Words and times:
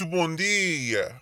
Muito 0.00 0.16
bom 0.16 0.32
dia! 0.36 1.20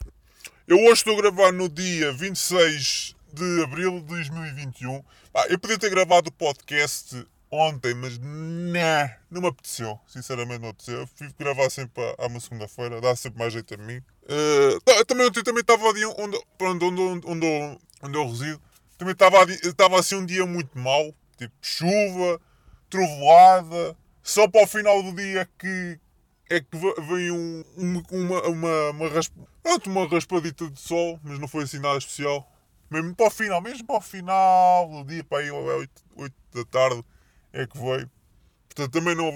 Eu 0.68 0.76
hoje 0.80 1.00
estou 1.00 1.14
a 1.14 1.22
gravar 1.22 1.50
no 1.50 1.66
dia 1.66 2.12
26 2.12 3.16
de 3.32 3.62
abril 3.62 4.00
de 4.00 4.06
2021. 4.06 5.02
Ah, 5.32 5.46
eu 5.48 5.58
podia 5.58 5.78
ter 5.78 5.88
gravado 5.88 6.28
o 6.28 6.32
podcast 6.32 7.26
ontem, 7.50 7.94
mas 7.94 8.18
não, 8.18 9.10
não 9.30 9.40
me 9.40 9.48
apeteceu. 9.48 9.98
Sinceramente, 10.06 10.60
não 10.60 10.68
apeteceu. 10.68 10.98
Eu 11.00 11.06
fui 11.06 11.32
gravar 11.38 11.70
sempre 11.70 12.02
à 12.18 12.26
uma 12.26 12.38
segunda-feira, 12.38 13.00
dá 13.00 13.16
sempre 13.16 13.38
mais 13.38 13.54
jeito 13.54 13.72
a 13.72 13.78
mim. 13.78 13.96
Uh, 14.24 15.04
também 15.06 15.26
ontem 15.26 15.42
também 15.42 15.62
estava 15.62 15.88
ali 15.88 16.04
onde, 16.04 16.38
onde, 16.60 16.84
onde, 16.84 17.26
onde, 17.26 17.78
onde 18.02 18.18
eu 18.18 18.28
resido. 18.28 18.60
Também 18.98 19.12
estava, 19.12 19.50
estava 19.50 19.98
assim 19.98 20.16
um 20.16 20.26
dia 20.26 20.44
muito 20.44 20.78
mau, 20.78 21.14
tipo 21.38 21.54
chuva, 21.62 22.38
trovoada. 22.90 23.96
Só 24.22 24.46
para 24.46 24.64
o 24.64 24.66
final 24.66 25.02
do 25.02 25.14
dia 25.14 25.48
que, 25.58 25.98
é 26.48 26.60
que 26.60 26.76
veio 27.02 27.34
um, 27.34 27.64
uma, 27.76 28.42
uma, 28.42 28.90
uma, 28.90 29.08
rasp... 29.08 29.32
uma 29.86 30.06
raspadita 30.06 30.70
de 30.70 30.80
sol, 30.80 31.18
mas 31.22 31.38
não 31.38 31.48
foi 31.48 31.64
assim 31.64 31.78
nada 31.78 31.98
especial. 31.98 32.50
Mesmo 32.90 33.14
para 33.14 33.26
o 33.26 33.30
final, 33.30 33.60
mesmo 33.60 33.84
para 33.84 33.96
o 33.96 34.00
final 34.00 34.88
do 34.88 35.04
dia, 35.04 35.24
para 35.24 35.38
aí 35.38 35.50
8, 35.50 36.04
8 36.16 36.34
da 36.54 36.64
tarde, 36.64 37.04
é 37.52 37.66
que 37.66 37.76
veio. 37.76 38.10
Portanto, 38.68 38.92
também 38.92 39.14
não, 39.14 39.32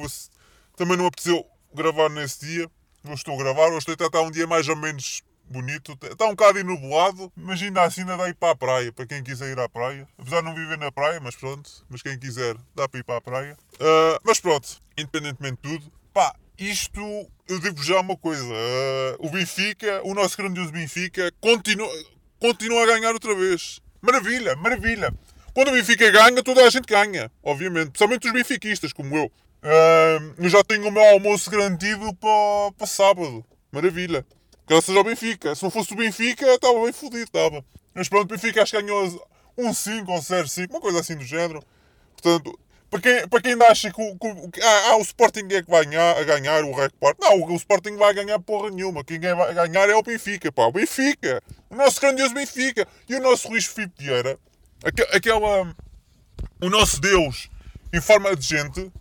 também 0.77 0.97
não 0.97 1.07
apeteceu 1.07 1.45
gravar 1.75 2.09
nesse 2.11 2.47
dia. 2.47 2.71
Hoje 3.05 3.15
estou 3.15 3.35
a 3.35 3.39
gravar, 3.39 3.69
hoje 3.69 3.91
está, 3.91 4.07
está 4.07 4.21
um 4.21 4.31
dia 4.31 4.47
mais 4.47 4.69
ou 4.69 4.77
menos 4.77 5.23
bonito. 5.51 5.99
Está 6.03 6.27
um 6.27 6.31
bocado 6.31 6.63
nublado, 6.63 7.33
mas 7.35 7.61
ainda 7.61 7.83
assim 7.83 8.03
ainda 8.03 8.17
dá 8.17 8.29
ir 8.29 8.35
para 8.35 8.53
a 8.53 8.57
praia, 8.57 8.93
para 8.93 9.07
quem 9.07 9.23
quiser 9.23 9.51
ir 9.51 9.59
à 9.59 9.69
praia. 9.69 10.07
Apesar 10.17 10.41
de 10.41 10.45
não 10.45 10.55
viver 10.55 10.79
na 10.79 10.93
praia, 10.93 11.19
mas 11.21 11.35
pronto. 11.35 11.69
Mas 11.89 12.03
quem 12.03 12.19
quiser, 12.19 12.57
dá 12.75 12.89
para 12.89 13.01
ir 13.01 13.03
para 13.03 13.17
a 13.17 13.21
praia. 13.21 13.59
Uh, 13.75 14.21
mas 14.23 14.39
pronto, 14.39 14.81
independentemente 14.97 15.59
de 15.63 15.79
tudo, 15.79 15.93
pá, 16.13 16.35
isto, 16.61 17.01
eu 17.49 17.59
digo 17.59 17.83
já 17.83 18.01
uma 18.01 18.17
coisa. 18.17 18.45
Uh, 18.45 19.27
o 19.27 19.31
Benfica, 19.31 20.03
o 20.05 20.15
nosso 20.15 20.37
grandioso 20.37 20.71
Benfica, 20.71 21.33
continua, 21.41 21.91
continua 22.39 22.83
a 22.83 22.87
ganhar 22.87 23.13
outra 23.13 23.35
vez. 23.35 23.81
Maravilha, 24.03 24.55
maravilha. 24.57 25.13
Quando 25.55 25.69
o 25.69 25.73
Benfica 25.73 26.11
ganha, 26.11 26.43
toda 26.43 26.65
a 26.67 26.71
gente 26.71 26.87
ganha, 26.87 27.31
obviamente. 27.43 27.91
Principalmente 27.91 28.27
os 28.27 28.33
benfiquistas, 28.33 28.93
como 28.93 29.17
eu. 29.17 29.25
Uh, 29.27 30.35
eu 30.39 30.49
já 30.49 30.63
tenho 30.63 30.87
o 30.87 30.93
meu 30.93 31.03
almoço 31.03 31.51
garantido 31.51 32.15
para, 32.15 32.73
para 32.77 32.87
sábado. 32.87 33.45
Maravilha. 33.73 34.25
Graças 34.67 34.95
ao 34.95 35.03
Benfica. 35.03 35.55
Se 35.55 35.63
não 35.63 35.71
fosse 35.71 35.93
o 35.93 35.97
Benfica, 35.97 36.47
estava 36.47 36.81
bem 36.83 36.93
fodido, 36.93 37.25
estava. 37.25 37.65
Mas 37.95 38.09
pronto, 38.09 38.25
o 38.25 38.37
Benfica 38.37 38.63
acho 38.63 38.77
que 38.77 38.83
ganhou 38.83 39.27
um 39.59 39.75
5 39.75 40.11
ou 40.11 40.19
0-5, 40.19 40.71
uma 40.71 40.81
coisa 40.81 41.01
assim 41.01 41.17
do 41.17 41.25
género. 41.25 41.63
Portanto, 42.13 42.59
para 42.91 43.01
quem, 43.01 43.29
para 43.29 43.41
quem 43.41 43.53
ainda 43.53 43.67
acha 43.69 43.93
que, 43.93 44.03
o, 44.03 44.17
que 44.51 44.61
ah, 44.61 44.91
ah, 44.91 44.97
o 44.97 45.03
Sporting 45.03 45.47
é 45.51 45.63
que 45.63 45.71
vai 45.71 45.85
ganhar, 45.85 46.17
a 46.17 46.25
ganhar 46.25 46.65
o 46.65 46.75
recorde, 46.75 47.19
não, 47.21 47.41
o, 47.45 47.55
Sporting 47.55 47.97
vai 47.97 48.13
ganhar 48.13 48.39
porra 48.41 48.69
nenhuma. 48.69 49.05
Quem 49.05 49.21
vai 49.21 49.55
ganhar 49.55 49.89
é 49.89 49.95
o 49.95 50.03
Benfica, 50.03 50.51
pá, 50.51 50.67
o 50.67 50.73
Benfica. 50.73 51.41
O 51.71 51.77
nosso 51.77 52.01
grandioso 52.01 52.35
Benfica. 52.35 52.87
E 53.09 53.15
o 53.15 53.21
nosso 53.21 53.49
Luís 53.49 53.65
Filipe 53.67 53.95
Vieira, 53.97 54.37
aquela. 55.13 55.73
O 56.61 56.69
nosso 56.69 57.01
Deus 57.01 57.49
em 57.93 58.01
forma 58.01 58.35
de 58.35 58.47
gente 58.47 58.93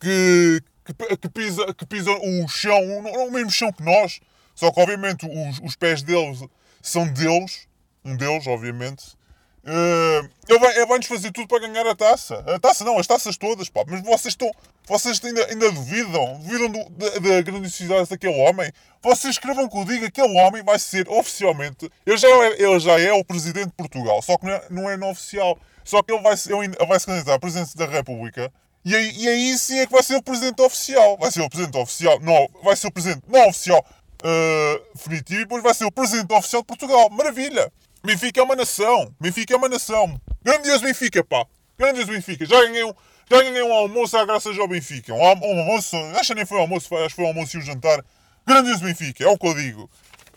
que, 0.00 0.62
que, 0.84 1.16
que 1.16 1.28
pisa, 1.28 1.74
que 1.74 1.86
pisa 1.86 2.10
o 2.10 2.48
chão, 2.48 2.80
o 2.98 3.30
mesmo 3.30 3.50
chão 3.50 3.72
que 3.72 3.82
nós, 3.82 4.20
só 4.54 4.70
que 4.70 4.80
obviamente 4.80 5.26
os, 5.26 5.60
os 5.60 5.76
pés 5.76 6.02
deles 6.02 6.40
são 6.82 7.06
Deus, 7.08 7.66
um 8.04 8.16
Deus, 8.16 8.46
obviamente 8.46 9.16
Uh, 9.66 10.28
ele 10.46 10.58
vai-nos 10.58 10.88
vai 10.88 11.02
fazer 11.02 11.32
tudo 11.32 11.48
para 11.48 11.66
ganhar 11.66 11.86
a 11.86 11.94
taça. 11.94 12.44
A 12.46 12.58
taça 12.58 12.84
não, 12.84 12.98
as 12.98 13.06
taças 13.06 13.36
todas, 13.36 13.70
pá. 13.70 13.82
Mas 13.86 14.02
vocês 14.02 14.32
estão. 14.32 14.50
Vocês 14.86 15.18
ainda, 15.24 15.46
ainda 15.46 15.72
duvidam? 15.72 16.38
Duvidam 16.38 16.68
do, 16.68 16.90
da, 16.90 17.08
da 17.18 17.42
grandiosidade 17.42 18.10
daquele 18.10 18.38
homem? 18.42 18.70
Vocês 19.02 19.34
escrevam 19.34 19.66
que 19.66 19.78
eu 19.78 19.84
diga 19.84 20.10
que 20.10 20.20
aquele 20.20 20.38
homem 20.38 20.62
vai 20.62 20.78
ser 20.78 21.08
oficialmente. 21.08 21.90
Ele 22.04 22.16
já 22.18 22.28
é, 22.28 22.62
ele 22.62 22.78
já 22.78 23.00
é 23.00 23.12
o 23.14 23.24
presidente 23.24 23.68
de 23.68 23.72
Portugal, 23.72 24.20
só 24.20 24.36
que 24.36 24.44
não 24.44 24.52
é, 24.52 24.66
não 24.70 24.90
é 24.90 24.96
no 24.98 25.08
oficial. 25.08 25.58
Só 25.82 26.02
que 26.02 26.12
ele 26.12 26.22
vai, 26.22 26.34
ele 26.34 26.86
vai 26.86 27.00
se 27.00 27.06
candidatar 27.06 27.34
à 27.34 27.38
presidência 27.38 27.78
da 27.78 27.86
República. 27.86 28.52
E 28.84 28.94
aí, 28.94 29.12
e 29.16 29.28
aí 29.28 29.58
sim 29.58 29.78
é 29.78 29.86
que 29.86 29.92
vai 29.92 30.02
ser 30.02 30.16
o 30.16 30.22
presidente 30.22 30.60
oficial. 30.60 31.16
Vai 31.18 31.30
ser 31.30 31.40
o 31.40 31.48
presidente 31.48 31.78
oficial. 31.78 32.20
Não, 32.20 32.48
vai 32.62 32.76
ser 32.76 32.88
o 32.88 32.92
presidente 32.92 33.22
não 33.26 33.48
oficial 33.48 33.82
uh, 34.22 34.94
definitivo 34.94 35.40
e 35.40 35.44
depois 35.44 35.62
vai 35.62 35.72
ser 35.72 35.86
o 35.86 35.92
presidente 35.92 36.32
oficial 36.34 36.60
de 36.60 36.66
Portugal. 36.66 37.08
Maravilha! 37.08 37.72
Benfica 38.04 38.38
é 38.38 38.42
uma 38.42 38.54
nação. 38.54 39.14
Benfica 39.18 39.54
é 39.54 39.56
uma 39.56 39.68
nação. 39.68 40.20
Grandioso 40.42 40.84
Benfica, 40.84 41.24
pá. 41.24 41.46
Grandioso 41.78 42.12
Benfica. 42.12 42.44
Já 42.44 42.60
ganhei 42.60 42.84
um, 42.84 42.92
já 43.30 43.42
ganhei 43.42 43.62
um 43.62 43.72
almoço 43.72 44.26
graças 44.26 44.58
ao 44.58 44.68
Benfica. 44.68 45.14
Um, 45.14 45.22
um 45.22 45.58
almoço, 45.60 45.96
acho 45.96 46.28
que 46.28 46.34
nem 46.34 46.44
foi 46.44 46.60
almoço, 46.60 46.94
acho 46.96 47.08
que 47.08 47.14
foi 47.14 47.26
almoço 47.26 47.56
e 47.56 47.60
o 47.60 47.62
jantar. 47.62 48.04
Grandioso 48.46 48.84
Benfica, 48.84 49.24
é 49.24 49.26
o 49.26 49.38
que 49.38 49.46
eu 49.46 49.54
digo. 49.54 49.90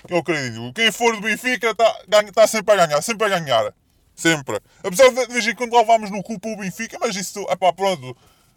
É 0.10 0.16
o 0.16 0.24
que 0.24 0.32
eu 0.32 0.50
digo. 0.50 0.74
Quem 0.74 0.92
for 0.94 1.14
do 1.14 1.22
Benfica 1.22 1.72
está 1.72 1.94
tá 2.34 2.48
sempre 2.48 2.74
a 2.74 2.86
ganhar, 2.86 3.02
sempre 3.02 3.26
a 3.26 3.38
ganhar. 3.38 3.74
Sempre. 4.16 4.62
Apesar 4.82 5.10
de, 5.10 5.28
de 5.28 5.34
vez 5.34 5.46
em 5.46 5.54
quando 5.54 5.74
no 6.10 6.24
cu 6.24 6.40
para 6.40 6.52
o 6.52 6.56
Benfica, 6.56 6.98
mas 7.02 7.18
isso, 7.18 7.46
é 7.50 7.56
pá, 7.58 7.74
pronto. 7.74 8.16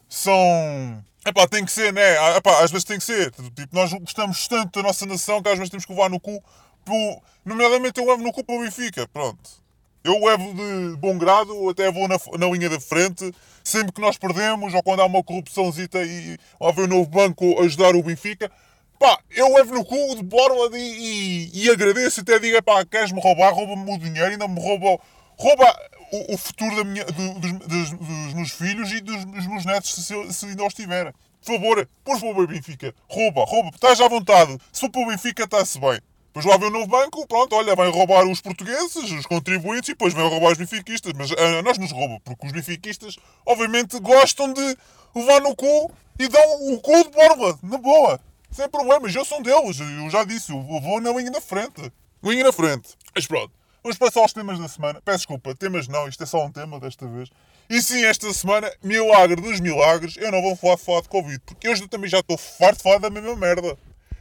São. 0.09 1.05
É 1.25 1.33
pá, 1.33 1.49
tem 1.49 1.65
que 1.65 1.73
ser, 1.73 1.93
né? 1.93 2.37
É 2.37 2.41
pá, 2.41 2.63
às 2.63 2.71
vezes 2.71 2.85
tem 2.85 2.99
que 2.99 3.05
ser. 3.05 3.33
Tipo, 3.33 3.75
nós 3.75 3.93
gostamos 3.93 4.47
tanto 4.47 4.81
da 4.81 4.87
nossa 4.87 5.05
nação 5.05 5.43
que 5.43 5.49
às 5.49 5.59
vezes 5.59 5.69
temos 5.69 5.85
que 5.85 5.93
levar 5.93 6.09
no 6.09 6.21
cu 6.21 6.41
Tipo, 6.85 7.23
nomeadamente 7.45 8.01
eu 8.01 8.07
levo 8.07 8.23
no 8.23 8.33
cupo 8.33 8.61
Benfica, 8.61 9.07
pronto. 9.09 9.61
Eu 10.03 10.19
levo 10.25 10.55
de 10.55 10.97
bom 10.97 11.19
grado, 11.19 11.69
até 11.69 11.91
vou 11.93 12.09
na, 12.09 12.17
na 12.39 12.47
linha 12.49 12.71
da 12.71 12.81
frente, 12.81 13.33
sempre 13.63 13.93
que 13.93 14.01
nós 14.01 14.17
perdemos, 14.17 14.73
ou 14.73 14.83
quando 14.83 15.01
há 15.01 15.05
uma 15.05 15.23
corrupçãozita 15.23 16.03
e 16.03 16.39
haver 16.61 16.87
um 16.87 16.89
novo 16.89 17.11
banco 17.11 17.61
ajudar 17.63 17.95
o 17.95 18.03
Benfica, 18.03 18.51
pá, 18.99 19.19
eu 19.31 19.53
levo 19.55 19.75
no 19.75 19.85
cu 19.85 20.17
de 20.17 20.23
borla 20.23 20.71
e, 20.79 21.51
e, 21.53 21.65
e 21.65 21.71
agradeço, 21.71 22.23
até 22.23 22.39
digo, 22.39 22.63
pá, 22.63 22.85
queres-me 22.85 23.21
roubar, 23.21 23.53
rouba-me 23.53 23.95
o 23.95 23.99
dinheiro, 23.99 24.31
ainda 24.31 24.49
me 24.49 24.59
rouba, 24.59 25.03
rouba 25.37 25.91
o, 26.13 26.35
o 26.35 26.39
futuro 26.39 26.77
da 26.77 26.85
minha, 26.85 27.05
do, 27.05 27.35
dos, 27.35 27.53
dos, 27.53 27.91
dos, 27.91 28.35
meus 28.35 28.51
filhos 28.51 28.91
e 28.93 29.01
dos, 29.01 29.25
dos 29.27 29.47
meus 29.47 29.67
netos, 29.67 29.93
se, 29.93 30.33
se 30.33 30.47
ainda 30.47 30.65
os 30.65 30.75
tiver. 30.75 31.13
Por 31.45 31.55
favor, 31.55 31.89
por 32.05 32.21
favor, 32.21 32.47
Benfica, 32.47 32.95
rouba, 33.09 33.45
rouba, 33.45 33.71
estás 33.75 34.01
à 34.01 34.09
vontade. 34.09 34.59
Se 34.73 34.81
for 34.81 34.91
para 34.91 35.03
o 35.03 35.07
Benfica, 35.07 35.45
está-se 35.45 35.79
bem. 35.79 36.01
Depois 36.33 36.47
lá 36.47 36.57
vem 36.57 36.69
o 36.69 36.71
novo 36.71 36.87
banco, 36.87 37.27
pronto, 37.27 37.57
olha, 37.57 37.75
vai 37.75 37.91
roubar 37.91 38.25
os 38.25 38.41
portugueses, 38.41 38.95
os 38.95 39.27
contribuintes 39.27 39.89
e 39.89 39.93
depois 39.93 40.15
vai 40.15 40.29
roubar 40.29 40.53
os 40.53 40.59
benfiquistas. 40.59 41.13
Mas 41.17 41.33
a 41.33 41.61
nós 41.63 41.77
nos 41.77 41.91
rouba, 41.91 42.21
porque 42.25 42.47
os 42.47 42.53
benfiquistas, 42.53 43.17
obviamente, 43.45 43.99
gostam 43.99 44.53
de 44.53 44.77
levar 45.15 45.41
no 45.41 45.57
cu 45.57 45.91
e 46.21 46.29
dão 46.29 46.73
o 46.73 46.81
cu 46.81 47.03
de 47.03 47.11
borla, 47.11 47.59
na 47.65 47.79
boa. 47.79 48.21
Sem 48.53 48.69
problemas, 48.69 49.13
eu 49.13 49.25
sou 49.25 49.43
deles, 49.43 49.81
eu 49.81 50.09
já 50.09 50.23
disse, 50.23 50.53
eu 50.53 50.63
vou 50.63 51.01
na 51.01 51.11
linha 51.13 51.33
da 51.33 51.41
frente. 51.41 51.93
Linha 52.23 52.45
na 52.45 52.53
frente. 52.53 52.91
Mas 53.13 53.27
pronto, 53.27 53.53
vamos 53.83 53.99
passar 53.99 54.21
aos 54.21 54.33
temas 54.33 54.59
da 54.59 54.69
semana. 54.69 55.03
Peço 55.05 55.19
desculpa, 55.19 55.53
temas 55.57 55.89
não, 55.89 56.07
isto 56.07 56.23
é 56.23 56.27
só 56.27 56.45
um 56.45 56.53
tema 56.53 56.79
desta 56.79 57.09
vez. 57.09 57.29
E 57.69 57.81
sim, 57.83 58.05
esta 58.05 58.33
semana, 58.33 58.71
milagre 58.83 59.41
dos 59.41 59.59
milagres, 59.61 60.17
eu 60.17 60.31
não 60.31 60.43
vou 60.43 60.55
falar, 60.55 60.77
falar 60.77 61.03
de 61.03 61.09
Covid, 61.09 61.41
porque 61.47 61.69
hoje 61.69 61.83
eu 61.83 61.89
também 61.89 62.09
já 62.09 62.21
estou 62.21 62.37
farto 62.37 62.79
de 62.79 62.83
falar 62.83 62.99
da 62.99 63.11
mesma 63.11 63.35
merda. 63.35 63.77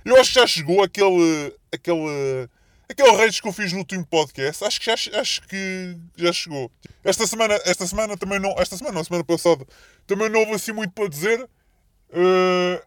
Eu 0.06 0.20
acho 0.20 0.31
que 0.31 0.40
já 0.40 0.47
chegou 0.47 0.84
aquele. 0.84 1.53
Aquele. 1.72 2.50
aquele 2.90 3.16
rage 3.18 3.41
que 3.41 3.47
eu 3.47 3.53
fiz 3.53 3.72
no 3.72 3.80
último 3.80 4.06
podcast. 4.06 4.63
Acho 4.63 4.80
que 4.80 4.85
já, 4.85 5.19
acho 5.19 5.41
que 5.47 5.97
já 6.16 6.34
chegou. 6.34 6.72
Esta 7.03 7.25
semana, 7.28 7.59
esta 7.66 7.85
semana 7.88 8.18
também 8.18 8.40
não. 8.40 8.56
Esta 8.57 8.78
semana 8.78 8.96
não, 8.96 9.03
semana 9.03 9.24
passada 9.24 9.66
também 10.09 10.28
não 10.28 10.40
houve 10.40 10.53
assim 10.53 10.72
muito 10.72 10.91
para 10.91 11.08
dizer. 11.08 11.40
Uh, 12.09 12.82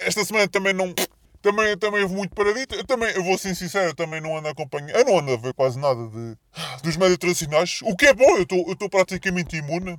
esta 0.00 0.24
semana 0.24 0.46
também 0.46 0.74
não. 0.74 0.94
Também, 1.40 1.78
também 1.78 2.02
houve 2.02 2.14
muito 2.14 2.34
paradito. 2.34 2.74
Eu 2.74 2.84
também, 2.84 3.08
eu 3.14 3.22
vou 3.22 3.38
ser 3.38 3.54
sincero, 3.54 3.90
eu 3.90 3.94
também 3.94 4.20
não 4.20 4.36
ando 4.36 4.48
a 4.48 4.50
acompanhar. 4.50 4.94
Eu 4.96 5.04
não 5.04 5.18
ando 5.20 5.32
a 5.32 5.36
ver 5.36 5.54
quase 5.54 5.78
nada 5.78 6.08
de, 6.08 6.36
dos 6.82 6.96
médios 6.96 7.18
tradicionais. 7.18 7.80
O 7.82 7.96
que 7.96 8.06
é 8.06 8.12
bom, 8.12 8.36
eu 8.36 8.42
estou 8.72 8.90
praticamente 8.90 9.56
imune. 9.56 9.98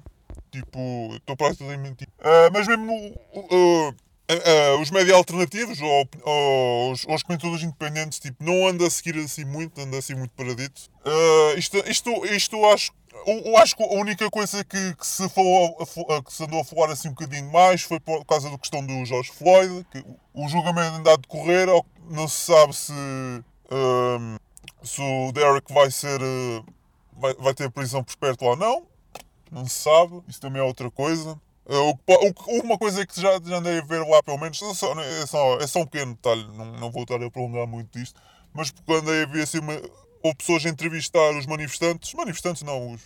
Tipo, 0.52 1.16
estou 1.16 1.36
praticamente. 1.36 2.04
Uh, 2.20 2.52
mas 2.54 2.68
mesmo 2.68 2.86
no. 2.86 3.96
Uh, 4.30 4.78
Uh, 4.78 4.82
os 4.82 4.92
médias 4.92 5.16
alternativos 5.16 5.80
ou, 5.82 6.10
ou, 6.24 6.92
os, 6.92 7.06
os, 7.08 7.24
comentadores 7.24 7.64
independentes 7.64 8.20
tipo, 8.20 8.44
não 8.44 8.68
anda 8.68 8.86
a 8.86 8.90
seguir 8.90 9.18
assim 9.20 9.46
muito, 9.46 9.80
anda 9.80 9.98
assim 9.98 10.16
muito 10.16 10.32
paradito. 10.32 10.82
Uh, 11.06 11.58
isto, 11.58 11.78
isto, 11.90 12.26
isto 12.26 12.66
acho, 12.66 12.92
eu, 13.26 13.58
acho 13.58 13.76
que 13.76 13.84
a 13.84 13.94
única 13.94 14.30
coisa 14.30 14.66
que, 14.66 14.96
que, 14.96 15.08
se 15.08 15.30
falou, 15.30 15.78
que 16.26 16.34
se 16.34 16.44
andou 16.44 16.60
a 16.60 16.66
falar 16.66 16.92
assim 16.92 17.08
um 17.08 17.14
bocadinho 17.14 17.50
mais 17.52 17.84
foi 17.84 18.02
por 18.02 18.26
causa 18.26 18.50
da 18.50 18.58
questão 18.58 18.86
do 18.86 19.06
George 19.06 19.32
Floyd, 19.32 19.86
que 19.92 20.04
o 20.34 20.48
julgamento 20.50 20.98
anda 20.98 21.14
a 21.14 21.18
decorrer, 21.18 21.68
não 22.10 22.28
se 22.28 22.52
sabe 22.52 22.76
se, 22.76 22.92
uh, 22.92 24.40
se 24.84 25.02
o 25.02 25.32
Derek 25.32 25.74
vai 25.74 25.90
ser 25.90 26.20
vai, 27.14 27.34
vai 27.36 27.54
ter 27.54 27.72
prisão 27.72 28.04
perpétua 28.04 28.50
ou 28.50 28.56
não, 28.58 28.84
não 29.52 29.66
se 29.66 29.84
sabe, 29.84 30.22
isso 30.28 30.42
também 30.42 30.62
é 30.62 30.66
outra 30.66 30.92
coisa. 30.92 31.40
Uh, 31.70 32.64
uma 32.64 32.78
coisa 32.78 33.06
que 33.06 33.20
já, 33.20 33.40
já 33.44 33.58
andei 33.58 33.80
a 33.80 33.82
ver 33.82 34.06
lá, 34.08 34.24
pelo 34.24 34.38
menos, 34.38 34.62
é 34.62 34.74
só, 34.74 34.94
é 35.02 35.26
só, 35.26 35.58
é 35.60 35.68
só 35.68 35.80
um 35.82 35.86
pequeno 35.86 36.14
detalhe, 36.14 36.48
não, 36.56 36.66
não 36.66 36.92
vou 36.92 37.04
estar 37.04 37.22
a 37.22 37.30
prolongar 37.30 37.68
muito 37.68 38.00
disto, 38.00 38.20
mas 38.54 38.72
quando 38.86 39.10
andei 39.10 39.24
a 39.24 39.26
ver 39.26 39.44
assim, 39.44 39.60
uma, 39.60 39.74
houve 40.24 40.38
pessoas 40.38 40.66
a 40.66 40.70
entrevistar 40.70 41.38
os 41.38 41.46
manifestantes, 41.46 42.14
manifestantes 42.14 42.64
não, 42.64 42.94
os, 42.94 43.02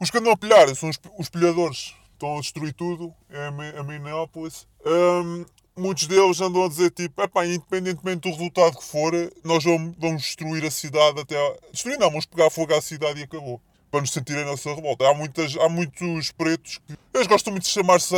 os 0.00 0.10
que 0.10 0.18
andam 0.18 0.32
a 0.32 0.36
pilhar, 0.36 0.74
são 0.74 0.88
os, 0.88 0.98
os 1.16 1.28
pilhadores, 1.28 1.94
estão 2.22 2.38
a 2.38 2.40
destruir 2.40 2.72
tudo, 2.72 3.14
é 3.30 3.46
a 3.78 3.82
Minneapolis. 3.82 4.66
Um, 4.84 5.44
muitos 5.76 6.06
deles 6.06 6.40
andam 6.40 6.64
a 6.64 6.68
dizer 6.68 6.90
tipo, 6.90 7.20
epá, 7.22 7.46
independentemente 7.46 8.28
do 8.28 8.30
resultado 8.30 8.76
que 8.78 8.84
for, 8.84 9.12
nós 9.44 9.64
vamos, 9.64 9.94
vamos 9.98 10.22
destruir 10.22 10.64
a 10.64 10.70
cidade 10.70 11.20
até. 11.20 11.36
A... 11.36 11.56
Destruir 11.72 11.98
não, 11.98 12.08
vamos 12.08 12.26
pegar 12.26 12.50
fogo 12.50 12.74
à 12.74 12.80
cidade 12.80 13.20
e 13.20 13.24
acabou. 13.24 13.60
Para 13.92 14.00
nos 14.00 14.10
sentirem 14.10 14.42
a 14.42 14.46
nossa 14.46 14.74
revolta. 14.74 15.06
Há, 15.06 15.12
muitas, 15.12 15.54
há 15.58 15.68
muitos 15.68 16.32
pretos 16.32 16.78
que. 16.78 16.98
Eles 17.12 17.26
gostam 17.26 17.52
muito 17.52 17.64
de 17.64 17.68
chamar-se 17.68 18.14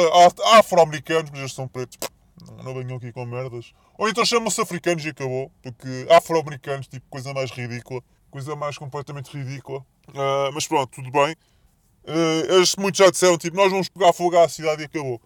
afro-americanos, 0.54 1.32
mas 1.32 1.40
eles 1.40 1.52
são 1.52 1.66
pretos. 1.66 1.98
Não, 2.46 2.62
não 2.62 2.74
venham 2.74 2.96
aqui 2.96 3.12
com 3.12 3.26
merdas. 3.26 3.72
Ou 3.98 4.08
então 4.08 4.24
chamam-se 4.24 4.60
africanos 4.60 5.04
e 5.04 5.08
acabou. 5.08 5.50
Porque 5.60 6.06
afro-americanos, 6.08 6.86
tipo, 6.86 7.04
coisa 7.10 7.34
mais 7.34 7.50
ridícula. 7.50 8.00
Coisa 8.30 8.54
mais 8.54 8.78
completamente 8.78 9.36
ridícula. 9.36 9.80
Uh, 10.10 10.52
mas 10.54 10.68
pronto, 10.68 10.90
tudo 10.92 11.10
bem. 11.10 11.34
Uh, 12.04 12.54
eles 12.54 12.76
muitos 12.76 12.98
já 12.98 13.10
disseram, 13.10 13.36
tipo, 13.36 13.56
nós 13.56 13.72
vamos 13.72 13.88
pegar 13.88 14.12
fogo 14.12 14.38
à 14.38 14.48
cidade 14.48 14.82
e 14.82 14.84
acabou. 14.84 15.20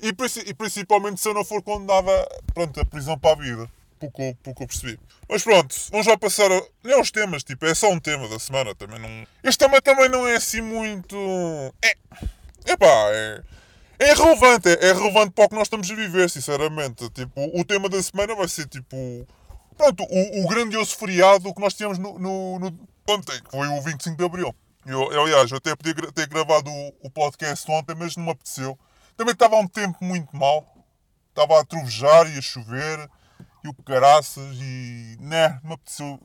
E, 0.00 0.08
e 0.46 0.54
principalmente 0.54 1.20
se 1.20 1.28
eu 1.28 1.34
não 1.34 1.44
for 1.44 1.62
condenada 1.62 2.10
pronto, 2.54 2.80
a 2.80 2.84
prisão 2.86 3.18
para 3.18 3.32
a 3.32 3.42
vida. 3.42 3.70
Pouco, 4.02 4.34
pouco 4.42 4.62
eu 4.64 4.66
percebi. 4.66 4.98
Mas 5.28 5.44
pronto, 5.44 5.72
vamos 5.92 6.06
já 6.06 6.18
passar 6.18 6.50
a. 6.50 6.62
Não 6.82 7.00
os 7.00 7.12
temas, 7.12 7.44
tipo, 7.44 7.64
é 7.66 7.72
só 7.72 7.88
um 7.88 8.00
tema 8.00 8.28
da 8.28 8.36
semana. 8.36 8.74
Também 8.74 8.98
não. 8.98 9.26
Este 9.44 9.58
tema 9.58 9.80
também 9.80 10.08
não 10.08 10.26
é 10.26 10.34
assim 10.34 10.60
muito. 10.60 11.16
É. 11.80 11.94
Epá, 12.72 12.86
é. 13.12 13.42
É 14.00 14.14
relevante, 14.14 14.68
é, 14.68 14.88
é 14.88 14.92
relevante 14.92 15.30
para 15.30 15.44
o 15.44 15.48
que 15.48 15.54
nós 15.54 15.68
estamos 15.68 15.88
a 15.88 15.94
viver, 15.94 16.28
sinceramente. 16.28 17.08
Tipo, 17.10 17.48
o 17.56 17.64
tema 17.64 17.88
da 17.88 18.02
semana 18.02 18.34
vai 18.34 18.48
ser 18.48 18.66
tipo. 18.66 18.96
Pronto, 19.76 20.04
o, 20.10 20.44
o 20.44 20.48
grandioso 20.48 20.96
feriado 20.96 21.54
que 21.54 21.60
nós 21.60 21.74
tínhamos 21.74 21.98
no, 21.98 22.18
no, 22.18 22.58
no 22.58 22.88
ontem, 23.08 23.40
que 23.40 23.50
foi 23.52 23.68
o 23.68 23.80
25 23.80 24.16
de 24.16 24.24
Abril. 24.24 24.54
Eu, 24.84 25.20
aliás, 25.20 25.48
eu 25.48 25.58
até 25.58 25.76
podia 25.76 25.94
ter 26.10 26.26
gravado 26.26 26.68
o, 26.68 26.94
o 27.04 27.10
podcast 27.10 27.70
ontem, 27.70 27.94
mas 27.96 28.16
não 28.16 28.24
me 28.24 28.30
apeteceu. 28.32 28.76
Também 29.16 29.32
estava 29.32 29.54
um 29.54 29.68
tempo 29.68 30.04
muito 30.04 30.36
mau. 30.36 30.66
Estava 31.28 31.60
a 31.60 31.64
trovejar 31.64 32.28
e 32.34 32.38
a 32.38 32.42
chover 32.42 33.08
e 33.64 33.68
o 33.68 33.74
caraças 33.74 34.56
e. 34.60 35.16
né, 35.20 35.60
me 35.62 35.74
apeteceu 35.74 36.20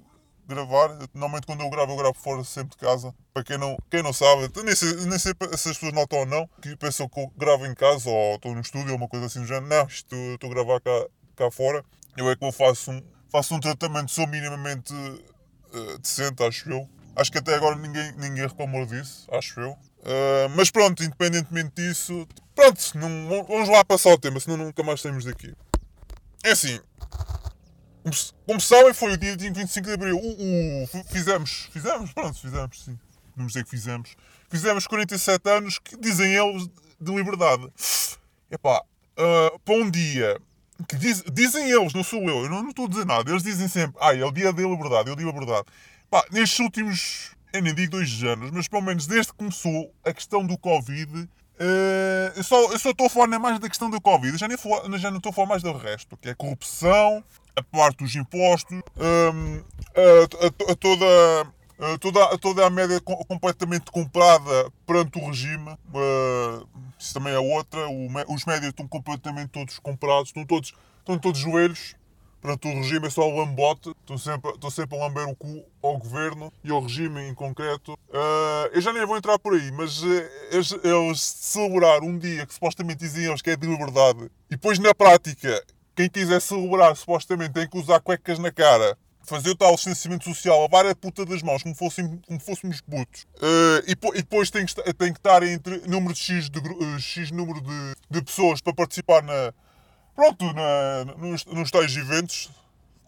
gravar. 0.47 0.89
Normalmente 1.13 1.45
quando 1.45 1.61
eu 1.61 1.69
gravo, 1.69 1.91
eu 1.91 1.97
gravo 1.97 2.15
fora 2.15 2.43
sempre 2.43 2.71
de 2.71 2.77
casa. 2.77 3.13
Para 3.33 3.43
quem 3.43 3.57
não, 3.57 3.77
quem 3.89 4.01
não 4.01 4.13
sabe, 4.13 4.49
nem 4.63 4.75
sei, 4.75 4.93
nem 5.05 5.19
sei 5.19 5.33
se 5.57 5.69
as 5.69 5.77
pessoas 5.77 5.93
notam 5.93 6.19
ou 6.19 6.25
não, 6.25 6.49
que 6.61 6.75
pensam 6.77 7.07
que 7.09 7.19
eu 7.19 7.31
gravo 7.37 7.65
em 7.65 7.75
casa 7.75 8.09
ou 8.09 8.35
estou 8.35 8.55
no 8.55 8.61
estúdio 8.61 8.91
ou 8.91 8.97
uma 8.97 9.07
coisa 9.07 9.25
assim 9.25 9.41
do 9.41 9.47
género. 9.47 9.67
Não, 9.67 9.85
isto, 9.87 10.15
estou 10.15 10.49
a 10.49 10.53
gravar 10.53 10.81
cá, 10.81 11.07
cá 11.35 11.51
fora. 11.51 11.83
Eu 12.15 12.29
é 12.31 12.35
que 12.35 12.43
eu 12.43 12.51
faço 12.51 12.91
um, 12.91 13.03
faço 13.29 13.53
um 13.53 13.59
tratamento 13.59 14.11
sou 14.11 14.25
minimamente 14.25 14.93
uh, 14.93 15.97
decente, 15.99 16.43
acho 16.43 16.69
eu. 16.69 16.89
Acho 17.15 17.31
que 17.31 17.37
até 17.39 17.55
agora 17.55 17.75
ninguém, 17.75 18.11
ninguém 18.13 18.47
reclamou 18.47 18.85
disso, 18.85 19.27
acho 19.31 19.59
eu. 19.59 19.71
Uh, 19.71 20.49
mas 20.55 20.71
pronto, 20.71 21.03
independentemente 21.03 21.73
disso, 21.75 22.27
pronto, 22.55 22.79
não, 22.95 23.43
vamos 23.43 23.67
lá 23.69 23.83
passar 23.83 24.11
o 24.11 24.17
tema, 24.17 24.39
senão 24.39 24.57
nunca 24.57 24.83
mais 24.83 25.01
saímos 25.01 25.25
daqui. 25.25 25.53
É 26.43 26.51
assim, 26.51 26.79
como 28.45 28.61
sabem, 28.61 28.93
foi 28.93 29.13
o 29.13 29.17
dia 29.17 29.35
25 29.35 29.85
de 29.85 29.93
Abril. 29.93 30.17
Uh, 30.17 30.83
uh, 30.83 31.03
fizemos, 31.09 31.69
fizemos, 31.71 32.13
pronto, 32.13 32.39
fizemos, 32.39 32.83
sim. 32.83 32.97
Vamos 33.35 33.53
dizer 33.53 33.63
que 33.65 33.69
fizemos. 33.69 34.15
Fizemos 34.49 34.87
47 34.87 35.49
anos, 35.49 35.79
que 35.79 35.97
dizem 35.97 36.33
eles, 36.33 36.69
de 36.99 37.15
liberdade. 37.15 37.67
Epá, 38.49 38.81
uh, 39.17 39.59
para 39.59 39.75
um 39.75 39.89
dia 39.89 40.39
que 40.87 40.95
diz, 40.95 41.23
dizem 41.31 41.69
eles, 41.69 41.93
não 41.93 42.03
sou 42.03 42.21
eu, 42.23 42.43
eu 42.43 42.49
não, 42.49 42.69
estou 42.69 42.85
a 42.85 42.89
dizer 42.89 43.05
nada. 43.05 43.29
Eles 43.29 43.43
dizem 43.43 43.67
sempre, 43.67 43.97
ah, 43.99 44.15
é 44.15 44.23
o 44.23 44.31
dia 44.31 44.53
da 44.53 44.61
liberdade, 44.61 45.09
é 45.09 45.13
o 45.13 45.15
dia 45.15 45.25
da 45.25 45.31
liberdade. 45.31 45.65
Pá, 46.09 46.23
nestes 46.31 46.59
últimos, 46.59 47.31
eu 47.51 47.61
nem 47.61 47.73
digo 47.73 47.91
dois 47.91 48.23
anos, 48.23 48.51
mas 48.51 48.67
pelo 48.67 48.81
menos 48.81 49.07
desde 49.07 49.31
que 49.31 49.37
começou 49.37 49.93
a 50.05 50.13
questão 50.13 50.45
do 50.45 50.57
Covid, 50.57 51.27
uh, 51.59 52.33
eu, 52.35 52.43
só, 52.43 52.71
eu 52.71 52.79
só 52.79 52.91
estou 52.91 53.07
a 53.07 53.09
falar 53.09 53.39
mais 53.39 53.59
da 53.59 53.67
questão 53.67 53.89
do 53.89 53.99
Covid, 54.01 54.33
eu 54.33 54.39
já, 54.39 54.47
nem 54.47 54.99
já 54.99 55.09
não 55.09 55.17
estou 55.17 55.31
a 55.31 55.33
falar 55.33 55.47
mais 55.47 55.63
do 55.63 55.73
resto, 55.73 56.17
que 56.17 56.29
é 56.29 56.33
corrupção, 56.33 57.23
a 57.55 57.63
parte 57.63 58.03
dos 58.03 58.15
impostos, 58.15 58.79
um, 58.95 59.63
a, 59.95 60.69
a, 60.69 60.71
a, 60.71 60.75
toda, 60.75 61.05
a, 61.79 61.97
toda, 61.97 62.37
toda 62.37 62.65
a 62.65 62.69
média 62.69 63.01
completamente 63.01 63.91
comprada 63.91 64.71
perante 64.85 65.17
o 65.17 65.25
regime. 65.25 65.71
Uh, 65.93 66.67
isso 66.99 67.13
também 67.15 67.33
é 67.33 67.39
outra. 67.39 67.87
O, 67.89 68.07
os 68.33 68.45
médias 68.45 68.69
estão 68.69 68.87
completamente 68.87 69.49
todos 69.49 69.79
comprados, 69.79 70.29
estão 70.29 70.45
todos, 70.45 70.73
estão 70.99 71.17
todos 71.17 71.39
joelhos 71.39 71.95
Portanto, 72.41 72.67
o 72.67 72.73
regime 72.75 73.07
é 73.07 73.09
só 73.09 73.27
o 73.27 73.37
lambote, 73.37 73.89
estão 73.89 74.17
sempre, 74.17 74.51
estão 74.51 74.69
sempre 74.69 74.97
a 74.97 75.01
lamber 75.01 75.27
o 75.27 75.35
cu 75.35 75.63
ao 75.81 75.97
governo 75.97 76.51
e 76.63 76.71
ao 76.71 76.81
regime 76.81 77.21
em 77.21 77.33
concreto. 77.33 77.93
Uh, 77.93 78.69
eu 78.73 78.81
já 78.81 78.93
nem 78.93 79.05
vou 79.05 79.17
entrar 79.17 79.39
por 79.39 79.53
aí, 79.53 79.71
mas 79.71 80.01
uh, 80.03 80.29
eles, 80.51 81.21
celebrar 81.21 82.01
um 82.01 82.17
dia 82.17 82.45
que 82.45 82.53
supostamente 82.53 82.99
diziam 82.99 83.35
que 83.35 83.49
é 83.49 83.55
de 83.55 83.67
liberdade 83.67 84.29
e 84.49 84.55
depois 84.55 84.79
na 84.79 84.93
prática, 84.93 85.63
quem 85.95 86.09
quiser 86.09 86.41
celebrar 86.41 86.95
supostamente 86.95 87.53
tem 87.53 87.67
que 87.67 87.77
usar 87.77 87.99
cuecas 87.99 88.39
na 88.39 88.51
cara 88.51 88.97
fazer 89.27 89.49
o 89.49 89.55
tal 89.55 89.71
licenciamento 89.71 90.23
social, 90.23 90.61
lavar 90.61 90.85
a 90.85 90.95
puta 90.95 91.25
das 91.25 91.43
mãos 91.43 91.61
como, 91.61 91.75
fossem, 91.75 92.17
como 92.25 92.39
fôssemos 92.39 92.79
putos, 92.79 93.23
uh, 93.35 93.83
e, 93.85 93.91
e, 93.91 94.21
depois 94.21 94.49
tem 94.49 94.65
que, 94.65 94.73
tem 94.73 95.11
que 95.11 95.19
estar 95.19 95.43
entre 95.43 95.79
número 95.85 96.13
de 96.13 96.19
X, 96.19 96.49
de, 96.49 96.59
uh, 96.59 96.99
X 96.99 97.29
número 97.31 97.59
de, 97.59 97.95
de 98.09 98.21
pessoas 98.23 98.61
para 98.61 98.73
participar 98.73 99.21
na, 99.21 99.53
Pronto, 100.17 100.51
na, 100.51 101.05
nos, 101.15 101.45
nos 101.45 101.69
tais 101.69 101.95
eventos, 101.95 102.49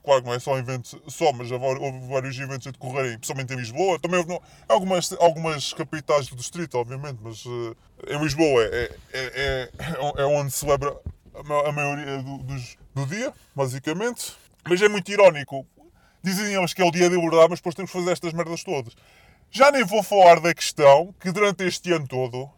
claro 0.03 0.21
que 0.21 0.27
não 0.27 0.35
é 0.35 0.37
só 0.37 0.55
eventos 0.59 0.95
só, 1.07 1.33
mas 1.33 1.49
houve 1.49 2.07
vários 2.07 2.37
eventos 2.37 2.67
a 2.67 2.71
decorrerem, 2.71 3.17
principalmente 3.17 3.51
em 3.51 3.55
Lisboa. 3.57 3.97
Também 3.99 4.19
houve 4.19 4.39
algumas, 4.67 5.11
algumas 5.13 5.73
capitais 5.73 6.27
do 6.27 6.35
distrito, 6.35 6.77
obviamente, 6.77 7.17
mas 7.19 7.43
uh, 7.47 7.75
em 8.07 8.21
Lisboa 8.21 8.61
é, 8.63 8.95
é, 9.11 9.21
é, 9.33 9.71
é, 10.21 10.25
onde 10.25 10.51
celebra 10.51 10.95
a 11.33 11.71
maioria 11.71 12.21
do, 12.21 12.37
dos, 12.43 12.77
do 12.93 13.07
dia, 13.07 13.33
basicamente. 13.55 14.37
Mas 14.69 14.79
é 14.79 14.87
muito 14.87 15.11
irónico. 15.11 15.65
Dizem 16.21 16.53
eles 16.53 16.75
que 16.75 16.81
é 16.83 16.85
o 16.85 16.91
dia 16.91 17.09
de 17.09 17.15
liberdade, 17.15 17.49
mas 17.49 17.57
depois 17.57 17.73
temos 17.73 17.91
que 17.91 17.97
fazer 17.97 18.11
estas 18.11 18.33
merdas 18.33 18.63
todas. 18.63 18.93
Já 19.49 19.71
nem 19.71 19.83
vou 19.83 20.03
falar 20.03 20.39
da 20.39 20.53
questão 20.53 21.11
que 21.19 21.31
durante 21.31 21.63
este 21.63 21.91
ano 21.91 22.07
todo 22.07 22.51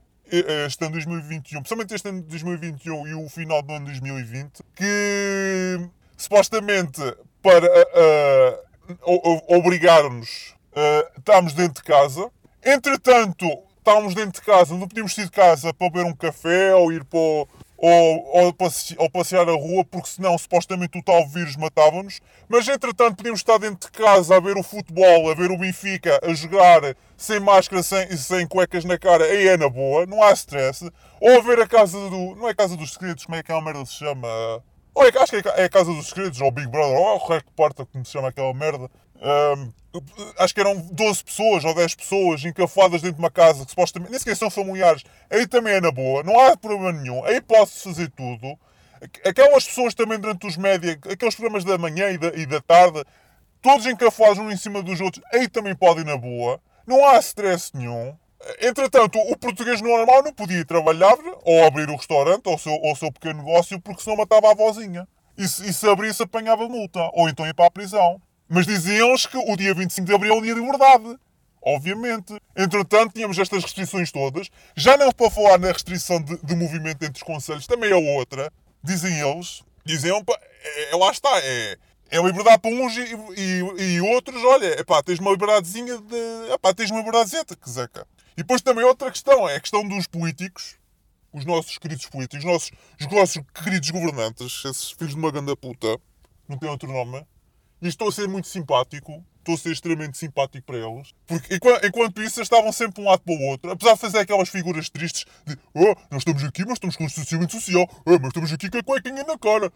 este 0.67 0.85
ano 0.85 0.93
2021, 0.93 1.61
principalmente 1.61 1.93
este 1.93 2.07
ano 2.07 2.21
de 2.21 2.27
2021 2.27 3.07
e 3.07 3.13
o 3.13 3.29
final 3.29 3.61
do 3.61 3.73
ano 3.73 3.85
2020, 3.87 4.63
que 4.75 5.89
supostamente 6.15 7.01
para 7.41 7.67
uh, 7.67 9.55
obrigar-nos 9.55 10.55
a 10.75 11.19
estarmos 11.19 11.53
dentro 11.53 11.83
de 11.83 11.83
casa. 11.83 12.29
Entretanto, 12.63 13.45
estávamos 13.77 14.13
dentro 14.13 14.39
de 14.39 14.45
casa, 14.45 14.75
não 14.75 14.88
podíamos 14.88 15.13
sair 15.13 15.25
de 15.25 15.31
casa 15.31 15.73
para 15.73 15.89
beber 15.89 16.05
um 16.05 16.15
café 16.15 16.73
ou 16.75 16.91
ir 16.91 17.03
para 17.03 17.19
o, 17.19 17.47
ou, 17.81 18.23
ou, 18.31 18.55
ou 18.97 19.09
passear 19.09 19.50
a 19.50 19.53
rua, 19.53 19.83
porque 19.83 20.09
senão 20.09 20.38
supostamente 20.38 21.00
o 21.00 21.03
tal 21.03 21.27
vírus 21.27 21.55
matava-nos. 21.55 22.21
Mas 22.47 22.67
entretanto 22.67 23.15
podíamos 23.17 23.39
estar 23.39 23.57
dentro 23.57 23.89
de 23.89 23.97
casa 23.97 24.38
a 24.38 24.39
ver 24.39 24.55
o 24.55 24.61
futebol, 24.61 25.31
a 25.31 25.33
ver 25.33 25.50
o 25.50 25.57
Benfica, 25.57 26.19
a 26.23 26.31
jogar 26.31 26.95
sem 27.17 27.39
máscara, 27.39 27.81
sem, 27.81 28.15
sem 28.15 28.45
cuecas 28.45 28.85
na 28.85 29.00
cara, 29.00 29.25
aí 29.25 29.47
é 29.47 29.57
na 29.57 29.67
boa, 29.67 30.05
não 30.05 30.21
há 30.21 30.31
stress. 30.33 30.88
Ou 31.19 31.39
a 31.39 31.41
ver 31.41 31.59
a 31.59 31.67
casa 31.67 31.97
do. 31.97 32.35
Não 32.35 32.47
é 32.47 32.51
a 32.51 32.55
casa 32.55 32.77
dos 32.77 32.93
segredos, 32.93 33.25
como 33.25 33.35
é 33.35 33.41
que 33.41 33.51
aquela 33.51 33.65
merda 33.65 33.83
se 33.85 33.93
chama? 33.93 34.27
Ou 34.93 35.03
é, 35.03 35.07
acho 35.07 35.41
que 35.41 35.50
é 35.50 35.63
a 35.63 35.69
casa 35.69 35.91
dos 35.91 36.09
segredos, 36.09 36.39
ou 36.39 36.51
Big 36.51 36.67
Brother, 36.67 36.95
ou 36.95 37.15
o 37.15 37.27
resto 37.27 37.47
de 37.47 37.53
porta, 37.55 37.85
como 37.85 38.05
se 38.05 38.11
chama 38.11 38.27
aquela 38.27 38.53
merda. 38.53 38.91
Um, 39.21 39.71
acho 40.38 40.53
que 40.53 40.62
eram 40.62 40.77
12 40.77 41.24
pessoas 41.24 41.65
ou 41.65 41.74
10 41.74 41.95
pessoas 41.95 42.45
encafadas 42.45 43.01
dentro 43.01 43.17
de 43.17 43.21
uma 43.21 43.31
casa 43.31 43.65
que 43.65 43.71
supostamente 43.71 44.12
nem 44.12 44.19
sequer 44.19 44.36
são 44.36 44.50
familiares. 44.50 45.03
Aí 45.29 45.48
também 45.48 45.75
é 45.75 45.81
na 45.81 45.91
boa, 45.91 46.24
não 46.24 46.39
há 46.39 46.55
problema 46.55 46.91
nenhum. 46.91 47.24
Aí 47.25 47.41
posso 47.41 47.89
fazer 47.89 48.10
tudo. 48.12 48.57
Aquelas 49.25 49.65
pessoas 49.65 49.93
também 49.93 50.19
durante 50.19 50.45
os 50.45 50.57
média, 50.57 50.98
aqueles 51.10 51.36
programas 51.36 51.63
da 51.63 51.77
manhã 51.77 52.12
e 52.12 52.17
da, 52.17 52.27
e 52.29 52.45
da 52.45 52.62
tarde, 52.62 53.03
todos 53.62 53.86
encafados 53.86 54.38
um 54.38 54.51
em 54.51 54.57
cima 54.57 54.81
dos 54.81 55.01
outros, 55.01 55.24
aí 55.33 55.48
também 55.48 55.75
podem 55.75 56.03
na 56.03 56.15
boa. 56.15 56.60
Não 56.86 57.07
há 57.07 57.17
stress 57.19 57.71
nenhum. 57.74 58.15
Entretanto, 58.60 59.19
o 59.19 59.38
português 59.38 59.81
normal 59.81 60.24
não 60.24 60.33
podia 60.33 60.65
trabalhar 60.65 61.15
ou 61.43 61.63
abrir 61.65 61.89
o 61.89 61.95
restaurante 61.95 62.48
ou 62.48 62.55
o 62.55 62.60
seu, 62.60 62.74
ou 62.74 62.93
o 62.93 62.95
seu 62.95 63.12
pequeno 63.12 63.43
negócio 63.43 63.79
porque 63.79 64.01
senão 64.01 64.17
matava 64.17 64.51
a 64.51 64.55
vozinha. 64.55 65.07
E 65.38 65.48
se, 65.48 65.69
e 65.69 65.74
se 65.74 65.88
abrisse, 65.88 66.24
apanhava 66.24 66.67
multa. 66.67 67.10
Ou 67.13 67.29
então 67.29 67.45
ia 67.45 67.53
para 67.53 67.67
a 67.67 67.71
prisão. 67.71 68.21
Mas 68.53 68.65
diziam 68.65 69.08
eles 69.08 69.25
que 69.25 69.38
o 69.38 69.55
dia 69.55 69.74
25 69.74 70.05
de 70.05 70.13
Abril 70.13 70.34
é 70.34 70.38
o 70.38 70.41
dia 70.41 70.53
de 70.53 70.60
liberdade. 70.60 71.17
Obviamente. 71.63 72.36
Entretanto, 72.53 73.13
tínhamos 73.13 73.39
estas 73.39 73.63
restrições 73.63 74.12
todas. 74.12 74.50
Já 74.75 74.98
não 74.98 75.10
para 75.13 75.31
falar 75.31 75.58
na 75.58 75.72
restrição 75.72 76.22
de, 76.22 76.38
de 76.43 76.53
movimento 76.53 77.01
entre 77.01 77.15
os 77.15 77.24
conselhos, 77.24 77.65
também 77.65 77.91
é 77.91 77.96
outra. 77.96 78.51
Dizem 78.84 79.22
eles. 79.22 79.63
Dizem, 79.86 80.12
é, 80.12 80.91
é, 80.91 80.96
lá 80.98 81.12
está, 81.12 81.29
é, 81.39 81.77
é 82.10 82.22
liberdade 82.22 82.60
para 82.60 82.72
uns 82.72 82.93
e, 82.98 83.15
e, 83.38 83.93
e 83.93 84.01
outros, 84.01 84.43
olha, 84.43 84.81
epá, 84.81 85.01
tens 85.01 85.20
uma 85.20 85.31
liberdadezinha 85.31 85.98
de. 85.98 86.53
Epá, 86.53 86.74
tens 86.74 86.91
uma 86.91 87.00
liberdade 87.00 87.31
que 87.55 87.70
zeca. 87.70 88.05
E 88.34 88.41
depois 88.41 88.62
também 88.62 88.84
outra 88.84 89.10
questão, 89.10 89.48
é 89.48 89.55
a 89.55 89.62
questão 89.62 89.88
dos 89.88 90.08
políticos, 90.08 90.75
os 91.31 91.46
nossos 91.46 91.77
queridos 91.77 92.05
políticos, 92.08 92.43
os 92.43 92.51
nossos, 92.51 92.72
os 93.00 93.08
nossos 93.08 93.41
queridos 93.63 93.89
governantes, 93.91 94.65
esses 94.65 94.91
filhos 94.91 95.13
de 95.13 95.20
uma 95.20 95.31
ganda 95.31 95.55
puta, 95.55 95.98
não 96.50 96.58
tem 96.58 96.70
outro 96.70 96.91
nome, 96.91 97.25
e 97.81 97.88
estou 97.88 98.09
a 98.09 98.11
ser 98.11 98.27
muito 98.27 98.47
simpático, 98.47 99.23
estou 99.39 99.55
a 99.55 99.57
ser 99.57 99.71
extremamente 99.71 100.17
simpático 100.17 100.65
para 100.65 100.77
eles. 100.77 101.13
Porque 101.25 101.55
enquanto, 101.55 101.85
enquanto 101.85 102.21
isso, 102.21 102.39
eles 102.39 102.45
estavam 102.45 102.71
sempre 102.71 103.01
um 103.01 103.05
lado 103.05 103.21
para 103.21 103.33
o 103.33 103.41
outro. 103.41 103.71
Apesar 103.71 103.93
de 103.93 104.00
fazer 104.00 104.19
aquelas 104.19 104.50
figuras 104.50 104.89
tristes 104.89 105.25
de 105.45 105.57
oh, 105.73 105.95
nós 106.11 106.19
estamos 106.19 106.43
aqui, 106.43 106.63
mas 106.63 106.73
estamos 106.73 106.95
com 106.95 107.05
distanciamento 107.05 107.53
social. 107.53 107.89
Oh, 108.05 108.19
mas 108.19 108.27
estamos 108.27 108.53
aqui 108.53 108.69
com 108.69 108.77
a 108.77 108.83
cuequinha 108.83 109.23
na 109.23 109.38
cara. 109.38 109.71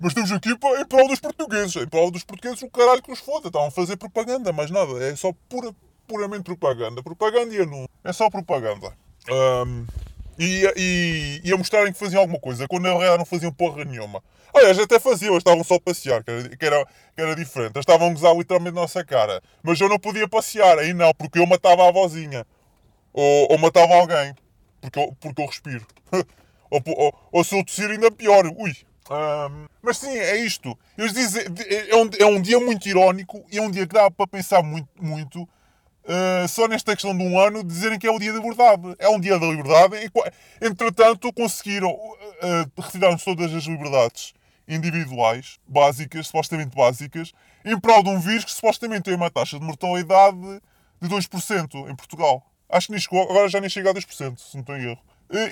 mas 0.00 0.10
estamos 0.10 0.32
aqui 0.32 0.56
para, 0.56 0.80
em 0.80 0.86
prol 0.86 1.08
dos 1.08 1.20
portugueses. 1.20 1.76
Em 1.76 1.86
prol 1.86 2.10
dos 2.10 2.24
portugueses, 2.24 2.62
o 2.62 2.70
caralho 2.70 3.02
que 3.02 3.12
os 3.12 3.20
foda. 3.20 3.48
Estavam 3.48 3.68
a 3.68 3.70
fazer 3.70 3.96
propaganda, 3.96 4.52
mais 4.52 4.70
nada. 4.70 4.92
É 5.04 5.14
só 5.14 5.32
pura, 5.48 5.74
puramente 6.06 6.44
propaganda. 6.44 7.02
Propaganda 7.02 7.54
e 7.54 7.60
anúncio. 7.60 7.88
É 8.02 8.12
só 8.12 8.30
propaganda. 8.30 8.96
Um, 9.30 9.86
e, 10.38 10.72
e, 10.76 11.40
e 11.44 11.52
a 11.52 11.56
mostrarem 11.56 11.92
que 11.92 11.98
faziam 11.98 12.20
alguma 12.20 12.40
coisa, 12.40 12.66
quando 12.66 12.84
na 12.84 12.90
realidade 12.90 13.18
não 13.18 13.26
faziam 13.26 13.52
porra 13.52 13.84
nenhuma. 13.84 14.22
Aliás, 14.54 14.78
até 14.78 15.00
faziam, 15.00 15.36
estavam 15.36 15.64
só 15.64 15.76
a 15.76 15.80
passear, 15.80 16.22
que 16.22 16.30
era, 16.30 16.48
que 16.56 16.64
era, 16.66 16.86
que 16.86 17.22
era 17.22 17.36
diferente. 17.36 17.78
Estavam 17.78 18.08
a 18.08 18.12
gozar 18.12 18.36
literalmente 18.36 18.74
na 18.74 18.82
nossa 18.82 19.04
cara. 19.04 19.42
Mas 19.62 19.80
eu 19.80 19.88
não 19.88 19.98
podia 19.98 20.28
passear, 20.28 20.78
aí 20.78 20.92
não, 20.92 21.12
porque 21.14 21.38
eu 21.38 21.46
matava 21.46 21.88
a 21.88 21.90
vozinha. 21.90 22.46
Ou, 23.12 23.52
ou 23.52 23.58
matava 23.58 23.94
alguém, 23.94 24.34
porque 24.80 24.98
eu, 24.98 25.16
porque 25.20 25.42
eu 25.42 25.46
respiro. 25.46 25.86
ou, 26.70 26.82
ou, 26.86 27.14
ou 27.32 27.44
se 27.44 27.58
eu 27.58 27.64
tossir, 27.64 27.90
ainda 27.90 28.10
pior. 28.10 28.46
Ui. 28.46 28.76
Um, 29.10 29.66
mas 29.82 29.98
sim, 29.98 30.16
é 30.16 30.36
isto. 30.36 30.78
Eles 30.96 31.12
dizem, 31.12 31.44
é, 31.88 31.96
um, 31.96 32.10
é 32.18 32.26
um 32.26 32.40
dia 32.40 32.60
muito 32.60 32.88
irónico 32.88 33.44
e 33.50 33.58
é 33.58 33.62
um 33.62 33.70
dia 33.70 33.86
que 33.86 33.94
dá 33.94 34.10
para 34.10 34.26
pensar 34.26 34.62
muito, 34.62 34.88
muito 35.00 35.48
Uh, 36.04 36.48
só 36.48 36.66
nesta 36.66 36.94
questão 36.94 37.16
de 37.16 37.22
um 37.22 37.38
ano 37.38 37.62
dizerem 37.62 37.98
que 37.98 38.06
é 38.06 38.10
o 38.10 38.18
dia 38.18 38.32
da 38.32 38.38
liberdade. 38.38 38.94
É 38.98 39.08
um 39.08 39.20
dia 39.20 39.38
da 39.38 39.46
liberdade. 39.46 40.10
Entretanto, 40.60 41.32
conseguiram 41.32 41.90
uh, 41.90 42.80
retirar-nos 42.80 43.22
todas 43.22 43.52
as 43.54 43.64
liberdades 43.64 44.34
individuais, 44.66 45.58
básicas, 45.66 46.26
supostamente 46.26 46.74
básicas, 46.74 47.32
em 47.64 47.78
prol 47.78 48.02
de 48.02 48.10
um 48.10 48.18
vírus 48.18 48.44
que 48.44 48.52
supostamente 48.52 49.02
tem 49.02 49.14
uma 49.14 49.30
taxa 49.30 49.58
de 49.58 49.64
mortalidade 49.64 50.60
de 51.00 51.08
2% 51.08 51.90
em 51.90 51.96
Portugal. 51.96 52.44
Acho 52.68 52.86
que 52.86 52.92
nem 52.92 53.00
chegou, 53.00 53.22
agora 53.22 53.48
já 53.48 53.60
nem 53.60 53.68
chega 53.68 53.90
a 53.90 53.94
2%, 53.94 54.38
se 54.38 54.54
não 54.54 54.60
estou 54.60 54.76
em 54.76 54.84
erro. 54.90 55.02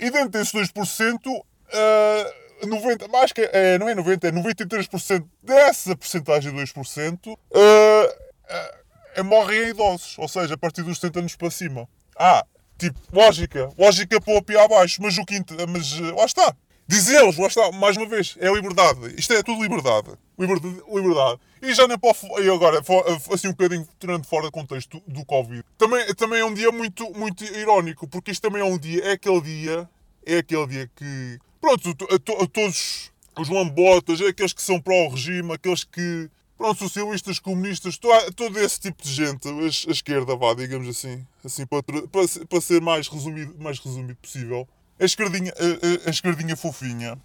E 0.01 0.11
dentro 0.11 0.29
desses 0.31 0.53
2%, 0.53 1.17
uh, 1.27 2.67
90, 2.67 3.07
acho 3.19 3.35
que 3.35 3.43
é, 3.53 3.79
não 3.79 3.89
é 3.89 3.95
90, 3.95 4.29
é 4.29 4.33
93% 4.33 5.25
dessa 5.43 5.97
porcentagem 5.97 6.53
de 6.53 6.63
2%, 6.63 7.29
uh, 7.29 7.35
uh, 7.35 8.81
é 9.15 9.23
morrem 9.23 9.69
idosos, 9.69 10.17
ou 10.19 10.29
seja, 10.29 10.55
a 10.55 10.59
partir 10.59 10.83
dos 10.83 10.99
70 10.99 11.21
anos 11.21 11.37
para 11.37 11.51
cima. 11.51 11.89
Ah, 12.17 12.45
tipo, 12.79 12.99
lógica, 13.13 13.71
lógica 13.79 14.21
para 14.21 14.39
o 14.39 14.43
pé 14.43 14.63
abaixo, 14.63 15.01
mas 15.03 15.19
o 15.19 15.25
quinto, 15.25 15.55
mas 15.69 15.93
eh, 15.93 16.13
lá 16.13 16.25
está. 16.25 16.55
Dizê-los, 16.87 17.37
lá 17.37 17.47
está, 17.47 17.71
mais 17.73 17.97
uma 17.97 18.07
vez, 18.07 18.37
é 18.41 18.53
liberdade. 18.53 19.15
Isto 19.17 19.33
é 19.35 19.43
tudo 19.43 19.63
liberdade. 19.63 20.11
Liberdade. 20.39 20.83
liberdade. 20.93 21.41
E 21.63 21.73
já 21.73 21.87
nem 21.87 21.99
posso. 21.99 22.27
E 22.41 22.51
agora, 22.51 22.79
eh, 22.79 23.35
assim 23.35 23.49
um 23.49 23.53
bocadinho 23.53 23.87
tirando 23.99 24.25
fora 24.25 24.47
do 24.47 24.53
contexto 24.53 25.01
do 25.07 25.25
Covid. 25.25 25.63
Também, 25.79 26.15
também 26.15 26.41
é 26.41 26.45
um 26.45 26.53
dia 26.53 26.73
muito, 26.73 27.09
muito 27.13 27.45
irónico, 27.45 28.09
porque 28.09 28.31
isto 28.31 28.43
também 28.43 28.61
é 28.61 28.65
um 28.65 28.79
dia, 28.79 29.05
é 29.05 29.13
aquele 29.13 29.41
dia, 29.41 29.89
é 30.27 30.39
aquele 30.39 30.67
dia 30.67 30.91
que. 30.97 31.39
Pronto, 31.61 31.91
a, 31.91 32.19
to, 32.19 32.33
a 32.43 32.47
todos 32.47 33.13
os 33.39 33.49
lambotas, 33.49 34.21
aqueles 34.21 34.53
que 34.53 34.63
são 34.63 34.81
pró-regime, 34.81 35.53
aqueles 35.53 35.85
que 35.85 36.29
pronto, 36.61 36.79
socialistas, 36.79 37.39
comunistas, 37.39 37.97
todo, 37.97 38.61
esse 38.61 38.79
tipo 38.79 39.03
de 39.03 39.11
gente, 39.11 39.49
a, 39.49 39.91
esquerda, 39.91 40.37
vá, 40.37 40.53
digamos 40.53 40.87
assim, 40.87 41.27
assim 41.43 41.65
para, 41.65 41.83
para, 41.83 42.47
para, 42.47 42.61
ser 42.61 42.83
mais 42.83 43.09
resumido, 43.09 43.55
mais 43.59 43.79
resumido 43.79 44.15
possível. 44.17 44.69
A 45.01 45.05
esquerdinha, 45.07 45.55
a, 45.57 46.07
a, 46.07 46.11
esquerdinha 46.11 46.55
fofinha, 46.55 47.19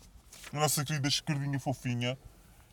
a 0.53 0.57
nossa 0.57 0.85
querida 0.85 1.09
esquerdinha 1.09 1.59
fofinha, 1.59 2.17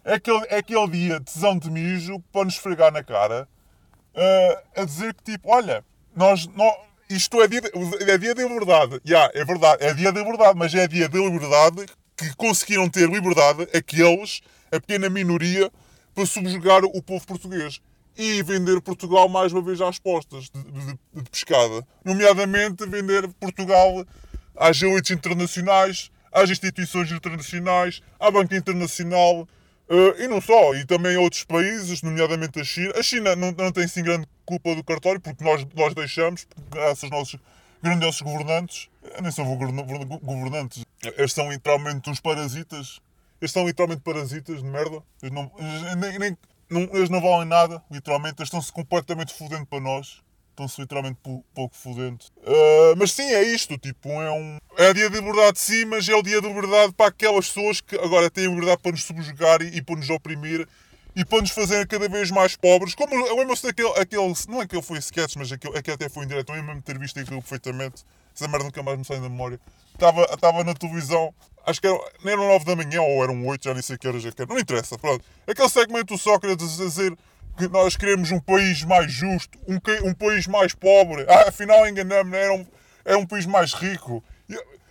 é 0.05 0.15
aquele, 0.15 0.47
é 0.51 0.59
aquele 0.59 0.87
dia 0.87 1.21
tesão 1.21 1.59
de 1.59 1.69
mijo 1.69 2.21
para 2.31 2.45
nos 2.45 2.55
esfregar 2.55 2.93
na 2.93 3.03
cara, 3.03 3.49
a 4.77 4.85
dizer 4.85 5.15
que 5.15 5.33
tipo, 5.33 5.51
olha, 5.51 5.85
nós, 6.15 6.47
nós 6.47 6.77
isto 7.11 7.43
é 7.43 7.49
dia, 7.49 7.61
é 8.07 8.19
dia 8.19 8.37
da 8.37 8.43
liberdade. 8.45 9.01
Yeah, 9.05 9.33
é 9.35 9.45
verdade, 9.45 9.85
é 9.85 9.93
dia 9.95 10.13
da 10.13 10.21
liberdade, 10.21 10.57
mas 10.57 10.73
é 10.73 10.87
dia 10.87 11.09
da 11.09 11.19
liberdade 11.19 11.87
que 12.17 12.33
conseguiram 12.37 12.89
ter 12.89 13.11
liberdade 13.11 13.67
aqueles, 13.77 14.43
a 14.71 14.79
pequena 14.79 15.11
minoria, 15.11 15.73
para 16.15 16.27
subjugar 16.27 16.85
o 16.85 17.03
povo 17.03 17.27
português 17.27 17.81
e 18.17 18.43
vender 18.43 18.81
Portugal 18.81 19.29
mais 19.29 19.53
uma 19.53 19.63
vez 19.63 19.81
às 19.81 19.99
postas 19.99 20.51
de, 20.51 20.63
de, 20.63 20.99
de 21.15 21.31
pescada. 21.31 21.87
Nomeadamente 22.05 22.87
vender 22.87 23.29
Portugal 23.41 24.05
às 24.57 24.81
elites 24.83 25.11
internacionais, 25.11 26.11
às 26.31 26.51
instituições 26.51 27.11
internacionais, 27.11 28.03
à 28.21 28.31
banca 28.31 28.57
internacional 28.57 29.43
uh, 29.89 30.23
e 30.23 30.29
não 30.29 30.41
só, 30.41 30.75
e 30.75 30.85
também 30.85 31.17
a 31.17 31.21
outros 31.21 31.45
países, 31.45 32.03
nomeadamente 32.03 32.61
a 32.61 32.65
China. 32.65 32.93
A 32.97 33.03
China 33.03 33.37
não, 33.37 33.53
não 33.53 33.73
tem 33.73 33.89
sim 33.89 34.03
grande 34.03 34.27
culpa 34.45 34.75
do 34.75 34.85
cartório, 34.85 35.21
porque 35.21 35.43
nós, 35.43 35.67
nós 35.75 35.95
deixamos, 35.95 36.47
graças 36.71 37.05
aos 37.05 37.11
nossos 37.11 37.41
grandiosos 37.83 38.21
governantes, 38.21 38.89
nem 39.21 39.31
são 39.33 39.45
governantes, 40.23 40.85
eles 41.17 41.33
são 41.33 41.51
literalmente 41.51 42.09
uns 42.09 42.21
parasitas 42.21 43.01
eles 43.43 43.51
são 43.51 43.67
literalmente 43.67 44.03
parasitas 44.03 44.63
de 44.63 44.65
merda. 44.65 45.03
Eles 45.21 45.35
não, 45.35 45.51
eles, 45.59 45.97
nem, 45.97 46.19
nem, 46.21 46.39
não, 46.71 46.83
eles 46.97 47.11
não 47.11 47.21
valem 47.21 47.49
nada, 47.49 47.83
literalmente. 47.91 48.37
Eles 48.39 48.47
estão-se 48.47 48.73
completamente 48.73 49.35
fodendo 49.35 49.67
para 49.67 49.81
nós. 49.81 50.23
Estão-se 50.51 50.81
literalmente 50.81 51.19
pouco 51.53 51.75
fodendo. 51.75 52.25
Uh, 52.39 52.95
mas 52.97 53.11
sim, 53.11 53.25
é 53.25 53.43
isto. 53.43 53.77
Tipo, 53.79 54.11
é 54.11 54.31
um. 54.31 54.59
É 54.79 54.95
dia 54.95 55.11
de 55.11 55.17
liberdade, 55.17 55.59
sim, 55.59 55.85
mas 55.87 56.09
é 56.09 56.15
o 56.15 56.23
dia 56.23 56.41
de 56.41 56.47
liberdade 56.47 56.93
para 56.93 57.09
aquelas 57.09 57.49
pessoas 57.49 57.81
que 57.81 57.97
agora 57.97 58.31
têm 58.31 58.47
liberdade 58.47 58.81
para 58.81 58.93
nos 58.93 59.03
subjugar 59.03 59.61
e, 59.61 59.77
e 59.77 59.83
para 59.83 59.97
nos 59.97 60.09
oprimir 60.09 60.69
e 61.17 61.25
para 61.25 61.41
nos 61.41 61.51
fazerem 61.51 61.87
cada 61.87 62.09
vez 62.09 62.31
mais 62.31 62.55
pobres. 62.55 62.95
Como 62.95 63.13
eu 63.13 63.37
lembro-se 63.37 63.65
daquele. 63.65 63.89
Aquele, 63.99 64.33
não 64.49 64.63
é 64.63 64.69
que 64.69 64.77
ele 64.77 64.83
foi 64.83 64.99
sketch, 64.99 65.35
mas 65.35 65.51
aquele, 65.51 65.77
aquele 65.77 65.97
até 65.97 66.09
foi 66.09 66.27
indireto. 66.27 66.51
Eu 66.51 66.55
lembro-me 66.55 66.79
de 66.79 66.85
ter 66.85 66.97
visto 66.97 67.19
aquilo 67.19 67.41
perfeitamente. 67.41 68.05
Essa 68.37 68.47
merda 68.47 68.67
nunca 68.67 68.83
mais 68.85 68.99
me 68.99 69.05
sai 69.05 69.17
da 69.17 69.29
memória. 69.29 69.59
Estava, 69.95 70.23
estava 70.33 70.63
na 70.63 70.75
televisão 70.75 71.35
Acho 71.65 71.81
que 71.81 71.89
nem 72.25 72.33
eram 72.35 72.49
9 72.49 72.65
da 72.65 72.77
manhã 72.77 73.03
ou 73.03 73.23
eram 73.23 73.47
8, 73.47 73.65
já 73.65 73.73
nem 73.73 73.83
sei 73.83 73.97
que 73.97 74.07
era, 74.07 74.19
já 74.19 74.33
que 74.33 74.43
era. 74.43 74.53
Não 74.53 74.59
interessa, 74.59 74.99
pronto. 74.99 75.25
Aquele 75.47 75.69
segmento 75.69 76.15
do 76.15 76.19
Sócrates 76.19 76.81
a 76.81 76.85
dizer 76.85 77.17
que 77.57 77.69
nós 77.69 77.97
queremos 77.97 78.31
um 78.31 78.41
país 78.41 78.83
mais 78.83 79.13
justo, 79.13 79.59
um, 79.69 79.79
um 80.09 80.15
país 80.15 80.47
mais 80.47 80.75
pobre. 80.75 81.25
Ah, 81.29 81.49
afinal 81.49 81.87
enganamos, 81.87 82.33
era 82.33 82.53
um, 82.53 82.67
era 83.05 83.19
um 83.19 83.27
país 83.27 83.47
mais 83.47 83.73
rico. 83.75 84.23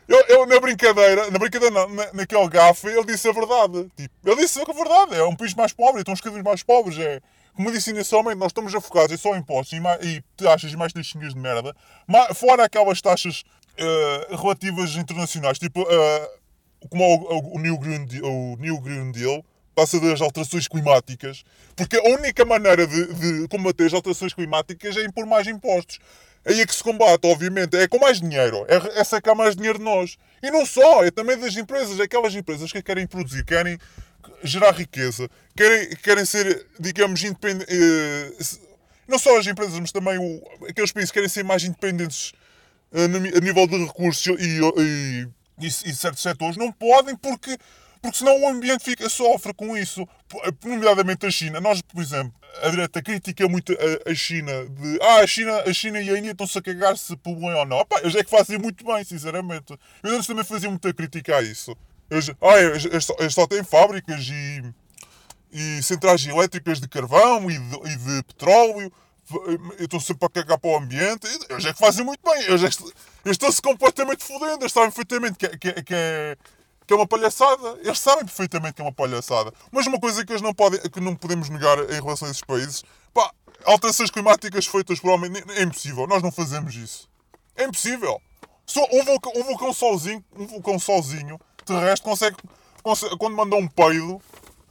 Eu, 0.08 0.26
eu, 0.28 0.46
na 0.46 0.60
brincadeira, 0.60 1.30
na 1.32 1.40
brincadeira 1.40 1.74
não, 1.74 1.90
na, 1.90 2.14
naquele 2.14 2.48
gafe, 2.50 2.88
ele 2.88 3.06
disse 3.06 3.28
a 3.30 3.32
verdade. 3.32 3.90
Tipo, 3.96 4.14
ele 4.26 4.42
disse 4.42 4.62
a 4.62 4.74
verdade, 4.74 5.16
é 5.16 5.24
um 5.24 5.36
país 5.36 5.54
mais 5.54 5.74
pobre, 5.74 6.02
então 6.02 6.14
os 6.14 6.22
cada 6.22 6.42
mais 6.44 6.64
pobres. 6.64 6.98
É, 7.00 7.22
como 7.54 7.72
disse 7.72 7.90
inicialmente, 7.90 8.38
nós 8.38 8.48
estamos 8.48 8.74
afogados 8.74 9.12
em 9.12 9.18
só 9.18 9.36
impostos 9.36 9.78
e, 9.78 9.80
mais, 9.80 10.04
e 10.06 10.24
taxas 10.38 10.72
e 10.72 10.78
mais 10.78 10.94
taxinhas 10.94 11.34
de 11.34 11.40
merda. 11.40 11.76
Mas, 12.08 12.38
fora 12.38 12.66
aquelas 12.66 13.02
taxas 13.02 13.44
uh, 13.80 14.36
relativas 14.36 14.96
internacionais, 14.96 15.60
tipo... 15.60 15.82
Uh, 15.82 16.41
como 16.90 17.04
o, 17.04 17.56
o, 17.56 17.60
New 17.60 17.78
Green 17.78 18.06
Deal, 18.06 18.26
o 18.26 18.58
New 18.58 18.80
Green 18.80 19.12
Deal 19.12 19.44
passa 19.76 20.00
das 20.00 20.22
alterações 20.22 20.68
climáticas, 20.68 21.44
porque 21.76 21.98
a 21.98 22.04
única 22.04 22.44
maneira 22.44 22.86
de, 22.86 23.14
de, 23.14 23.48
combater 23.48 23.86
as 23.86 23.94
alterações 23.94 24.34
climáticas 24.34 24.98
é 24.98 25.04
impor 25.04 25.26
mais 25.26 25.48
impostos. 25.48 26.00
Aí 26.44 26.60
é 26.60 26.66
que 26.66 26.74
se 26.74 26.84
combate, 26.84 27.26
obviamente, 27.28 27.78
é 27.78 27.88
com 27.88 28.00
mais 28.00 28.20
dinheiro, 28.20 28.66
é, 28.68 29.00
é 29.00 29.04
sacar 29.04 29.36
mais 29.36 29.56
dinheiro 29.56 29.78
de 29.78 29.86
nós. 29.86 30.18
E 30.42 30.50
não 30.50 30.66
só, 30.66 31.04
é 31.04 31.12
também 31.12 31.38
das 31.38 31.56
empresas, 31.56 32.00
é 32.00 32.04
aquelas 32.04 32.34
empresas 32.34 32.72
que 32.72 32.82
querem 32.82 33.06
produzir, 33.06 33.46
querem 33.46 33.78
gerar 34.44 34.72
riqueza, 34.72 35.30
querem, 35.56 35.96
querem 35.98 36.26
ser, 36.26 36.66
digamos, 36.80 37.24
independentes. 37.24 37.68
Eh, 37.70 38.32
não 39.08 39.20
só 39.20 39.38
as 39.38 39.46
empresas, 39.46 39.80
mas 39.80 39.92
também 39.92 40.18
o, 40.18 40.42
aqueles 40.68 40.92
países 40.92 41.12
que 41.12 41.16
querem 41.16 41.30
ser 41.30 41.44
mais 41.44 41.64
independentes 41.64 42.34
eh, 42.92 43.06
a 43.06 43.40
nível 43.40 43.68
de 43.68 43.78
recursos 43.86 44.26
e, 44.40 44.60
e 44.80 45.28
e, 45.62 45.68
e 45.68 45.96
certos 45.96 46.22
setores 46.22 46.58
não 46.58 46.72
podem 46.72 47.16
porque, 47.16 47.58
porque 48.02 48.18
senão 48.18 48.40
o 48.42 48.48
ambiente 48.48 48.84
fica, 48.84 49.08
sofre 49.10 49.54
com 49.54 49.78
isso. 49.78 50.08
Nomeadamente 50.64 51.26
a 51.26 51.32
China. 51.32 51.60
Nós, 51.60 51.82
por 51.82 52.02
exemplo, 52.02 52.34
a 52.62 52.70
direita 52.70 53.02
critica 53.02 53.48
muito 53.48 53.74
a, 53.74 54.12
a, 54.12 54.16
China 54.16 54.52
de 54.66 55.00
ah, 55.02 55.18
a 55.18 55.28
China, 55.28 55.62
a 55.62 55.74
China 55.74 56.02
e 56.02 56.10
a 56.10 56.18
Índia 56.18 56.32
estão-se 56.32 56.58
a 56.58 56.62
cagar 56.62 56.98
se 56.98 57.16
poluem 57.18 57.56
ou 57.56 57.66
não. 57.66 57.78
Opa, 57.78 58.00
eles 58.02 58.16
é 58.16 58.24
que 58.24 58.30
fazem 58.30 58.58
muito 58.58 58.84
bem, 58.86 59.04
sinceramente. 59.04 59.78
Eu 60.04 60.16
antes 60.16 60.28
também 60.28 60.44
fazia 60.44 60.70
muita 60.70 60.94
crítica 60.94 61.38
a 61.38 61.42
isso. 61.42 61.76
Eles, 62.10 62.30
ah, 62.42 62.60
eles, 62.60 62.86
eles, 62.86 63.06
só, 63.06 63.16
eles 63.20 63.34
só 63.34 63.48
têm 63.48 63.64
fábricas 63.64 64.28
e, 64.28 64.64
e 65.52 65.84
centrais 65.84 66.26
elétricas 66.26 66.80
de 66.80 66.88
carvão 66.88 67.50
e 67.50 67.58
de, 67.58 67.76
e 67.90 67.96
de 67.96 68.24
petróleo 68.24 68.92
estão 69.80 70.00
sempre 70.00 70.26
a 70.26 70.30
cagar 70.30 70.60
para 70.60 70.70
o 70.70 70.78
ambiente. 70.78 71.28
Eles 71.50 71.66
é 71.66 71.74
que 71.74 71.80
fazem 71.80 72.06
muito 72.06 72.22
bem. 72.24 72.44
Eles, 72.44 72.64
é 72.64 73.30
estão-se 73.32 73.62
completamente 73.62 74.24
fodendo. 74.24 74.64
Eles 74.64 74.72
sabem 74.72 74.90
perfeitamente 74.92 75.38
que, 75.38 75.48
que, 75.58 75.84
que, 75.84 75.94
é, 75.94 76.38
que 76.86 76.94
é 76.94 76.96
uma 76.96 77.08
palhaçada. 77.08 77.80
Eles 77.84 78.00
sabem 78.00 78.26
perfeitamente 78.26 78.74
que 78.74 78.82
é 78.82 78.86
uma 78.86 78.94
palhaçada. 78.94 79.54
Mas 79.72 79.88
uma 79.88 80.00
coisa 80.00 80.26
que, 80.26 80.32
eles 80.32 80.42
não 80.42 80.54
podem, 80.54 80.80
que 80.80 81.00
não 81.00 81.16
podemos 81.16 81.50
negar 81.50 81.78
em 81.80 82.02
relação 82.02 82.28
a 82.28 82.32
esses 82.32 82.44
países, 82.44 82.84
pá, 83.14 83.32
alterações 83.66 84.10
climáticas 84.10 84.66
feitas 84.66 85.00
por 85.00 85.12
homem, 85.12 85.32
é 85.56 85.64
impossível. 85.64 86.08
Nós 86.08 86.22
não 86.22 86.32
fazemos 86.32 86.76
isso. 86.76 87.10
É 87.56 87.64
impossível. 87.64 88.22
Só 88.66 88.86
um 88.92 89.04
vulcão, 89.04 89.34
um 89.36 89.44
vulcão 89.44 89.74
sozinho, 89.74 90.24
um 90.38 90.48
vulcão 90.48 90.80
sozinho, 90.80 91.40
terrestre, 91.66 92.10
consegue, 92.10 92.38
consegue 92.82 93.18
quando 93.18 93.36
manda 93.36 93.56
um 93.56 93.68
peido, 93.68 94.22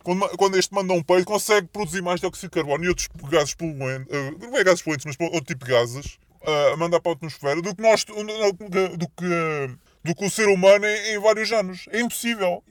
quando, 0.02 0.28
quando 0.36 0.56
este 0.56 0.74
manda 0.74 0.92
um 0.92 1.02
peido, 1.02 1.26
consegue 1.26 1.68
produzir 1.68 2.02
mais 2.02 2.20
dióxido 2.20 2.50
de 2.50 2.54
carbono 2.54 2.84
e 2.84 2.88
outros 2.88 3.08
gases 3.30 3.54
poluentes, 3.54 4.06
uh, 4.08 4.38
não 4.38 4.56
é 4.56 4.64
gases 4.64 4.82
poluentes, 4.82 5.06
mas 5.06 5.16
outro 5.20 5.44
tipo 5.44 5.64
de 5.64 5.70
gases, 5.70 6.18
uh, 6.42 6.72
a 6.72 6.76
mandar 6.76 7.00
para 7.00 7.12
a 7.12 7.14
atmosfera, 7.14 7.60
do 7.60 7.74
que, 7.74 7.82
nós, 7.82 8.04
do 8.04 9.08
que, 9.08 9.76
do 10.04 10.14
que 10.14 10.24
o 10.24 10.30
ser 10.30 10.48
humano 10.48 10.86
em, 10.86 11.14
em 11.14 11.18
vários 11.18 11.52
anos. 11.52 11.86
É 11.90 12.00
impossível. 12.00 12.62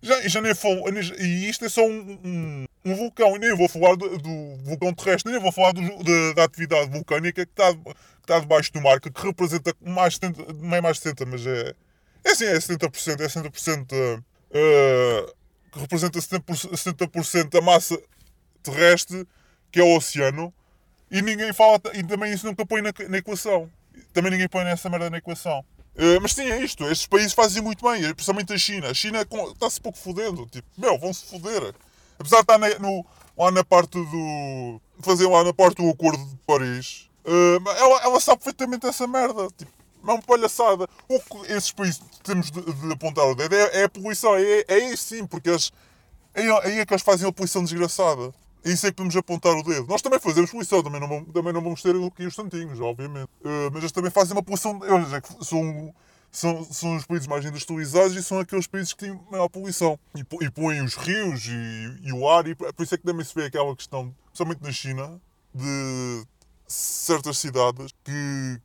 Já, 0.00 0.28
já 0.28 0.40
nem 0.40 0.54
falo, 0.54 0.84
e 1.18 1.48
isto 1.48 1.64
é 1.64 1.68
só 1.68 1.84
um, 1.84 2.18
um, 2.24 2.64
um 2.84 2.94
vulcão, 2.94 3.34
e 3.34 3.38
nem 3.40 3.56
vou 3.56 3.68
falar 3.68 3.96
do, 3.96 4.16
do, 4.16 4.56
vulcão 4.62 4.94
terrestre, 4.94 5.32
nem 5.32 5.40
vou 5.40 5.50
falar 5.50 5.72
do, 5.72 5.80
da, 5.82 6.32
da, 6.34 6.44
atividade 6.44 6.88
vulcânica 6.88 7.44
que 7.44 7.50
está, 7.50 7.74
que 7.74 7.90
está 8.22 8.38
debaixo 8.38 8.72
do 8.72 8.80
mar, 8.80 9.00
que, 9.00 9.10
que 9.10 9.26
representa 9.26 9.74
mais 9.84 10.14
70, 10.14 10.52
não 10.52 10.76
é 10.76 10.80
mais 10.80 11.00
70, 11.00 11.26
mas 11.26 11.44
é, 11.44 11.74
é 12.24 12.30
assim, 12.30 12.44
é 12.44 12.54
70%, 12.54 13.20
é 13.20 13.26
70%, 13.26 14.20
uh, 14.20 15.37
que 15.78 15.82
representa 15.82 16.18
70%, 16.18 16.76
70 16.76 17.50
da 17.50 17.60
massa 17.60 17.98
terrestre, 18.62 19.26
que 19.70 19.80
é 19.80 19.82
o 19.82 19.96
oceano, 19.96 20.52
e 21.10 21.22
ninguém 21.22 21.52
fala, 21.52 21.80
e 21.94 22.02
também 22.02 22.32
isso 22.32 22.46
nunca 22.46 22.66
põe 22.66 22.82
na, 22.82 22.92
na 23.08 23.18
equação. 23.18 23.70
Também 24.12 24.32
ninguém 24.32 24.48
põe 24.48 24.64
nessa 24.64 24.90
merda 24.90 25.08
na 25.08 25.18
equação. 25.18 25.64
Uh, 25.96 26.20
mas 26.20 26.32
sim, 26.32 26.42
é 26.42 26.62
isto. 26.62 26.84
Estes 26.84 27.06
países 27.06 27.32
fazem 27.32 27.62
muito 27.62 27.88
bem, 27.88 28.02
principalmente 28.14 28.52
a 28.52 28.58
China. 28.58 28.88
A 28.88 28.94
China 28.94 29.22
está-se 29.22 29.80
pouco 29.80 29.98
fodendo. 29.98 30.46
Tipo, 30.46 30.68
meu, 30.76 30.98
vão-se 30.98 31.24
foder. 31.26 31.74
Apesar 32.18 32.36
de 32.36 32.42
estar 32.42 32.80
no, 32.80 33.04
lá 33.36 33.50
na 33.50 33.64
parte 33.64 33.98
do. 33.98 34.80
fazer 35.00 35.26
lá 35.26 35.42
na 35.42 35.52
parte 35.52 35.82
do 35.82 35.88
Acordo 35.88 36.24
de 36.24 36.36
Paris, 36.46 37.08
uh, 37.24 37.70
ela, 37.70 38.02
ela 38.02 38.20
sabe 38.20 38.44
perfeitamente 38.44 38.86
essa 38.86 39.06
merda. 39.06 39.48
Tipo, 39.56 39.72
uma 40.02 40.20
palhaçada. 40.22 40.88
O 41.08 41.20
que 41.20 41.52
esses 41.52 41.72
países 41.72 42.00
temos 42.22 42.50
de, 42.50 42.60
de 42.60 42.92
apontar 42.92 43.26
o 43.26 43.34
dedo 43.34 43.54
é, 43.54 43.80
é 43.80 43.84
a 43.84 43.88
poluição. 43.88 44.36
É, 44.36 44.64
é 44.68 44.74
aí 44.74 44.96
sim, 44.96 45.26
porque 45.26 45.50
eles, 45.50 45.72
é 46.34 46.42
aí 46.42 46.78
é 46.78 46.86
que 46.86 46.92
eles 46.92 47.02
fazem 47.02 47.28
a 47.28 47.32
poluição 47.32 47.62
desgraçada. 47.62 48.32
É 48.64 48.70
isso 48.70 48.86
é 48.86 48.90
que 48.90 48.96
podemos 48.96 49.16
apontar 49.16 49.52
o 49.56 49.62
dedo. 49.62 49.86
Nós 49.86 50.02
também 50.02 50.18
fazemos 50.18 50.50
poluição, 50.50 50.82
também 50.82 51.00
não, 51.00 51.24
também 51.24 51.52
não 51.52 51.62
vamos 51.62 51.80
ter 51.80 51.94
aqui 51.94 52.26
os 52.26 52.34
santinhos, 52.34 52.80
obviamente. 52.80 53.30
Uh, 53.40 53.70
mas 53.72 53.82
eles 53.82 53.92
também 53.92 54.10
fazem 54.10 54.34
uma 54.36 54.42
poluição. 54.42 54.80
Eles 54.84 55.12
é 55.12 55.20
que 55.20 55.44
são, 55.44 55.94
são, 56.30 56.64
são 56.64 56.96
os 56.96 57.06
países 57.06 57.26
mais 57.26 57.44
industrializados 57.44 58.16
e 58.16 58.22
são 58.22 58.40
aqueles 58.40 58.66
países 58.66 58.92
que 58.92 59.06
têm 59.06 59.20
maior 59.30 59.48
poluição. 59.48 59.98
E, 60.14 60.20
e 60.44 60.50
põem 60.50 60.82
os 60.82 60.94
rios 60.96 61.46
e, 61.46 62.08
e, 62.08 62.12
o 62.12 62.28
ar, 62.28 62.46
e 62.46 62.54
por 62.54 62.82
isso 62.82 62.94
é 62.94 62.98
que 62.98 63.04
também 63.04 63.24
se 63.24 63.34
vê 63.34 63.44
aquela 63.44 63.74
questão, 63.76 64.14
principalmente 64.26 64.62
na 64.62 64.72
China, 64.72 65.20
de 65.54 66.26
certas 66.66 67.38
cidades 67.38 67.94
que, 68.04 68.60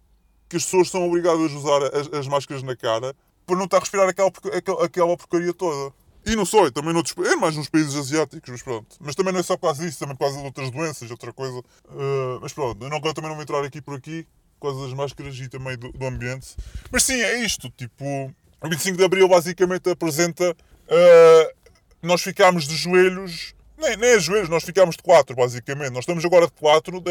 que 0.54 0.58
as 0.58 0.66
pessoas 0.66 0.90
são 0.92 1.08
obrigadas 1.08 1.52
a 1.52 1.56
usar 1.56 1.84
as, 1.96 2.14
as 2.14 2.28
máscaras 2.28 2.62
na 2.62 2.76
cara 2.76 3.16
para 3.44 3.56
não 3.56 3.66
estar 3.66 3.78
a 3.78 3.80
respirar 3.80 4.08
aquela, 4.08 4.32
aquela, 4.56 4.86
aquela 4.86 5.18
porcaria 5.18 5.52
toda. 5.52 5.92
E 6.26 6.36
não 6.36 6.46
só, 6.46 6.70
também 6.70 6.94
noutros, 6.94 7.16
é 7.26 7.36
mais 7.36 7.58
nos 7.58 7.68
países 7.68 7.96
asiáticos, 7.96 8.50
mas 8.50 8.62
pronto. 8.62 8.96
Mas 9.00 9.16
também 9.16 9.34
não 9.34 9.40
é 9.40 9.44
só 9.44 9.58
por 9.58 9.64
causa 9.64 9.84
disso, 9.84 10.00
também 10.00 10.16
por 10.16 10.26
causa 10.26 10.38
de 10.38 10.46
outras 10.46 10.70
doenças, 10.70 11.10
outra 11.10 11.34
coisa. 11.34 11.58
Uh, 11.58 12.40
mas 12.40 12.54
pronto, 12.54 12.86
eu 12.86 12.90
não, 12.90 13.02
também 13.02 13.30
não 13.30 13.36
vou 13.36 13.42
entrar 13.42 13.64
aqui 13.64 13.82
por 13.82 13.96
aqui, 13.96 14.26
por 14.60 14.70
causa 14.70 14.86
das 14.86 14.94
máscaras 14.94 15.36
e 15.36 15.50
também 15.50 15.76
do, 15.76 15.92
do 15.92 16.06
ambiente. 16.06 16.56
Mas 16.92 17.04
sim, 17.04 17.20
é 17.20 17.44
isto, 17.44 17.70
tipo, 17.72 18.06
o 18.06 18.70
25 18.70 18.96
de 18.96 19.04
Abril 19.04 19.28
basicamente 19.28 19.90
apresenta 19.90 20.52
uh, 20.52 21.74
nós 22.02 22.22
ficámos 22.22 22.68
de 22.68 22.76
joelhos, 22.76 23.56
nem, 23.76 23.98
nem 23.98 24.14
a 24.14 24.20
joelhos, 24.20 24.50
nós 24.50 24.64
ficámos 24.64 24.96
de 24.96 25.02
quatro, 25.02 25.36
basicamente. 25.36 25.92
Nós 25.92 26.04
estamos 26.04 26.24
agora 26.24 26.46
de 26.46 26.54
quatro, 26.54 27.04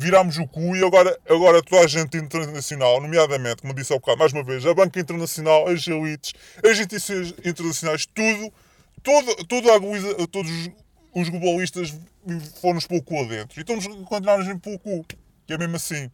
virámos 0.00 0.38
o 0.38 0.46
cu 0.46 0.74
e 0.74 0.82
agora, 0.82 1.18
agora 1.28 1.62
toda 1.62 1.84
a 1.84 1.86
gente 1.86 2.16
internacional, 2.16 3.00
nomeadamente, 3.02 3.60
como 3.60 3.74
disse 3.74 3.92
há 3.92 3.96
bocado, 3.96 4.18
mais 4.18 4.32
uma 4.32 4.42
vez, 4.42 4.64
a 4.64 4.72
banca 4.72 4.98
internacional, 4.98 5.68
as 5.68 5.86
elites, 5.86 6.32
as 6.64 6.72
instituições 6.72 7.34
internacionais, 7.44 8.06
tudo, 8.06 8.50
todo, 9.02 9.44
todo 9.44 9.70
a, 9.70 10.26
todos 10.26 10.70
os 11.14 11.28
globalistas 11.28 11.94
foram-nos 12.60 12.86
pelo 12.86 13.02
cu 13.02 13.20
adentro. 13.20 13.58
E 13.58 13.60
estamos 13.60 13.86
continuar-nos 14.06 14.46
pelo 14.60 14.78
cu, 14.78 15.04
que 15.46 15.52
é 15.52 15.58
mesmo 15.58 15.76
assim. 15.76 16.10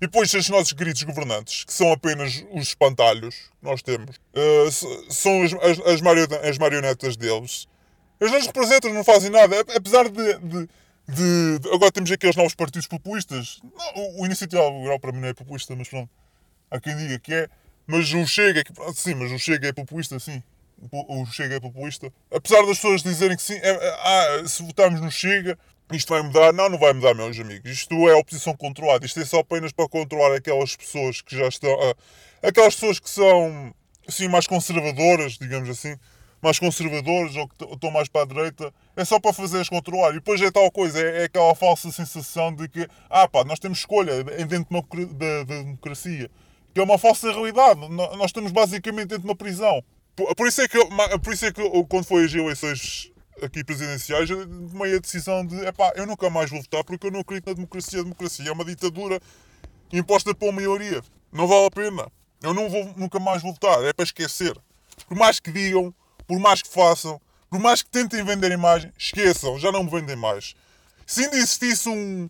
E 0.00 0.06
depois 0.06 0.34
os 0.34 0.48
nossos 0.48 0.72
queridos 0.72 1.04
governantes, 1.04 1.64
que 1.64 1.72
são 1.72 1.92
apenas 1.92 2.44
os 2.52 2.68
espantalhos 2.68 3.36
que 3.36 3.62
nós 3.62 3.82
temos, 3.82 4.16
uh, 4.16 5.12
são 5.12 5.42
as, 5.44 5.52
as, 5.54 6.00
as 6.44 6.58
marionetas 6.58 7.16
deles. 7.16 7.68
Eles 8.20 8.32
não 8.32 8.38
nos 8.38 8.46
representam, 8.46 8.92
não 8.92 9.04
fazem 9.04 9.30
nada. 9.30 9.60
Apesar 9.76 10.08
de, 10.08 10.38
de 10.38 10.68
de, 11.08 11.58
de, 11.60 11.68
agora 11.72 11.90
temos 11.90 12.12
aqueles 12.12 12.36
novos 12.36 12.54
partidos 12.54 12.86
populistas. 12.86 13.60
Não, 13.62 14.02
o, 14.02 14.22
o 14.22 14.26
Iniciativa 14.26 14.62
Liberal 14.68 15.00
para 15.00 15.10
mim 15.10 15.20
não 15.20 15.28
é 15.28 15.34
populista, 15.34 15.74
mas 15.74 15.88
pronto. 15.88 16.10
Há 16.70 16.78
quem 16.78 16.94
diga 16.96 17.18
que 17.18 17.32
é. 17.32 17.48
Mas 17.86 18.12
o 18.12 18.26
Chega, 18.26 18.60
é 18.60 18.92
sim, 18.92 19.14
mas 19.14 19.32
o 19.32 19.38
Chega 19.38 19.68
é 19.68 19.72
populista, 19.72 20.18
sim. 20.18 20.42
O, 20.92 21.22
o 21.22 21.26
Chega 21.26 21.56
é 21.56 21.60
populista. 21.60 22.12
Apesar 22.30 22.60
das 22.66 22.76
pessoas 22.76 23.02
dizerem 23.02 23.36
que 23.36 23.42
sim, 23.42 23.54
é, 23.54 23.70
é, 23.70 23.96
ah, 24.00 24.46
se 24.46 24.62
votarmos 24.62 25.00
no 25.00 25.10
Chega, 25.10 25.58
isto 25.92 26.12
vai 26.12 26.20
mudar. 26.20 26.52
Não, 26.52 26.68
não 26.68 26.78
vai 26.78 26.92
mudar, 26.92 27.14
meus 27.14 27.40
amigos. 27.40 27.70
Isto 27.70 27.94
é 28.10 28.14
oposição 28.14 28.54
controlada. 28.54 29.06
Isto 29.06 29.20
é 29.20 29.24
só 29.24 29.38
apenas 29.38 29.72
para 29.72 29.88
controlar 29.88 30.36
aquelas 30.36 30.76
pessoas 30.76 31.22
que 31.22 31.34
já 31.34 31.48
estão. 31.48 31.70
Ah, 31.80 32.48
aquelas 32.48 32.74
pessoas 32.74 33.00
que 33.00 33.08
são, 33.08 33.74
assim, 34.06 34.28
mais 34.28 34.46
conservadoras, 34.46 35.38
digamos 35.38 35.70
assim 35.70 35.96
mais 36.40 36.58
conservadores 36.58 37.34
ou 37.36 37.48
que 37.48 37.64
estão 37.64 37.90
mais 37.90 38.08
para 38.08 38.22
a 38.22 38.26
direita, 38.26 38.72
é 38.96 39.04
só 39.04 39.18
para 39.18 39.32
fazer-as 39.32 39.68
controlar. 39.68 40.10
E 40.10 40.14
depois 40.14 40.40
é 40.40 40.50
tal 40.50 40.70
coisa, 40.70 41.00
é, 41.00 41.22
é, 41.22 41.24
aquela 41.24 41.54
falsa 41.54 41.90
sensação 41.90 42.54
de 42.54 42.68
que, 42.68 42.86
ah 43.10 43.28
pá, 43.28 43.44
nós 43.44 43.58
temos 43.58 43.78
escolha 43.78 44.22
dentro 44.24 44.66
da, 45.14 45.42
democracia, 45.44 46.30
que 46.72 46.80
é 46.80 46.82
uma 46.82 46.98
falsa 46.98 47.32
realidade. 47.32 47.80
Nós 47.88 48.26
estamos 48.26 48.52
basicamente 48.52 49.08
dentro 49.08 49.22
de 49.22 49.28
uma 49.28 49.36
prisão. 49.36 49.82
Por, 50.14 50.34
por, 50.34 50.48
isso 50.48 50.60
é 50.60 50.68
que, 50.68 50.78
por 51.22 51.32
isso 51.32 51.46
é 51.46 51.52
que 51.52 51.62
quando 51.88 52.04
foi 52.04 52.24
as 52.24 52.34
eleições 52.34 53.12
aqui 53.42 53.62
presidenciais, 53.62 54.28
eu 54.28 54.46
tomei 54.68 54.96
a 54.96 54.98
decisão 54.98 55.44
de, 55.44 55.64
é 55.64 55.72
pá, 55.72 55.92
eu 55.96 56.06
nunca 56.06 56.28
mais 56.28 56.50
vou 56.50 56.60
votar 56.60 56.84
porque 56.84 57.06
eu 57.06 57.10
não 57.10 57.20
acredito 57.20 57.48
na 57.48 57.54
democracia. 57.54 58.00
A 58.00 58.02
democracia 58.02 58.48
é 58.48 58.52
uma 58.52 58.64
ditadura 58.64 59.20
imposta 59.92 60.34
pela 60.34 60.52
maioria. 60.52 61.02
Não 61.32 61.46
vale 61.46 61.66
a 61.66 61.70
pena. 61.70 62.12
Eu 62.42 62.54
não 62.54 62.68
vou, 62.68 62.92
nunca 62.96 63.18
mais 63.18 63.42
vou 63.42 63.52
votar. 63.52 63.82
É 63.84 63.92
para 63.92 64.04
esquecer. 64.04 64.56
Por 65.06 65.16
mais 65.16 65.40
que 65.40 65.50
digam 65.50 65.94
por 66.28 66.38
mais 66.38 66.60
que 66.62 66.68
façam, 66.68 67.18
por 67.50 67.58
mais 67.58 67.82
que 67.82 67.88
tentem 67.88 68.22
vender 68.22 68.52
imagem, 68.52 68.92
esqueçam, 68.96 69.58
já 69.58 69.72
não 69.72 69.82
me 69.82 69.90
vendem 69.90 70.14
mais. 70.14 70.54
Se 71.06 71.24
ainda 71.24 71.36
existisse 71.38 71.88
um, 71.88 72.28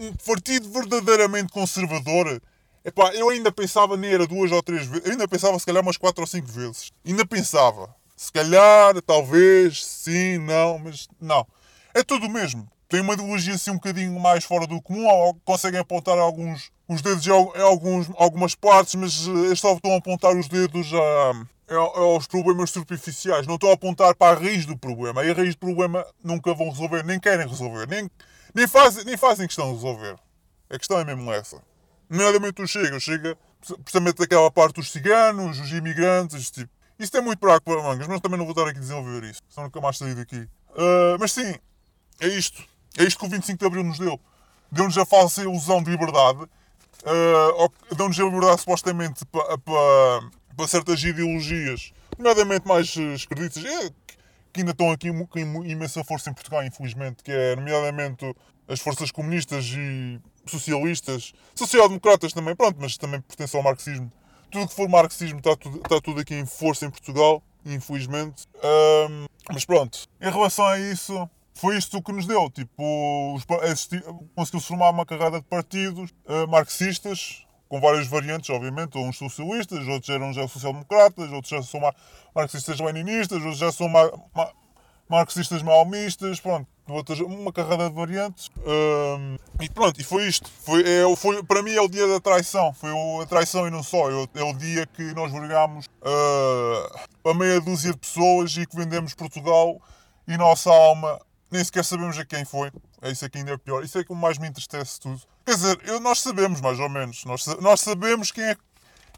um 0.00 0.12
partido 0.26 0.68
verdadeiramente 0.70 1.52
conservador, 1.52 2.40
epá, 2.82 3.12
eu 3.14 3.28
ainda 3.28 3.52
pensava 3.52 3.96
nem 3.96 4.12
era 4.12 4.26
duas 4.26 4.50
ou 4.50 4.62
três 4.62 4.86
vezes, 4.86 5.10
ainda 5.10 5.28
pensava 5.28 5.58
se 5.58 5.66
calhar 5.66 5.82
umas 5.82 5.98
quatro 5.98 6.22
ou 6.22 6.26
cinco 6.26 6.48
vezes. 6.48 6.90
Ainda 7.06 7.26
pensava. 7.26 7.94
Se 8.16 8.32
calhar, 8.32 9.00
talvez, 9.02 9.84
sim, 9.84 10.38
não, 10.38 10.78
mas 10.78 11.06
não. 11.20 11.46
É 11.92 12.02
tudo 12.02 12.26
o 12.26 12.30
mesmo. 12.30 12.66
Tem 12.88 13.00
uma 13.00 13.14
ideologia 13.14 13.54
assim 13.54 13.72
um 13.72 13.74
bocadinho 13.74 14.18
mais 14.18 14.44
fora 14.44 14.66
do 14.66 14.80
comum, 14.80 15.34
conseguem 15.44 15.80
apontar 15.80 16.16
alguns 16.18 16.72
os 16.88 17.00
dedos 17.00 17.26
em 17.26 17.60
alguns, 17.60 18.08
algumas 18.16 18.54
partes, 18.54 18.94
mas 18.94 19.26
eh, 19.26 19.54
só 19.54 19.74
estão 19.74 19.92
a 19.94 19.96
apontar 19.96 20.36
os 20.36 20.48
dedos 20.48 20.92
a, 20.92 21.46
é, 21.68 21.74
é 21.74 21.76
aos 21.76 22.26
problemas 22.26 22.70
superficiais. 22.70 23.46
Não 23.46 23.54
estou 23.54 23.70
a 23.70 23.74
apontar 23.74 24.14
para 24.14 24.36
a 24.36 24.40
raiz 24.40 24.66
do 24.66 24.76
problema. 24.76 25.24
E 25.24 25.30
a 25.30 25.34
raiz 25.34 25.54
do 25.54 25.58
problema 25.58 26.06
nunca 26.22 26.52
vão 26.54 26.70
resolver, 26.70 27.04
nem 27.04 27.18
querem 27.18 27.46
resolver, 27.46 27.86
nem, 27.88 28.10
nem, 28.54 28.66
fazem, 28.66 29.04
nem 29.04 29.16
fazem 29.16 29.46
questão 29.46 29.68
de 29.68 29.74
resolver. 29.74 30.16
A 30.70 30.78
questão 30.78 30.98
é 30.98 31.04
mesmo 31.04 31.32
essa. 31.32 31.62
Nomeadamente 32.08 32.60
o 32.62 32.66
Chega. 32.66 32.96
O 32.96 33.00
Chega, 33.00 33.36
precisamente 33.82 34.18
daquela 34.18 34.50
parte 34.50 34.76
dos 34.76 34.90
ciganos, 34.90 35.58
os 35.58 35.72
imigrantes, 35.72 36.50
tipo. 36.50 36.70
Isso 36.98 37.16
é 37.16 37.20
muito 37.20 37.40
para 37.40 37.60
para 37.60 37.82
mangas, 37.82 38.06
mas 38.06 38.20
também 38.20 38.38
não 38.38 38.46
vou 38.46 38.52
estar 38.52 38.68
aqui 38.68 38.78
a 38.78 38.80
desenvolver 38.80 39.24
isso. 39.24 39.40
Senão 39.48 39.66
nunca 39.66 39.80
mais 39.80 39.98
sair 39.98 40.14
daqui. 40.14 40.48
Uh, 40.70 41.18
mas 41.18 41.32
sim, 41.32 41.54
é 42.20 42.28
isto. 42.28 42.62
É 42.96 43.02
isto 43.02 43.18
que 43.18 43.26
o 43.26 43.28
25 43.28 43.58
de 43.58 43.66
Abril 43.66 43.82
nos 43.82 43.98
deu. 43.98 44.20
Deu-nos 44.70 44.96
a 44.96 45.04
falsa 45.04 45.42
ilusão 45.42 45.82
de 45.82 45.90
liberdade. 45.90 46.42
Uh, 47.02 47.96
Deu-nos 47.96 48.18
a 48.18 48.24
liberdade 48.24 48.60
supostamente 48.60 49.24
para, 49.26 49.58
para 49.58 50.30
para 50.56 50.68
certas 50.68 51.02
ideologias, 51.02 51.92
nomeadamente 52.18 52.66
mais 52.66 52.96
eh, 52.96 53.14
esquerdistas, 53.14 53.64
é, 53.64 53.90
que 54.52 54.60
ainda 54.60 54.70
estão 54.70 54.90
aqui 54.90 55.10
com 55.26 55.64
imensa 55.64 56.04
força 56.04 56.30
em 56.30 56.34
Portugal, 56.34 56.64
infelizmente, 56.64 57.22
que 57.22 57.32
é, 57.32 57.56
nomeadamente, 57.56 58.34
as 58.68 58.80
forças 58.80 59.10
comunistas 59.10 59.66
e 59.66 60.20
socialistas, 60.46 61.32
social-democratas 61.54 62.32
também, 62.32 62.54
pronto, 62.54 62.76
mas 62.80 62.96
também 62.96 63.20
pertencem 63.20 63.58
ao 63.58 63.64
marxismo. 63.64 64.12
Tudo 64.50 64.68
que 64.68 64.74
for 64.74 64.88
marxismo 64.88 65.38
está 65.38 65.56
tudo, 65.56 65.78
está 65.78 66.00
tudo 66.00 66.20
aqui 66.20 66.34
em 66.34 66.46
força 66.46 66.86
em 66.86 66.90
Portugal, 66.90 67.42
infelizmente. 67.66 68.46
Um, 68.62 69.26
mas 69.52 69.64
pronto, 69.64 70.06
em 70.20 70.30
relação 70.30 70.66
a 70.66 70.78
isso, 70.78 71.28
foi 71.54 71.76
isto 71.76 72.00
que 72.02 72.12
nos 72.12 72.26
deu. 72.26 72.48
Tipo, 72.50 73.38
conseguiu-se 74.34 74.66
formar 74.66 74.90
uma 74.90 75.04
carrada 75.04 75.38
de 75.40 75.46
partidos 75.46 76.10
uh, 76.26 76.46
marxistas, 76.48 77.43
com 77.74 77.80
várias 77.80 78.06
variantes, 78.06 78.48
obviamente. 78.50 78.96
Uns 78.96 79.18
socialistas, 79.18 79.84
outros 79.88 80.08
eram 80.08 80.32
já 80.32 80.46
social-democratas, 80.46 81.32
outros 81.32 81.50
já 81.50 81.60
são 81.60 81.80
marxistas-leninistas, 82.32 83.38
outros 83.38 83.58
já 83.58 83.72
são 83.72 83.88
mar 83.88 84.12
mar 84.32 84.52
marxistas 85.08 85.60
maomistas, 85.60 86.38
pronto. 86.38 86.68
Outras, 86.88 87.18
uma 87.18 87.52
carrada 87.52 87.88
de 87.88 87.96
variantes. 87.96 88.48
E 89.60 89.68
pronto, 89.70 90.00
e 90.00 90.04
foi 90.04 90.28
isto. 90.28 90.48
Foi, 90.64 90.82
é, 90.82 91.16
foi, 91.16 91.42
para 91.42 91.64
mim 91.64 91.72
é 91.72 91.80
o 91.80 91.88
dia 91.88 92.06
da 92.06 92.20
traição. 92.20 92.72
Foi 92.72 92.90
a 93.20 93.26
traição 93.26 93.66
e 93.66 93.70
não 93.70 93.82
só. 93.82 94.08
É, 94.08 94.28
é 94.36 94.44
o 94.44 94.52
dia 94.52 94.86
que 94.86 95.12
nós 95.12 95.32
vergámos 95.32 95.86
uh, 95.86 97.28
a 97.28 97.34
meia 97.34 97.60
dúzia 97.60 97.90
de 97.90 97.98
pessoas 97.98 98.56
e 98.56 98.66
que 98.66 98.76
vendemos 98.76 99.14
Portugal 99.14 99.80
e 100.28 100.36
nossa 100.36 100.70
alma 100.70 101.20
nem 101.54 101.62
sequer 101.62 101.84
sabemos 101.84 102.18
a 102.18 102.24
quem 102.24 102.44
foi. 102.44 102.72
É 103.00 103.12
isso 103.12 103.24
aqui 103.24 103.38
ainda 103.38 103.52
é 103.52 103.56
pior. 103.56 103.84
Isso 103.84 103.96
é 103.96 104.02
que 104.02 104.12
mais 104.12 104.38
me 104.38 104.48
entristece 104.48 104.98
tudo. 104.98 105.22
Quer 105.46 105.54
dizer, 105.54 105.80
eu, 105.84 106.00
nós 106.00 106.20
sabemos 106.20 106.60
mais 106.60 106.80
ou 106.80 106.88
menos. 106.88 107.24
Nós, 107.24 107.46
nós 107.60 107.80
sabemos 107.80 108.32
quem 108.32 108.42
é, 108.42 108.56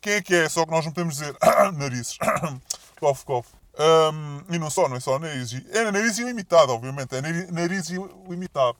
quem 0.02 0.12
é 0.12 0.22
que 0.22 0.34
é, 0.34 0.46
só 0.46 0.66
que 0.66 0.70
nós 0.70 0.84
não 0.84 0.92
podemos 0.92 1.16
dizer 1.16 1.34
narizes. 1.78 2.18
cof, 3.00 3.24
cof. 3.24 3.48
Um, 3.78 4.54
e 4.54 4.58
não 4.58 4.68
só, 4.68 4.86
não 4.86 4.96
é 4.96 5.00
só 5.00 5.18
nariz. 5.18 5.50
É 5.70 5.90
nariz 5.90 6.18
ilimitado, 6.18 6.72
obviamente. 6.72 7.16
É 7.16 7.22
nariz 7.50 7.88
ilimitado. 7.88 8.76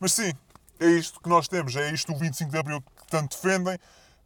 Mas 0.00 0.12
sim, 0.12 0.32
é 0.80 0.86
isto 0.86 1.20
que 1.20 1.28
nós 1.28 1.46
temos. 1.46 1.76
É 1.76 1.92
isto 1.92 2.12
o 2.12 2.16
25 2.16 2.50
de 2.50 2.58
Abril 2.58 2.80
que 2.80 3.06
tanto 3.06 3.36
defendem. 3.36 3.78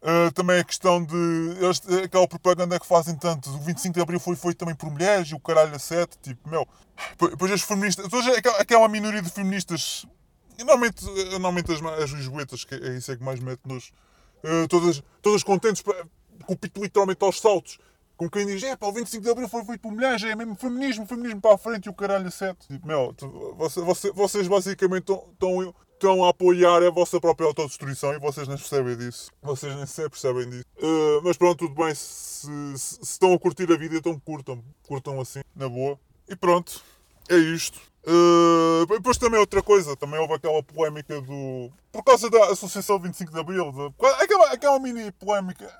Uh, 0.04 0.30
também 0.32 0.58
a 0.60 0.64
questão 0.64 1.02
de. 1.02 1.16
Eles, 1.58 1.80
aquela 2.04 2.28
propaganda 2.28 2.78
que 2.78 2.86
fazem 2.86 3.16
tanto. 3.16 3.48
O 3.48 3.58
25 3.58 3.94
de 3.94 4.02
Abril 4.02 4.20
foi 4.20 4.36
feito 4.36 4.58
também 4.58 4.74
por 4.74 4.90
mulheres 4.90 5.28
e 5.28 5.34
o 5.34 5.40
caralho 5.40 5.74
a 5.74 5.78
sete. 5.78 6.18
Tipo, 6.22 6.46
meu. 6.46 6.68
Depois 7.18 7.50
as 7.50 7.62
feministas. 7.62 8.04
Depois 8.04 8.26
aquela, 8.58 8.86
minoria 8.86 9.22
de 9.22 9.30
feministas. 9.30 10.04
Normalmente, 10.58 11.02
normalmente 11.30 11.72
as, 11.72 11.82
as 12.02 12.10
lisboetas, 12.10 12.64
que 12.64 12.74
é 12.74 12.98
isso 12.98 13.10
é 13.12 13.16
que 13.16 13.24
mais 13.24 13.40
mete 13.40 13.62
nos. 13.64 13.92
Uh, 14.44 14.68
todas, 14.68 15.02
todas 15.22 15.42
contentes 15.42 15.82
com 15.82 16.52
o 16.52 16.58
literalmente 16.82 17.24
aos 17.24 17.40
saltos. 17.40 17.78
Com 18.14 18.28
quem 18.28 18.46
diz, 18.46 18.62
é 18.62 18.76
pá, 18.76 18.86
o 18.86 18.92
25 18.92 19.24
de 19.24 19.30
Abril 19.30 19.48
foi 19.48 19.64
feito 19.64 19.80
por 19.80 19.90
mulheres, 19.90 20.22
é 20.22 20.36
mesmo 20.36 20.54
feminismo, 20.54 21.06
feminismo 21.06 21.40
para 21.40 21.54
a 21.54 21.58
frente 21.58 21.86
e 21.86 21.88
o 21.88 21.94
caralho 21.94 22.28
a 22.28 22.30
sete. 22.30 22.68
Tipo, 22.68 22.86
meu, 22.86 23.14
tu, 23.16 23.54
você, 23.56 23.80
você, 23.80 24.12
vocês 24.12 24.46
basicamente 24.46 25.10
estão 25.10 25.74
estão 26.04 26.22
a 26.22 26.28
apoiar 26.28 26.82
a 26.82 26.90
vossa 26.90 27.18
própria 27.18 27.46
autodestruição 27.46 28.12
e 28.12 28.18
vocês 28.18 28.46
nem 28.46 28.58
percebem 28.58 28.96
disso. 28.96 29.30
Vocês 29.42 29.74
nem 29.74 29.86
sequer 29.86 30.10
percebem 30.10 30.50
disso. 30.50 30.66
Uh, 30.76 31.22
mas 31.24 31.36
pronto, 31.38 31.66
tudo 31.66 31.74
bem. 31.74 31.94
Se, 31.94 32.46
se, 32.46 32.96
se, 32.96 33.02
estão 33.02 33.32
a 33.32 33.38
curtir 33.38 33.70
a 33.72 33.76
vida, 33.76 33.96
então 33.96 34.18
curtam. 34.20 34.62
Curtam 34.86 35.18
assim, 35.18 35.40
na 35.56 35.66
boa. 35.66 35.98
E 36.28 36.36
pronto, 36.36 36.82
é 37.30 37.36
isto. 37.36 37.80
Uh, 38.06 38.84
depois 38.86 39.16
também 39.16 39.40
outra 39.40 39.62
coisa, 39.62 39.96
também 39.96 40.20
houve 40.20 40.34
aquela 40.34 40.62
polémica 40.62 41.22
do. 41.22 41.70
Por 41.90 42.04
causa 42.04 42.28
da 42.28 42.50
Associação 42.50 42.98
25 42.98 43.32
de 43.32 43.40
Abril, 43.40 43.72
de, 43.72 43.94
aquela, 44.22 44.52
aquela 44.52 44.78
mini 44.78 45.10
polémica. 45.12 45.72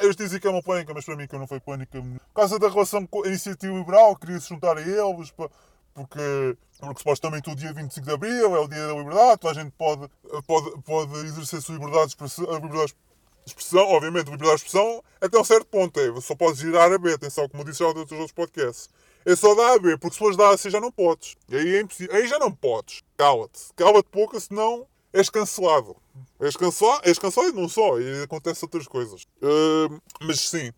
Eles 0.00 0.14
dizem 0.14 0.38
que 0.38 0.46
é 0.46 0.50
uma 0.50 0.62
polémica, 0.62 0.94
mas 0.94 1.04
para 1.04 1.16
mim 1.16 1.26
que 1.26 1.36
não 1.36 1.48
foi 1.48 1.58
polémica. 1.58 2.00
Por 2.00 2.34
causa 2.34 2.56
da 2.56 2.68
relação 2.68 3.04
com 3.04 3.24
a 3.24 3.26
Iniciativa 3.26 3.74
Liberal, 3.74 4.14
queria 4.14 4.38
se 4.38 4.48
juntar 4.48 4.78
a 4.78 4.80
eles 4.80 5.32
para 5.32 5.50
porque, 5.94 6.56
porque 6.86 7.00
supostamente 7.00 7.50
o 7.50 7.54
dia 7.54 7.72
25 7.72 8.06
de 8.06 8.12
Abril 8.12 8.56
é 8.56 8.58
o 8.60 8.68
dia 8.68 8.86
da 8.86 8.94
liberdade, 8.94 9.40
toda 9.40 9.58
a 9.58 9.62
gente 9.62 9.72
pode, 9.72 10.08
pode, 10.46 10.82
pode 10.82 11.26
exercer 11.26 11.58
a 11.58 11.62
sua 11.62 11.74
liberdade 11.74 12.06
de 12.06 12.10
expressão, 12.10 12.46
de 12.46 13.50
expressão, 13.50 13.88
obviamente, 13.88 14.30
liberdade 14.30 14.60
de 14.60 14.66
expressão 14.66 15.02
até 15.20 15.38
um 15.38 15.44
certo 15.44 15.66
ponto, 15.66 15.98
é, 15.98 16.20
só 16.20 16.34
podes 16.34 16.60
ir 16.62 16.76
A 16.76 16.84
a 16.84 16.98
B, 16.98 17.12
atenção, 17.12 17.48
como 17.48 17.64
disse 17.64 17.78
já 17.78 17.86
em 17.86 17.98
outros 17.98 18.32
podcasts. 18.32 18.88
É 19.24 19.36
só 19.36 19.54
dar 19.54 19.74
A 19.74 19.78
B, 19.78 19.96
porque 19.98 20.14
se 20.14 20.18
fores 20.18 20.38
A 20.38 20.56
C 20.56 20.68
já 20.68 20.80
não 20.80 20.90
podes. 20.90 21.36
E 21.48 21.56
aí 21.56 21.76
é 21.76 21.80
impossível. 21.80 22.14
Aí 22.16 22.26
já 22.26 22.38
não 22.40 22.50
podes. 22.50 23.02
Cala-te. 23.16 23.60
Cala-te 23.76 24.08
pouco, 24.10 24.38
senão 24.40 24.86
és 25.12 25.30
cancelado. 25.30 25.96
És 26.40 26.56
cancelado, 26.56 27.02
és 27.04 27.18
cancelado 27.18 27.56
e 27.56 27.60
não 27.60 27.68
só. 27.68 28.00
E 28.00 28.22
acontece 28.22 28.64
outras 28.64 28.88
coisas. 28.88 29.22
Uh, 29.40 30.00
mas 30.20 30.40
sim, 30.40 30.72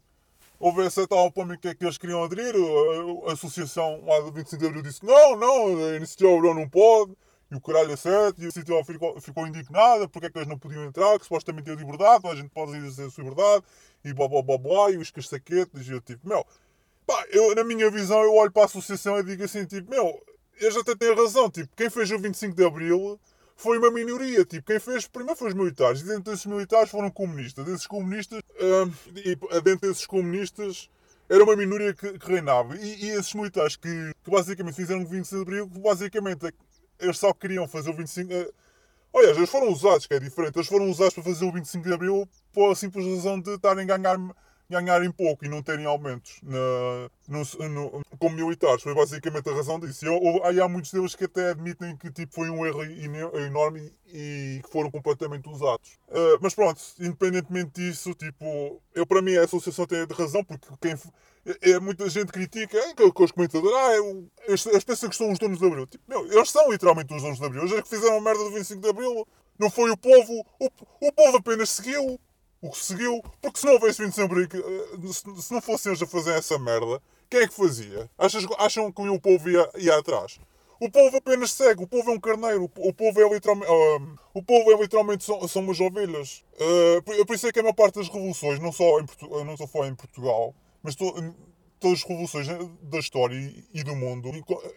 houve 0.58 0.82
essa 0.82 1.06
tal 1.06 1.30
polémica 1.30 1.74
que 1.74 1.84
eles 1.84 1.98
queriam 1.98 2.24
aderir, 2.24 2.54
a, 2.54 3.30
a 3.30 3.32
associação 3.32 4.02
lá 4.04 4.20
do 4.20 4.32
25 4.32 4.56
de 4.56 4.66
Abril 4.66 4.82
disse 4.82 5.04
não, 5.04 5.36
não, 5.36 5.88
a 5.90 5.96
iniciativa 5.96 6.54
não 6.54 6.68
pode, 6.68 7.12
e 7.50 7.56
o 7.56 7.60
caralho 7.60 7.92
é 7.92 7.96
certo, 7.96 8.38
e 8.38 8.42
a 8.42 8.44
iniciativa 8.44 8.84
ficou, 8.84 9.20
ficou 9.20 9.46
indignada 9.46 10.08
porque 10.08 10.26
é 10.26 10.30
que 10.30 10.38
eles 10.38 10.48
não 10.48 10.58
podiam 10.58 10.84
entrar, 10.84 11.18
que 11.18 11.24
supostamente 11.24 11.70
é 11.70 11.74
liberdade, 11.74 12.26
a 12.26 12.34
gente 12.34 12.50
pode 12.50 12.76
exercer 12.76 13.06
a 13.06 13.10
sua 13.10 13.24
liberdade, 13.24 13.64
e 14.04 14.12
blá 14.12 14.28
blá 14.28 14.42
blá 14.42 14.58
blá, 14.58 14.90
e 14.90 14.96
os 14.96 15.10
cassaquetes, 15.10 15.88
e 15.88 15.92
eu 15.92 16.00
tipo, 16.00 16.28
meu, 16.28 16.44
pá, 17.06 17.24
eu, 17.30 17.54
na 17.54 17.64
minha 17.64 17.90
visão, 17.90 18.22
eu 18.22 18.34
olho 18.34 18.50
para 18.50 18.62
a 18.62 18.66
associação 18.66 19.18
e 19.18 19.22
digo 19.22 19.44
assim, 19.44 19.64
tipo, 19.64 19.90
meu, 19.90 20.22
eles 20.60 20.76
até 20.76 20.94
têm 20.94 21.14
razão, 21.14 21.50
tipo, 21.50 21.68
quem 21.76 21.90
fez 21.90 22.10
o 22.10 22.18
25 22.18 22.54
de 22.54 22.64
Abril 22.64 23.20
foi 23.56 23.78
uma 23.78 23.90
minoria. 23.90 24.44
Tipo, 24.44 24.66
quem 24.66 24.80
fez 24.80 25.06
primeiro 25.06 25.38
foi 25.38 25.48
os 25.48 25.54
militares. 25.54 26.00
E 26.00 26.04
dentro 26.04 26.24
desses 26.24 26.46
militares 26.46 26.90
foram 26.90 27.10
comunistas. 27.10 27.64
Desses 27.64 27.86
comunistas, 27.86 28.40
uh, 28.40 28.92
e 29.16 29.36
dentro 29.62 29.88
desses 29.88 30.06
comunistas 30.06 30.90
era 31.28 31.42
uma 31.42 31.56
minoria 31.56 31.94
que, 31.94 32.18
que 32.18 32.26
reinava. 32.26 32.76
E, 32.76 33.04
e, 33.04 33.10
esses 33.10 33.34
militares 33.34 33.76
que, 33.76 34.12
que 34.22 34.30
basicamente 34.30 34.74
fizeram 34.74 35.02
o 35.02 35.06
25 35.06 35.36
de 35.36 35.42
Abril, 35.42 35.66
basicamente 35.66 36.54
eles 36.98 37.18
só 37.18 37.32
queriam 37.32 37.66
fazer 37.66 37.90
o 37.90 37.96
25 37.96 38.28
de 38.28 38.34
Abril. 38.34 38.54
Olha, 39.12 39.26
eles 39.28 39.48
foram 39.48 39.70
usados, 39.70 40.06
que 40.06 40.14
é 40.14 40.18
diferente. 40.18 40.56
Eles 40.56 40.68
foram 40.68 40.90
usados 40.90 41.14
para 41.14 41.22
fazer 41.22 41.44
o 41.44 41.52
25 41.52 41.86
de 41.86 41.94
Abril 41.94 42.28
por 42.52 42.72
a 42.72 42.74
simples 42.74 43.06
razão 43.06 43.40
de 43.40 43.54
estarem 43.54 43.84
a 43.84 43.96
ganhar 43.96 44.18
ganharem 44.68 45.11
pouco 45.11 45.44
e 45.44 45.48
não 45.48 45.62
terem 45.62 45.85
aumentos 45.87 46.40
na, 46.42 47.11
no, 47.29 47.68
no, 47.68 48.03
como 48.18 48.37
militares. 48.37 48.83
Foi 48.83 48.94
basicamente 48.94 49.48
a 49.48 49.55
razão 49.55 49.79
disso. 49.79 50.05
E 50.05 50.09
eu, 50.09 50.62
há 50.62 50.68
muitos 50.68 50.90
deles 50.90 51.14
que 51.14 51.24
até 51.24 51.50
admitem 51.50 51.96
que 51.96 52.11
tipo, 52.11 52.35
foi 52.35 52.50
um 52.50 52.64
erro 52.64 52.83
enorme 52.83 53.92
e 54.07 54.61
que 54.64 54.70
foram 54.70 54.90
completamente 54.90 55.48
usados. 55.48 55.98
Uh, 56.09 56.38
mas 56.40 56.55
pronto, 56.55 56.81
independentemente 57.00 57.72
disso, 57.74 58.14
tipo, 58.14 58.81
eu 58.94 59.07
para 59.07 59.22
mim 59.22 59.37
a 59.37 59.44
associação 59.44 59.87
tem 59.87 60.07
razão, 60.16 60.44
porque 60.44 60.68
quem. 60.81 60.94
É, 61.46 61.72
é 61.72 61.81
muita 61.81 62.09
gente 62.09 62.33
critica, 62.33 62.79
é, 62.79 62.94
que 62.94 63.03
os 63.03 63.31
comentadores, 63.33 63.77
ah, 63.77 63.92
eu, 63.96 64.31
eles, 64.46 64.64
eles 64.64 64.85
pensam 64.85 65.11
que 65.11 65.16
são 65.16 65.31
os 65.31 65.38
donos 65.38 65.59
de 65.59 65.66
Abril. 65.66 65.87
Tipo, 65.87 66.05
meu, 66.09 66.27
eles 66.33 66.50
são 66.50 66.70
literalmente 66.70 67.12
os 67.12 67.22
donos 67.22 67.38
de 67.38 67.44
Abril. 67.44 67.62
Eles 67.62 67.72
é 67.72 67.83
que 67.83 67.88
fizeram 67.88 68.16
a 68.16 68.20
merda 68.20 68.44
do 68.44 68.50
25 68.50 68.81
de 68.81 68.88
Abril. 68.88 69.27
Não 69.59 69.70
foi 69.70 69.90
o 69.90 69.96
povo. 69.96 70.46
O, 70.59 70.70
o 71.00 71.12
povo 71.12 71.37
apenas 71.37 71.68
seguiu 71.68 72.18
o 72.64 72.70
que 72.70 72.79
seguiu. 72.79 73.22
Porque 73.40 73.61
se 73.61 73.66
não 73.66 73.74
houvesse 73.74 74.03
vindo 74.03 74.14
sempre. 74.14 74.44
Eh, 74.44 75.12
se 75.12 75.53
não 75.53 75.61
fossem 75.61 75.90
eles 75.90 76.03
a 76.03 76.07
fazer 76.07 76.33
essa 76.33 76.59
merda, 76.59 77.00
quem 77.29 77.40
é 77.40 77.48
que 77.48 77.55
fazia? 77.55 78.11
Achas, 78.16 78.46
acham 78.59 78.90
que 78.90 79.03
o 79.03 79.20
povo 79.20 79.50
ia, 79.50 79.68
ia 79.77 79.96
atrás? 79.98 80.38
O 80.81 80.90
povo 80.90 81.16
apenas 81.16 81.53
segue, 81.53 81.83
o 81.83 81.87
povo 81.87 82.11
é 82.11 82.14
um 82.14 82.20
carneiro, 82.20 82.64
o 82.64 82.92
povo 82.92 83.20
é 83.20 83.29
literalmente. 83.29 83.70
Uh, 83.70 84.18
o 84.35 84.42
povo 84.42 84.72
é 84.72 84.77
literalmente 84.77 85.24
são, 85.24 85.46
são 85.46 85.62
umas 85.62 85.79
ovelhas. 85.79 86.44
Uh, 86.55 87.03
por, 87.03 87.27
por, 87.27 87.37
isso 87.37 87.46
é 87.46 87.53
que 87.53 87.61
a 87.61 87.62
maior 87.62 87.74
parte 87.74 87.96
das 87.96 88.09
revoluções, 88.09 88.59
não 88.59 88.72
só 88.72 88.98
em, 88.98 89.07
não 89.44 89.57
só 89.57 89.66
foi 89.66 89.87
em 89.88 89.94
Portugal, 89.94 90.55
mas 90.83 90.94
to, 90.94 91.12
todas 91.79 91.98
as 91.98 92.05
revoluções 92.05 92.46
da 92.83 92.98
história 92.98 93.35
e, 93.35 93.64
e 93.72 93.85
do 93.85 93.94
mundo, 93.94 94.31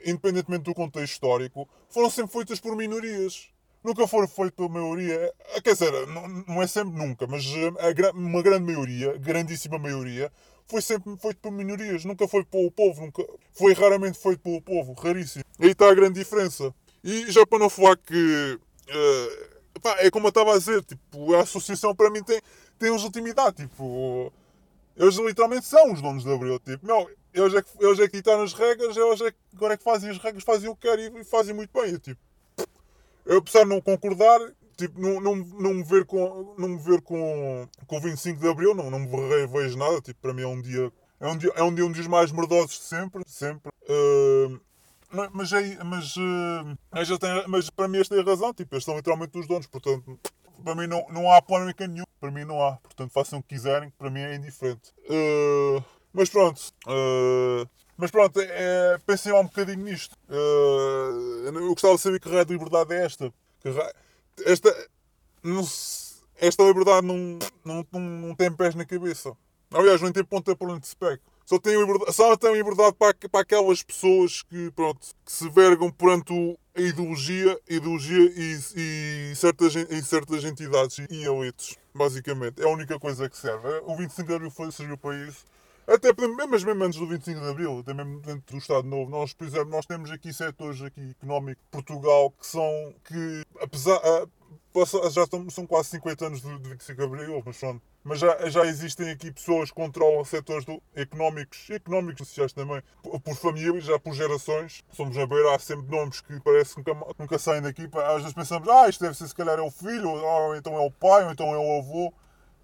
independentemente 0.06 0.64
do 0.64 0.74
contexto 0.74 1.14
histórico, 1.14 1.68
foram 1.90 2.10
sempre 2.10 2.34
feitas 2.34 2.60
por 2.60 2.76
minorias 2.76 3.50
nunca 3.88 4.06
for 4.06 4.28
feito 4.28 4.54
pela 4.54 4.70
maioria. 4.70 5.34
Eh, 5.56 5.62
quer 5.62 5.74
dizer, 5.74 6.08
não, 6.08 6.28
não 6.28 6.62
é 6.62 6.68
sempre 6.68 6.98
nunca, 6.98 7.26
mas 7.26 7.46
eh, 7.46 8.08
a, 8.08 8.12
uma 8.12 8.42
grande 8.42 8.66
maioria, 8.66 9.18
grandíssima 9.18 9.80
maioria, 9.80 10.32
foi 10.68 10.82
sempre 10.82 11.16
feito 11.18 11.38
por 11.38 11.52
minorias. 11.52 12.04
Nunca 12.04 12.28
foi 12.28 12.44
pelo 12.44 12.70
povo, 12.70 13.02
nunca, 13.02 13.24
foi 13.54 13.74
raramente 13.74 14.20
feito 14.20 14.40
pelo 14.40 14.62
povo, 14.62 14.94
raríssimo. 14.94 15.44
Aí 15.60 15.72
está 15.72 15.90
a 15.90 15.96
grande 15.96 16.20
diferença. 16.20 16.74
E 17.04 17.32
já 17.32 17.46
para 17.46 17.60
não 17.60 17.70
falar 17.70 17.96
que. 17.98 18.60
Uh, 18.90 19.80
pá, 19.80 19.96
é 20.00 20.12
como 20.12 20.28
eu 20.28 20.30
estava 20.30 20.54
a 20.54 20.58
dizer, 20.58 20.84
tipo, 20.84 21.34
a 21.34 21.42
associação 21.42 21.96
para 21.96 22.10
mim 22.10 22.22
tem, 22.22 22.42
tem 22.78 22.92
legitimidade. 22.92 23.58
Tipo, 23.58 24.34
eles 24.98 25.16
literalmente 25.16 25.66
são 25.66 25.94
os 25.94 26.02
donos 26.02 26.26
da 26.26 26.34
Abril. 26.34 26.60
Tipo, 26.60 26.86
não, 26.86 27.08
eles 27.34 27.54
é 27.54 27.62
que, 27.62 27.70
eles 27.80 28.00
é 28.00 28.08
que 28.08 28.18
ditaram 28.18 28.44
as 28.44 28.54
regras, 28.54 28.98
eles 28.98 29.22
é 29.22 29.32
que, 29.32 29.38
agora 29.56 29.76
é 29.76 29.78
que 29.78 29.84
fazem 29.84 30.10
as 30.10 30.18
regras, 30.18 30.44
fazem 30.44 30.70
o 30.70 30.76
que 30.76 30.88
querem 30.88 31.18
e 31.18 31.24
fazem 31.24 31.54
muito 31.56 31.72
bem. 31.72 31.94
Eu, 31.94 32.00
tipo, 32.00 32.20
apesar 33.36 33.64
de 33.64 33.70
não 33.70 33.82
concordar, 33.82 34.40
tipo, 34.78 35.00
não, 35.00 35.20
não, 35.20 35.36
não 35.36 35.74
me 35.74 35.84
ver 35.84 36.06
com, 36.06 36.56
não 36.58 36.70
me 36.70 36.78
ver 36.78 37.02
com, 37.02 37.68
com 37.86 37.98
o 37.98 38.02
25 38.02 38.40
de 38.40 38.48
Abril, 38.48 38.76
não, 38.76 38.90
não 38.90 39.00
me 39.00 39.48
vejo 39.48 39.78
nada. 39.78 40.00
Tipo, 40.02 40.22
para 40.22 40.34
mim 40.34 40.44
é 40.44 40.48
um 40.48 40.62
dia. 40.62 40.92
É 41.20 41.28
um 41.28 41.38
dia, 41.38 41.52
é 41.56 41.64
um, 41.64 41.74
dia 41.74 41.86
um 41.86 41.92
dos 41.92 42.08
mais 42.08 42.32
merdosos 42.32 42.78
de 42.78 42.84
sempre. 42.86 43.24
sempre. 43.26 43.72
Uh, 43.90 44.60
mas, 45.34 45.52
é, 45.52 45.84
mas, 45.84 46.16
uh, 46.16 46.78
mas, 46.92 47.08
tem, 47.08 47.48
mas 47.48 47.70
para 47.72 47.88
mim 47.88 47.98
eles 47.98 48.08
têm 48.08 48.24
razão. 48.24 48.54
Tipo, 48.54 48.76
eles 48.76 48.84
são 48.86 48.96
literalmente 48.96 49.38
os 49.38 49.48
donos. 49.48 49.66
Portanto, 49.66 50.20
para 50.64 50.76
mim 50.76 50.86
não, 50.86 51.08
não 51.10 51.32
há 51.32 51.42
polémica 51.42 51.88
nenhuma. 51.88 52.08
Para 52.20 52.32
mim 52.32 52.46
não 52.46 52.62
há. 52.64 52.78
Portanto, 52.78 53.12
façam 53.12 53.40
o 53.40 53.42
que 53.42 53.56
quiserem. 53.56 53.90
Para 53.98 54.12
mim 54.12 54.20
é 54.20 54.36
indiferente. 54.36 54.94
Uh, 55.10 55.84
mas 56.14 56.30
pronto. 56.30 56.62
Uh, 56.86 57.68
mas 57.98 58.12
pronto, 58.12 58.40
é, 58.40 59.00
pensem 59.06 59.34
lá 59.34 59.40
um 59.40 59.46
bocadinho 59.46 59.84
nisto. 59.84 60.16
Uh, 60.30 61.48
eu 61.48 61.70
gostava 61.70 61.96
de 61.96 62.02
saber 62.02 62.20
que 62.20 62.30
raio 62.30 62.46
de 62.46 62.54
liberdade 62.54 62.94
é 62.94 63.04
esta. 63.04 63.34
esta, 64.46 64.90
não, 65.44 65.68
esta 66.40 66.64
liberdade 66.64 67.08
não, 67.08 67.40
não, 67.66 67.88
não, 67.92 68.00
não, 68.00 68.36
tem 68.36 68.52
pés 68.52 68.76
na 68.76 68.86
cabeça. 68.86 69.36
Aliás, 69.74 70.00
não 70.00 70.12
tem 70.12 70.24
ponta 70.24 70.56
para 70.56 70.74
onde 70.74 70.88
se 70.88 70.96
pega. 70.96 71.20
Só 71.44 71.58
tem 71.58 71.76
liberdade, 71.76 72.14
só 72.14 72.38
tem 72.38 72.54
liberdade 72.54 72.96
para, 73.00 73.16
para 73.32 73.42
aquelas 73.42 73.82
pessoas 73.82 74.44
que, 74.44 74.70
pronto, 74.72 75.08
que 75.26 75.32
se 75.32 75.50
vergam 75.50 75.90
perante 75.90 76.34
a 76.76 76.82
ideologia, 76.82 77.60
ideologia 77.68 78.32
e, 78.36 79.32
e, 79.32 79.36
certas, 79.36 79.76
e 79.76 80.02
certas 80.04 80.44
entidades 80.44 81.00
e 81.10 81.26
elites, 81.26 81.78
basicamente. 81.96 82.62
É 82.62 82.66
a 82.66 82.70
única 82.70 83.00
coisa 83.00 83.28
que 83.28 83.38
serve. 83.38 83.68
O 83.86 83.96
25 83.96 84.28
de 84.28 84.36
Abril 84.36 84.52
serviu 84.72 84.98
para 84.98 85.16
isso. 85.28 85.46
Até 85.88 86.10
mesmo 86.48 86.84
antes 86.84 87.00
do 87.00 87.08
25 87.08 87.40
de 87.40 87.50
Abril, 87.50 87.80
até 87.80 87.94
mesmo 87.94 88.20
dentro 88.20 88.54
do 88.54 88.58
Estado 88.58 88.86
Novo, 88.86 89.10
nós, 89.10 89.34
por 89.34 89.48
exemplo, 89.48 89.70
nós 89.70 89.86
temos 89.86 90.12
aqui 90.12 90.34
setores 90.34 90.82
aqui 90.82 91.12
económicos 91.12 91.64
de 91.64 91.72
Portugal 91.72 92.30
que 92.32 92.46
são 92.46 92.94
que, 93.06 93.46
apesar. 93.62 93.98
já 95.12 95.24
estão, 95.24 95.50
são 95.50 95.66
quase 95.66 95.90
50 95.92 96.28
anos 96.28 96.42
de, 96.42 96.50
25 96.50 96.94
de 96.94 97.04
Abril, 97.04 97.44
mas 97.46 97.58
pronto. 97.58 97.82
mas 98.04 98.20
já, 98.20 98.50
já 98.50 98.66
existem 98.66 99.10
aqui 99.12 99.32
pessoas 99.32 99.70
que 99.70 99.76
controlam 99.76 100.26
setores 100.26 100.66
do, 100.66 100.84
económicos, 100.94 101.70
económicos 101.70 102.28
sociais 102.28 102.52
também, 102.52 102.84
por, 103.02 103.18
por 103.22 103.36
famílias, 103.38 103.86
já 103.86 103.98
por 103.98 104.14
gerações. 104.14 104.84
Somos 104.92 105.18
a 105.18 105.26
beira, 105.26 105.56
há 105.56 105.60
sempre 105.60 105.90
nomes 105.90 106.20
que 106.20 106.38
parece 106.42 106.76
que 106.76 106.92
nunca, 106.92 107.16
nunca 107.18 107.40
saem 107.40 107.62
daqui. 107.62 107.90
Às 107.94 108.24
vezes 108.24 108.34
pensamos, 108.34 108.68
ah, 108.68 108.90
isto 108.90 109.02
deve 109.02 109.16
ser 109.16 109.26
se 109.30 109.34
calhar 109.36 109.58
é 109.58 109.62
o 109.62 109.72
filho, 109.72 110.10
ou 110.10 110.56
então 110.58 110.76
é 110.76 110.82
o 110.82 110.92
pai, 110.92 111.24
ou 111.24 111.32
então 111.32 111.48
é 111.56 111.58
o 111.58 111.80
avô. 111.80 112.14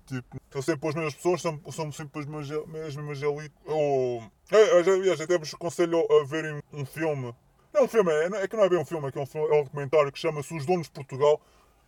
Tipo, 0.06 0.38
são 0.52 0.62
sempre 0.62 0.89
as 0.89 0.96
mesmas 0.96 1.13
pessoas, 1.16 1.42
são, 1.42 1.60
são 1.72 1.92
sempre 1.92 2.22
as 2.22 2.26
mesmas, 2.26 2.52
as 2.88 2.96
mesmas 2.96 3.22
elites. 3.22 3.58
Ou, 3.66 4.24
é, 4.52 5.16
já 5.16 5.24
até 5.24 5.38
vos 5.38 5.54
aconselho 5.54 6.06
a 6.12 6.26
verem 6.26 6.62
um 6.72 6.86
filme. 6.86 7.34
Não 7.74 7.82
é 7.82 7.84
um 7.84 7.88
filme, 7.88 8.12
é, 8.12 8.44
é 8.44 8.48
que 8.48 8.56
não 8.56 8.63
é 8.63 8.70
bem 8.70 8.80
um 8.80 8.86
filme, 8.86 9.08
é 9.08 9.12
que 9.12 9.18
é 9.18 9.22
um, 9.22 9.54
é 9.54 9.60
um 9.60 9.63
documentário 9.63 10.12
que 10.12 10.20
chama-se 10.20 10.56
Os 10.56 10.66
Donos 10.66 10.88
de 10.88 10.94
Portugal. 10.94 11.42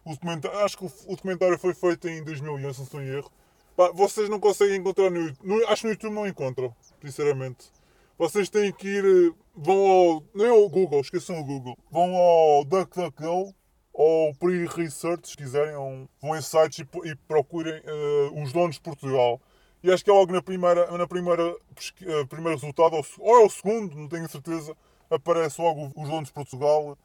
O 0.03 0.11
documentário, 0.11 0.59
acho 0.59 0.77
que 0.77 0.85
o, 0.85 0.91
o 1.07 1.15
documentário 1.15 1.59
foi 1.59 1.73
feito 1.73 2.07
em 2.07 2.23
2011, 2.23 2.73
se 2.73 2.79
não 2.79 2.85
estou 2.85 3.01
em 3.01 3.07
erro. 3.07 3.31
Pá, 3.75 3.91
vocês 3.91 4.29
não 4.29 4.39
conseguem 4.39 4.77
encontrar 4.77 5.09
no 5.11 5.19
YouTube. 5.19 5.65
Acho 5.65 5.81
que 5.81 5.87
no 5.87 5.93
YouTube 5.93 6.13
não 6.13 6.27
encontram, 6.27 6.75
sinceramente. 7.01 7.69
Vocês 8.17 8.49
têm 8.49 8.71
que 8.71 8.87
ir. 8.87 9.03
Eh, 9.05 9.33
vão 9.53 9.77
ao. 9.87 10.23
Nem 10.33 10.47
ao 10.47 10.69
Google, 10.69 11.01
esqueçam 11.01 11.39
o 11.39 11.43
Google. 11.43 11.77
Vão 11.91 12.15
ao 12.15 12.63
DuckDuckGo 12.63 13.53
ou 13.95 14.35
Pre 14.35 14.67
Research, 14.67 15.29
se 15.29 15.37
quiserem. 15.37 15.73
Vão 16.21 16.35
em 16.35 16.41
sites 16.41 16.79
e, 16.79 17.09
e 17.09 17.15
procurem 17.27 17.79
uh, 17.79 18.43
os 18.43 18.51
donos 18.51 18.75
de 18.75 18.81
Portugal. 18.81 19.41
E 19.81 19.91
acho 19.91 20.03
que 20.03 20.09
é 20.09 20.13
logo 20.13 20.33
na 20.33 20.41
primeira, 20.41 20.91
na 20.97 21.07
primeira 21.07 21.49
uh, 21.49 22.27
primeiro 22.27 22.59
resultado, 22.59 22.95
ou, 22.95 23.05
ou 23.19 23.41
é 23.41 23.45
o 23.45 23.49
segundo, 23.49 23.95
não 23.95 24.07
tenho 24.07 24.27
certeza, 24.29 24.75
aparece 25.09 25.61
logo 25.61 25.91
os 25.95 26.09
donos 26.09 26.27
de 26.27 26.33
Portugal. 26.33 26.97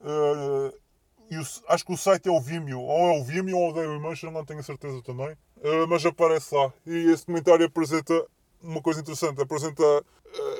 Uh, 0.00 0.76
e 1.30 1.38
o, 1.38 1.42
acho 1.68 1.86
que 1.86 1.92
o 1.92 1.96
site 1.96 2.28
é 2.28 2.30
o 2.30 2.40
Vimeo, 2.40 2.80
ou 2.80 3.14
é 3.14 3.18
o 3.18 3.24
Vimeo 3.24 3.56
ou 3.56 3.70
o 3.70 3.72
Dailymotion, 3.72 4.30
não 4.30 4.44
tenho 4.44 4.62
certeza 4.62 5.00
também, 5.02 5.34
mas 5.88 6.04
aparece 6.04 6.54
lá. 6.54 6.70
E 6.84 7.10
esse 7.10 7.24
comentário 7.24 7.64
apresenta 7.64 8.26
uma 8.62 8.82
coisa 8.82 9.00
interessante, 9.00 9.40
apresenta 9.40 9.82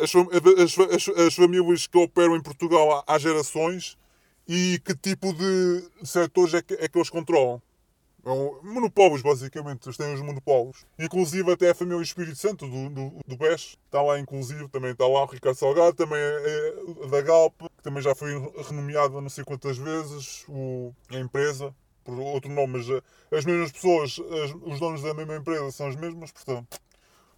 as, 0.00 0.10
as, 0.14 0.78
as, 0.78 1.18
as, 1.18 1.34
famílias 1.34 1.86
que 1.86 1.98
operam 1.98 2.34
em 2.34 2.40
Portugal 2.40 3.04
há, 3.06 3.14
há 3.14 3.18
gerações 3.18 3.98
e 4.48 4.80
que 4.84 4.94
tipo 4.94 5.32
de 5.32 5.88
setores 6.04 6.54
é 6.54 6.62
que, 6.62 6.74
é 6.74 6.88
que 6.88 6.98
eles 6.98 7.10
controlam. 7.10 7.60
Um, 8.26 8.58
monopólios, 8.62 9.20
basicamente. 9.20 9.86
Eles 9.86 9.96
têm 9.96 10.14
os 10.14 10.20
monopólios. 10.20 10.84
Inclusive 10.98 11.52
até 11.52 11.70
a 11.70 11.74
família 11.74 12.02
Espírito 12.02 12.36
Santo 12.36 12.66
do, 12.66 12.88
do, 12.88 13.18
do 13.26 13.36
BES 13.36 13.76
está 13.84 14.00
lá, 14.00 14.18
inclusive. 14.18 14.68
Também 14.68 14.92
está 14.92 15.06
lá 15.06 15.24
o 15.24 15.26
Ricardo 15.26 15.56
Salgado, 15.56 15.94
também 15.94 16.18
é, 16.18 16.74
é 17.04 17.08
da 17.08 17.20
Galp, 17.20 17.54
que 17.76 17.82
também 17.82 18.02
já 18.02 18.14
foi 18.14 18.32
renomeada 18.68 19.20
não 19.20 19.28
sei 19.28 19.44
quantas 19.44 19.76
vezes. 19.76 20.44
O, 20.48 20.94
a 21.10 21.18
empresa, 21.18 21.74
por 22.02 22.18
outro 22.18 22.50
nome, 22.50 22.78
mas 22.78 22.88
eh, 22.88 23.02
as 23.36 23.44
mesmas 23.44 23.72
pessoas, 23.72 24.18
as, 24.42 24.54
os 24.62 24.80
donos 24.80 25.02
da 25.02 25.12
mesma 25.12 25.36
empresa 25.36 25.70
são 25.70 25.88
as 25.88 25.96
mesmas, 25.96 26.32
portanto, 26.32 26.80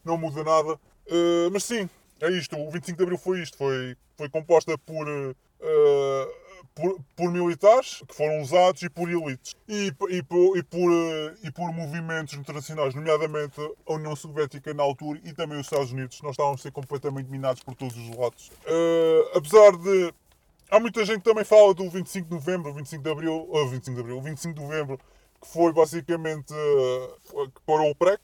não 0.05 0.17
muda 0.17 0.45
nada. 0.45 0.75
Uh, 1.09 1.51
mas 1.53 1.65
sim, 1.65 1.89
é 2.21 2.31
isto. 2.31 2.57
O 2.57 2.71
25 2.71 2.97
de 2.97 3.03
Abril 3.03 3.19
foi 3.19 3.43
isto. 3.43 3.57
Foi, 3.57 3.97
foi 4.17 4.29
composta 4.29 4.79
por. 4.79 5.09
Uh, 5.09 6.46
por, 6.75 7.01
por, 7.15 7.31
militares 7.31 8.03
que 8.07 8.15
foram 8.15 8.41
usados 8.41 8.83
e 8.83 8.91
por 8.91 9.11
elites 9.11 9.55
e, 9.69 9.87
e, 9.87 9.93
por, 10.23 10.57
e, 10.57 10.63
por, 10.63 10.93
eh, 10.93 11.35
e 11.45 11.51
por 11.51 11.73
movimentos 11.73 12.35
internacionais, 12.35 12.95
nomeadamente 12.95 13.61
a 13.87 13.93
União 13.93 14.15
Soviética 14.17 14.73
na 14.75 14.83
altura 14.83 15.21
e 15.25 15.33
também 15.33 15.59
os 15.59 15.67
Estados 15.67 15.93
Unidos. 15.93 16.21
Nós 16.23 16.33
estávamos 16.33 16.61
a 16.61 16.63
ser 16.63 16.73
completamente 16.73 17.31
minados 17.31 17.63
por 17.63 17.75
todos 17.75 17.97
os 17.97 18.17
lados. 18.17 18.51
Uh, 18.67 19.37
apesar 19.39 19.77
de. 19.77 20.13
Há 20.69 20.81
muita 20.81 21.05
gente 21.05 21.19
que 21.19 21.31
também 21.31 21.45
fala 21.45 21.73
do 21.73 21.89
25 21.89 22.29
de 22.29 22.35
novembro, 22.35 22.75
25 22.75 23.03
de 23.03 23.11
abril, 23.11 23.49
uh, 23.49 23.69
25 23.69 23.95
de 23.95 24.01
abril, 24.01 24.21
25 24.21 24.55
de 24.55 24.61
novembro, 24.61 24.99
que 25.41 25.49
foi 25.49 25.73
basicamente 25.73 26.53
uh, 26.53 27.51
que 27.51 27.61
parou 27.65 27.91
o 27.91 27.95
PREC, 27.95 28.21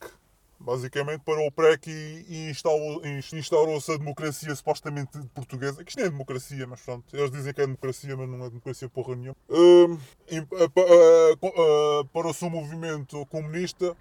basicamente 0.62 1.20
parou 1.20 1.46
o 1.46 1.53
PREC 1.53 1.88
e, 1.88 2.53
instaurou-se 3.33 3.92
a 3.92 3.96
democracia 3.96 4.55
supostamente 4.55 5.18
portuguesa, 5.35 5.85
que 5.85 5.90
isto 5.90 5.98
nem 5.98 6.07
é 6.07 6.11
democracia, 6.11 6.66
mas 6.66 6.81
pronto, 6.81 7.05
eles 7.14 7.31
dizem 7.31 7.53
que 7.53 7.61
é 7.61 7.66
democracia, 7.66 8.16
mas 8.16 8.29
não 8.29 8.44
é 8.44 8.48
democracia 8.48 8.88
porra 8.88 9.16
nenhuma. 9.16 9.37
Uh, 9.48 9.94
uh, 9.94 11.46
uh, 11.46 12.05
parou-se 12.12 12.44
o 12.44 12.51
movimento 12.51 13.25
comunista, 13.27 13.96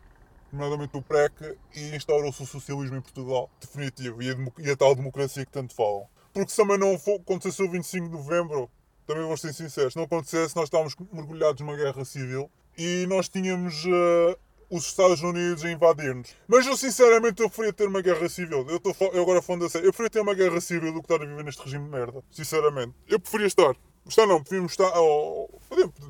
nomeadamente 0.51 0.95
o 0.95 1.01
PREC, 1.01 1.57
e 1.75 1.95
instaurou-se 1.95 2.43
o 2.43 2.45
socialismo 2.45 2.97
em 2.97 3.01
Portugal, 3.01 3.49
definitivo, 3.59 4.21
e 4.21 4.29
a, 4.29 4.35
e 4.59 4.71
a, 4.71 4.77
tal 4.77 4.95
democracia 4.95 5.45
que 5.45 5.51
tanto 5.51 5.73
falam. 5.73 6.07
Porque 6.33 6.51
se 6.51 6.57
também 6.57 6.77
não 6.77 6.97
for, 6.97 7.15
acontecesse 7.15 7.61
o 7.63 7.69
25 7.69 8.07
de 8.07 8.13
novembro, 8.13 8.69
também 9.07 9.23
vou 9.23 9.35
ser 9.35 9.53
sincero, 9.53 9.89
se 9.89 9.97
não 9.97 10.03
acontecesse, 10.03 10.55
nós 10.55 10.65
estávamos 10.65 10.95
mergulhados 11.11 11.59
numa 11.61 11.75
guerra 11.75 12.05
civil 12.05 12.49
e 12.77 13.05
nós 13.07 13.27
tínhamos 13.27 13.83
uh, 13.85 14.37
os 14.71 14.85
Estados 14.85 15.21
Unidos 15.21 15.65
a 15.65 15.69
invadir-nos. 15.69 16.33
Mas 16.47 16.65
eu 16.65 16.77
sinceramente 16.77 17.41
eu 17.41 17.49
preferia 17.49 17.73
ter 17.73 17.87
uma 17.87 18.01
guerra 18.01 18.29
civil. 18.29 18.65
Eu, 18.69 18.79
tô, 18.79 18.95
eu 19.13 19.21
agora 19.21 19.41
falando 19.41 19.65
a 19.65 19.69
sério. 19.69 19.87
Eu 19.87 19.91
preferia 19.91 20.09
ter 20.09 20.21
uma 20.21 20.33
guerra 20.33 20.61
civil 20.61 20.93
do 20.93 21.01
que 21.01 21.11
estar 21.11 21.23
a 21.23 21.27
viver 21.27 21.43
neste 21.43 21.61
regime 21.61 21.83
de 21.83 21.91
merda. 21.91 22.23
Sinceramente. 22.31 22.95
Eu 23.07 23.19
preferia 23.19 23.47
estar. 23.47 23.75
Estar 24.07 24.25
não, 24.25 24.39
preferimos 24.39 24.71
estar. 24.71 24.91
Oh, 24.95 25.49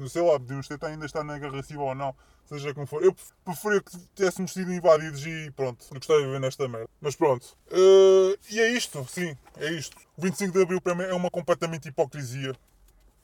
sei 0.07 0.21
lá, 0.21 0.39
podemos 0.39 0.67
tentar 0.67 0.87
ainda 0.87 1.05
estar 1.05 1.23
na 1.23 1.39
guerra 1.39 1.63
civil 1.63 1.81
ou 1.81 1.95
não. 1.95 2.15
Seja 2.45 2.73
como 2.73 2.85
for. 2.85 3.03
Eu 3.03 3.15
preferia 3.43 3.81
que 3.81 3.97
tivéssemos 4.13 4.53
sido 4.53 4.71
invadidos 4.71 5.25
e 5.25 5.51
pronto. 5.55 5.83
Do 5.91 5.99
que 5.99 6.05
estar 6.05 6.15
a 6.15 6.19
viver 6.19 6.39
nesta 6.39 6.67
merda. 6.67 6.89
Mas 7.01 7.15
pronto. 7.15 7.57
Uh, 7.71 8.37
e 8.49 8.59
é 8.59 8.69
isto, 8.71 9.05
sim, 9.09 9.35
é 9.57 9.71
isto. 9.71 9.97
O 10.17 10.21
25 10.21 10.53
de 10.53 10.61
Abril 10.61 10.81
para 10.81 10.93
mim 10.93 11.03
é 11.03 11.13
uma 11.13 11.31
completamente 11.31 11.89
hipocrisia. 11.89 12.53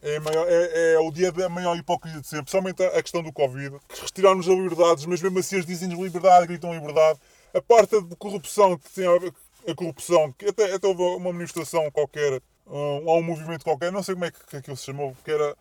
É, 0.01 0.19
maior, 0.19 0.45
é, 0.47 0.93
é, 0.93 0.99
o 0.99 1.11
dia 1.11 1.31
da 1.31 1.49
maior 1.49 1.75
hipocrisia 1.75 2.21
de 2.21 2.27
sempre, 2.27 2.45
principalmente 2.45 2.83
a, 2.83 3.01
questão 3.01 3.23
do 3.23 3.33
Covid. 3.33 3.77
Retiraram-nos 4.01 4.47
as 4.47 4.55
liberdades, 4.55 5.05
mas 5.05 5.21
mesmo 5.21 5.39
assim 5.39 5.55
eles 5.55 5.65
dizem-nos 5.65 5.99
liberdade, 5.99 6.47
gritam 6.47 6.73
liberdade. 6.73 7.19
A 7.53 7.61
parte 7.61 7.99
de 8.01 8.15
corrupção 8.15 8.77
que 8.77 8.89
tem 8.93 9.07
a 9.07 9.17
a 9.71 9.75
corrupção, 9.75 10.31
que 10.31 10.45
até, 10.45 10.73
até 10.73 10.87
houve 10.87 11.01
uma 11.01 11.33
manifestação 11.33 11.91
qualquer, 11.91 12.41
um, 12.65 13.11
um 13.11 13.21
movimento 13.21 13.63
qualquer, 13.63 13.91
não 13.91 14.01
sei 14.01 14.15
como 14.15 14.25
é 14.25 14.31
que, 14.31 14.45
que 14.47 14.57
aquilo 14.57 14.77
se 14.77 14.85
chamou, 14.85 15.15
que 15.23 15.31
era, 15.31 15.55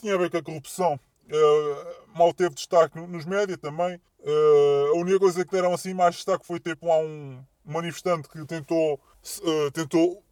tinha 0.00 0.14
a 0.14 0.18
ver 0.18 0.30
com 0.30 0.38
a 0.38 0.42
corrupção. 0.42 0.98
Uh, 1.24 2.18
mal 2.18 2.34
teve 2.34 2.54
destaque 2.54 3.00
nos 3.00 3.24
médias 3.24 3.58
também. 3.58 3.94
Uh, 4.18 4.88
a 4.88 4.96
única 4.98 5.20
coisa 5.20 5.44
que 5.44 5.52
deram 5.52 5.72
assim 5.72 5.94
mais 5.94 6.16
destaque 6.16 6.44
foi 6.44 6.58
tipo 6.58 6.90
há 6.90 6.98
um 6.98 7.42
manifestante 7.64 8.28
que 8.28 8.44
tentou, 8.44 8.94
uh, 8.94 9.70
tentou 9.70 10.22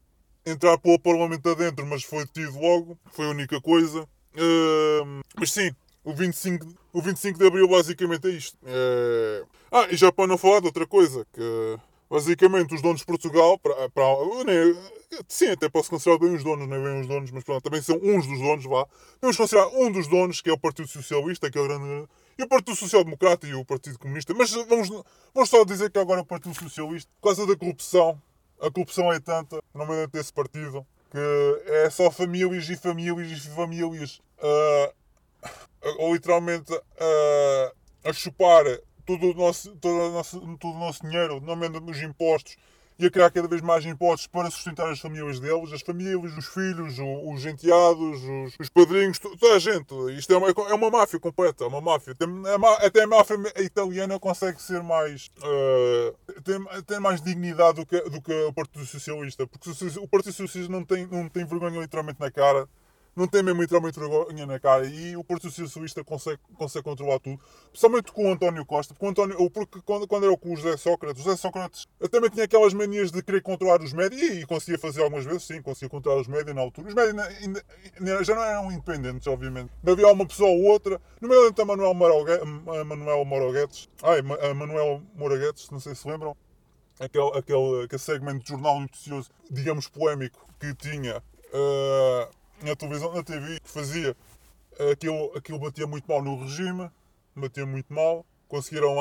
entrar 0.44 0.78
pelo 0.78 0.98
Parlamento 0.98 1.48
adentro, 1.48 1.86
mas 1.86 2.02
foi 2.02 2.24
detido 2.24 2.58
logo. 2.58 2.98
Foi 3.12 3.26
a 3.26 3.30
única 3.30 3.60
coisa. 3.60 4.02
Uh, 4.34 5.20
mas 5.38 5.52
sim, 5.52 5.70
o 6.04 6.14
25, 6.14 6.66
o 6.92 7.02
25 7.02 7.38
de 7.38 7.46
Abril 7.46 7.68
basicamente 7.68 8.28
é 8.28 8.30
isto. 8.30 8.56
Uh, 8.62 9.46
ah, 9.70 9.86
e 9.90 9.96
já 9.96 10.10
para 10.10 10.26
não 10.26 10.38
falar 10.38 10.60
de 10.60 10.66
outra 10.66 10.86
coisa, 10.86 11.26
que 11.32 11.78
basicamente 12.08 12.74
os 12.74 12.82
donos 12.82 13.00
de 13.00 13.06
Portugal, 13.06 13.58
para, 13.58 13.88
para, 13.90 14.04
nem, 14.44 14.76
sim, 15.28 15.48
até 15.48 15.68
posso 15.68 15.90
considerar 15.90 16.18
bem 16.18 16.34
os 16.34 16.42
donos, 16.42 16.68
nem 16.68 16.82
bem 16.82 17.00
os 17.00 17.06
donos, 17.06 17.30
mas 17.30 17.44
pronto, 17.44 17.62
também 17.62 17.80
são 17.80 17.96
uns 18.02 18.26
dos 18.26 18.38
donos, 18.38 18.64
vá. 18.64 18.86
Vamos 19.20 19.36
considerar 19.36 19.68
um 19.68 19.92
dos 19.92 20.08
donos, 20.08 20.40
que 20.40 20.50
é 20.50 20.52
o 20.52 20.58
Partido 20.58 20.88
Socialista, 20.88 21.50
que 21.50 21.58
é 21.58 21.60
o 21.60 21.68
grande. 21.68 22.08
E 22.38 22.42
o 22.42 22.48
Partido 22.48 22.74
Social 22.74 23.04
Democrata 23.04 23.46
e 23.46 23.54
o 23.54 23.64
Partido 23.64 23.98
Comunista. 23.98 24.32
Mas 24.34 24.50
vamos, 24.50 24.88
vamos 25.34 25.50
só 25.50 25.64
dizer 25.64 25.90
que 25.90 25.98
agora 25.98 26.22
o 26.22 26.24
Partido 26.24 26.54
Socialista, 26.54 27.10
por 27.20 27.28
causa 27.28 27.46
da 27.46 27.56
corrupção, 27.56 28.20
a 28.60 28.70
corrupção 28.70 29.12
é 29.12 29.18
tanta, 29.18 29.62
no 29.74 29.86
meio 29.86 30.06
desse 30.08 30.32
partido, 30.32 30.86
que 31.10 31.18
é 31.66 31.90
só 31.90 32.10
famílias 32.10 32.68
e 32.68 32.76
famílias 32.76 33.44
e 33.44 33.50
famílias 33.50 34.20
uh, 34.38 36.12
literalmente 36.12 36.72
uh, 36.72 37.74
a 38.04 38.12
chupar 38.12 38.64
todo 39.06 39.30
o 39.30 39.34
nosso, 39.34 39.74
todo 39.76 39.94
o 39.94 40.12
nosso, 40.12 40.40
todo 40.58 40.74
o 40.74 40.78
nosso 40.78 41.02
dinheiro, 41.02 41.40
nomeadamente 41.40 41.98
os 41.98 42.02
impostos, 42.02 42.56
e 43.00 43.06
a 43.06 43.10
criar 43.10 43.30
cada 43.30 43.48
vez 43.48 43.62
mais 43.62 43.84
impostos 43.86 44.26
para 44.26 44.50
sustentar 44.50 44.90
as 44.90 45.00
famílias 45.00 45.40
deles, 45.40 45.72
as 45.72 45.80
famílias, 45.80 46.36
os 46.36 46.46
filhos, 46.46 46.96
os 46.98 47.46
enteados, 47.46 48.22
os, 48.22 48.54
os 48.60 48.68
padrinhos, 48.68 49.18
toda 49.18 49.54
a 49.54 49.58
gente. 49.58 49.94
Isto 50.16 50.34
é 50.34 50.36
uma, 50.36 50.48
é 50.48 50.74
uma 50.74 50.90
máfia 50.90 51.18
completa, 51.18 51.64
é 51.64 51.66
uma 51.66 51.80
máfia. 51.80 52.14
Até 52.82 53.02
a 53.02 53.06
máfia 53.06 53.36
italiana 53.58 54.18
consegue 54.18 54.60
ser 54.60 54.82
mais. 54.82 55.30
Uh, 55.38 56.40
tem, 56.42 56.84
tem 56.84 57.00
mais 57.00 57.20
dignidade 57.20 57.76
do 57.76 57.86
que, 57.86 58.00
do 58.02 58.20
que 58.20 58.32
o 58.32 58.52
Partido 58.52 58.84
Socialista, 58.84 59.46
porque 59.46 59.70
o 59.98 60.08
Partido 60.08 60.32
Socialista 60.32 60.72
não 60.72 60.84
tem, 60.84 61.06
não 61.06 61.28
tem 61.28 61.44
vergonha 61.44 61.80
literalmente 61.80 62.20
na 62.20 62.30
cara 62.30 62.68
não 63.14 63.26
tem 63.26 63.42
mesmo 63.42 63.60
literalmente 63.60 63.98
vergonha 63.98 64.46
na 64.46 64.58
cara 64.58 64.86
e 64.86 65.16
o 65.16 65.24
Partido 65.24 65.52
Socialista 65.52 66.02
consegue, 66.04 66.40
consegue 66.54 66.84
controlar 66.84 67.18
tudo, 67.18 67.40
principalmente 67.70 68.12
com 68.12 68.28
o 68.28 68.32
António 68.32 68.64
Costa, 68.64 68.94
porque, 68.94 69.06
o 69.06 69.08
António, 69.08 69.50
porque 69.50 69.80
quando, 69.82 70.06
quando 70.06 70.26
era 70.26 70.36
com 70.36 70.52
o 70.52 70.56
José 70.56 70.76
Sócrates, 70.76 71.20
o 71.20 71.24
José 71.24 71.36
Sócrates 71.36 71.86
também 72.10 72.30
tinha 72.30 72.44
aquelas 72.44 72.72
manias 72.72 73.10
de 73.10 73.22
querer 73.22 73.42
controlar 73.42 73.82
os 73.82 73.92
médias 73.92 74.20
e, 74.20 74.46
conseguia 74.46 74.78
fazer 74.78 75.02
algumas 75.02 75.24
vezes, 75.24 75.44
sim, 75.44 75.60
conseguia 75.60 75.88
controlar 75.88 76.20
os 76.20 76.28
médias 76.28 76.54
na 76.54 76.62
altura. 76.62 76.88
Os 76.88 76.94
médias 76.94 77.18
ainda, 77.42 77.64
já 78.24 78.34
não 78.34 78.42
eram 78.42 78.72
independentes, 78.72 79.26
obviamente. 79.26 79.70
Havia 79.86 80.08
uma 80.08 80.26
pessoa 80.26 80.50
ou 80.50 80.64
outra, 80.64 81.00
nomeadamente 81.20 81.60
a 81.60 81.64
Manuel, 81.64 81.94
Maroguetes, 81.94 82.42
a 82.42 82.84
Manuel 82.84 83.24
Moroguetes, 83.24 83.88
ai, 84.02 84.18
a 84.18 84.54
Manuel 84.54 85.02
Moraguetes, 85.14 85.70
não 85.70 85.80
sei 85.80 85.94
se 85.94 86.08
lembram, 86.08 86.36
aquele, 86.98 87.38
aquele, 87.38 87.84
aquele 87.84 87.98
segmento 87.98 88.44
de 88.44 88.50
jornal 88.50 88.80
noticioso, 88.80 89.30
digamos, 89.50 89.88
polémico, 89.88 90.46
que 90.58 90.74
tinha. 90.74 91.22
Uh, 91.52 92.39
na 92.64 92.76
televisão, 92.76 93.12
na 93.14 93.22
TV, 93.22 93.60
que 93.60 93.68
fazia 93.68 94.16
aquilo, 94.92 95.32
aquilo 95.36 95.58
batia 95.58 95.86
muito 95.86 96.06
mal 96.06 96.22
no 96.22 96.42
regime, 96.42 96.90
batia 97.34 97.66
muito 97.66 97.92
mal. 97.92 98.24
conseguiram 98.48 98.96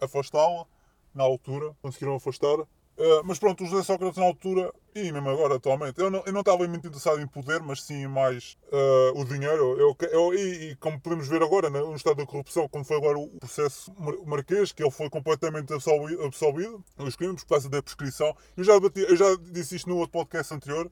afastá-la, 0.00 0.66
na 1.14 1.24
altura, 1.24 1.74
conseguiram 1.82 2.16
afastar. 2.16 2.58
Uh, 2.94 3.24
mas 3.24 3.38
pronto, 3.38 3.64
o 3.64 3.66
José 3.66 3.82
Sócrates 3.82 4.18
na 4.18 4.26
altura, 4.26 4.70
e 4.94 5.10
mesmo 5.10 5.28
agora 5.30 5.56
atualmente, 5.56 5.98
eu 5.98 6.10
não, 6.10 6.22
eu 6.26 6.32
não 6.32 6.40
estava 6.40 6.68
muito 6.68 6.86
interessado 6.86 7.20
em 7.20 7.26
poder, 7.26 7.62
mas 7.62 7.82
sim 7.82 8.06
mais 8.06 8.58
uh, 8.70 9.18
o 9.18 9.24
dinheiro. 9.24 9.78
Eu, 9.78 9.96
eu, 10.10 10.34
e, 10.34 10.70
e, 10.70 10.76
como 10.76 11.00
podemos 11.00 11.26
ver 11.26 11.42
agora, 11.42 11.70
né, 11.70 11.80
no 11.80 11.96
estado 11.96 12.16
da 12.16 12.26
corrupção, 12.26 12.68
como 12.68 12.84
foi 12.84 12.98
agora 12.98 13.18
o 13.18 13.28
processo 13.28 13.92
marquês, 14.26 14.72
que 14.72 14.82
ele 14.82 14.90
foi 14.90 15.08
completamente 15.08 15.72
absolvido, 15.72 16.22
absolvido 16.22 16.84
os 16.98 17.16
crimes 17.16 17.42
por 17.42 17.50
causa 17.50 17.68
da 17.70 17.82
prescrição. 17.82 18.36
Eu 18.56 18.62
já, 18.62 18.74
eu 18.74 19.16
já 19.16 19.36
disse 19.50 19.76
isto 19.76 19.88
no 19.88 19.96
outro 19.96 20.12
podcast 20.12 20.52
anterior, 20.52 20.90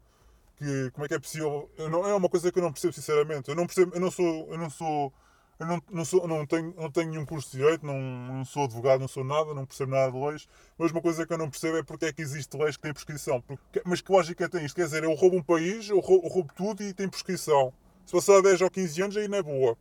que 0.60 0.90
como 0.92 1.06
é 1.06 1.08
que 1.08 1.14
é 1.14 1.18
possível. 1.18 1.70
Não, 1.78 2.06
é 2.06 2.14
uma 2.14 2.28
coisa 2.28 2.52
que 2.52 2.58
eu 2.58 2.62
não 2.62 2.72
percebo, 2.72 2.92
sinceramente. 2.92 3.48
Eu 3.48 3.54
não 3.54 3.66
percebo, 3.66 3.94
eu 3.94 4.00
não 4.00 4.10
sou. 4.10 4.48
Eu 4.50 4.58
não 4.58 4.70
sou 4.70 5.12
eu 5.58 5.66
não, 5.66 5.82
não, 5.90 6.04
sou, 6.06 6.26
não, 6.26 6.46
tenho, 6.46 6.74
não 6.74 6.90
tenho 6.90 7.10
nenhum 7.10 7.26
curso 7.26 7.50
de 7.50 7.58
direito, 7.58 7.84
não, 7.84 8.00
não 8.00 8.44
sou 8.46 8.64
advogado, 8.64 9.00
não 9.00 9.08
sou 9.08 9.22
nada, 9.22 9.52
não 9.52 9.66
percebo 9.66 9.92
nada 9.92 10.10
de 10.10 10.18
leis. 10.18 10.48
Mas 10.78 10.90
uma 10.90 11.02
coisa 11.02 11.26
que 11.26 11.32
eu 11.34 11.36
não 11.36 11.50
percebo 11.50 11.76
é 11.76 11.82
porque 11.82 12.06
é 12.06 12.12
que 12.14 12.22
existe 12.22 12.56
leis 12.56 12.78
que 12.78 12.82
têm 12.82 12.94
prescrição. 12.94 13.42
Porque, 13.42 13.82
mas 13.84 14.00
que 14.00 14.10
lógica 14.10 14.48
tem 14.48 14.64
isto? 14.64 14.74
Quer 14.74 14.84
dizer, 14.84 15.04
eu 15.04 15.12
roubo 15.12 15.36
um 15.36 15.42
país, 15.42 15.90
eu 15.90 16.00
roubo, 16.00 16.26
eu 16.26 16.32
roubo 16.32 16.50
tudo 16.56 16.82
e 16.82 16.94
tem 16.94 17.06
prescrição. 17.06 17.74
Se 18.06 18.12
passar 18.12 18.40
10 18.40 18.62
ou 18.62 18.70
15 18.70 19.02
anos, 19.02 19.16
aí 19.18 19.28
não 19.28 19.36
é 19.36 19.42
boa. 19.42 19.76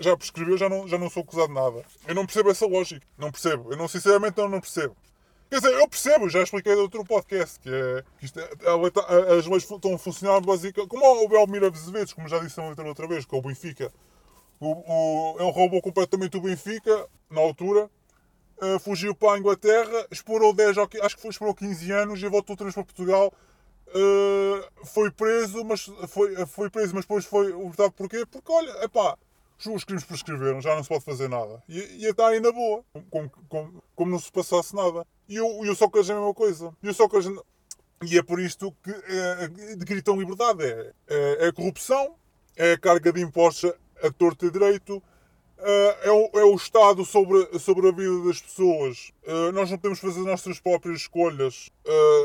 Já 0.00 0.16
prescreveu, 0.16 0.58
já 0.58 0.68
não, 0.68 0.88
já 0.88 0.98
não 0.98 1.08
sou 1.08 1.22
acusado 1.22 1.46
de 1.46 1.54
nada. 1.54 1.84
Eu 2.08 2.14
não 2.16 2.26
percebo 2.26 2.50
essa 2.50 2.66
lógica. 2.66 3.06
Não 3.16 3.30
percebo. 3.30 3.70
Eu 3.70 3.76
não, 3.76 3.86
sinceramente, 3.86 4.36
não, 4.36 4.48
não 4.48 4.60
percebo. 4.60 4.96
Quer 5.50 5.56
dizer, 5.56 5.72
eu 5.74 5.88
percebo, 5.88 6.28
já 6.28 6.42
expliquei 6.42 6.74
no 6.74 6.82
outro 6.82 7.04
podcast, 7.04 7.60
que 7.60 7.68
é 7.68 8.04
que 8.18 8.24
isto 8.24 8.40
é, 8.40 8.50
a, 8.66 9.38
as 9.38 9.46
leis 9.46 9.70
estão 9.70 9.94
a 9.94 9.98
funcionar 9.98 10.40
basicamente 10.40 10.88
como 10.88 11.04
o 11.24 11.28
Belmiro 11.28 11.66
Azevedo, 11.66 12.14
como 12.14 12.28
já 12.28 12.38
disse 12.38 12.60
outra, 12.60 13.06
vez, 13.06 13.24
com 13.24 13.38
o 13.38 13.42
Benfica. 13.42 13.92
O, 14.58 14.70
o, 14.70 15.36
ele 15.38 15.52
roubou 15.52 15.80
completamente 15.82 16.36
o 16.36 16.40
Benfica, 16.40 17.06
na 17.30 17.40
altura, 17.40 17.90
uh, 18.62 18.78
fugiu 18.80 19.14
para 19.14 19.34
a 19.34 19.38
Inglaterra, 19.38 20.06
explorou 20.10 20.52
10, 20.52 20.78
acho 20.78 21.16
que 21.16 21.22
foi, 21.22 21.30
explorou 21.30 21.54
15 21.54 21.92
anos 21.92 22.22
e 22.22 22.28
voltou 22.28 22.54
outra 22.54 22.64
vez 22.64 22.74
para 22.74 22.84
Portugal. 22.84 23.32
Uh, 23.88 24.86
foi 24.86 25.10
preso, 25.10 25.64
mas 25.64 25.88
foi, 26.08 26.34
foi 26.46 26.70
preso, 26.70 26.94
mas 26.94 27.04
depois 27.04 27.24
foi 27.24 27.52
libertado 27.52 27.92
porquê? 27.92 28.26
Porque 28.26 28.50
olha, 28.50 28.84
epá, 28.84 29.16
os 29.72 29.84
crimes 29.84 30.04
prescreveram, 30.04 30.60
já 30.60 30.74
não 30.74 30.82
se 30.82 30.88
pode 30.88 31.04
fazer 31.04 31.28
nada. 31.28 31.62
E, 31.68 32.04
está 32.06 32.28
aí 32.28 32.40
na 32.40 32.50
boa, 32.50 32.84
como, 33.10 33.30
como, 33.48 33.84
como, 33.94 34.10
não 34.10 34.18
se 34.18 34.30
passasse 34.32 34.74
nada. 34.74 35.06
E 35.28 35.36
eu, 35.36 35.64
eu 35.64 35.74
só 35.74 35.88
quero 35.88 36.04
a 36.04 36.14
mesma 36.14 36.34
coisa. 36.34 36.72
Eu 36.82 36.94
só 36.94 37.08
quero, 37.08 37.44
e 38.02 38.18
é 38.18 38.22
por 38.22 38.40
isto 38.40 38.74
que 38.82 38.90
é, 38.90 39.48
gritam 39.78 40.18
liberdade. 40.18 40.64
É, 40.64 40.92
é, 41.08 41.46
é 41.46 41.48
a 41.48 41.52
corrupção, 41.52 42.14
é 42.56 42.72
a 42.72 42.78
carga 42.78 43.12
de 43.12 43.20
impostos 43.20 43.72
a 44.02 44.10
torta 44.10 44.46
e 44.46 44.50
direito, 44.50 45.02
Uh, 45.56 45.96
é, 46.02 46.10
o, 46.10 46.30
é, 46.40 46.44
o, 46.44 46.54
Estado 46.56 47.04
sobre, 47.06 47.58
sobre 47.58 47.88
a 47.88 47.92
vida 47.92 48.24
das 48.24 48.42
pessoas. 48.42 49.12
Nós 49.54 49.70
não 49.70 49.78
podemos 49.78 50.00
fazer 50.00 50.20
as 50.20 50.26
nossas 50.26 50.60
próprias 50.60 51.02
escolhas 51.02 51.70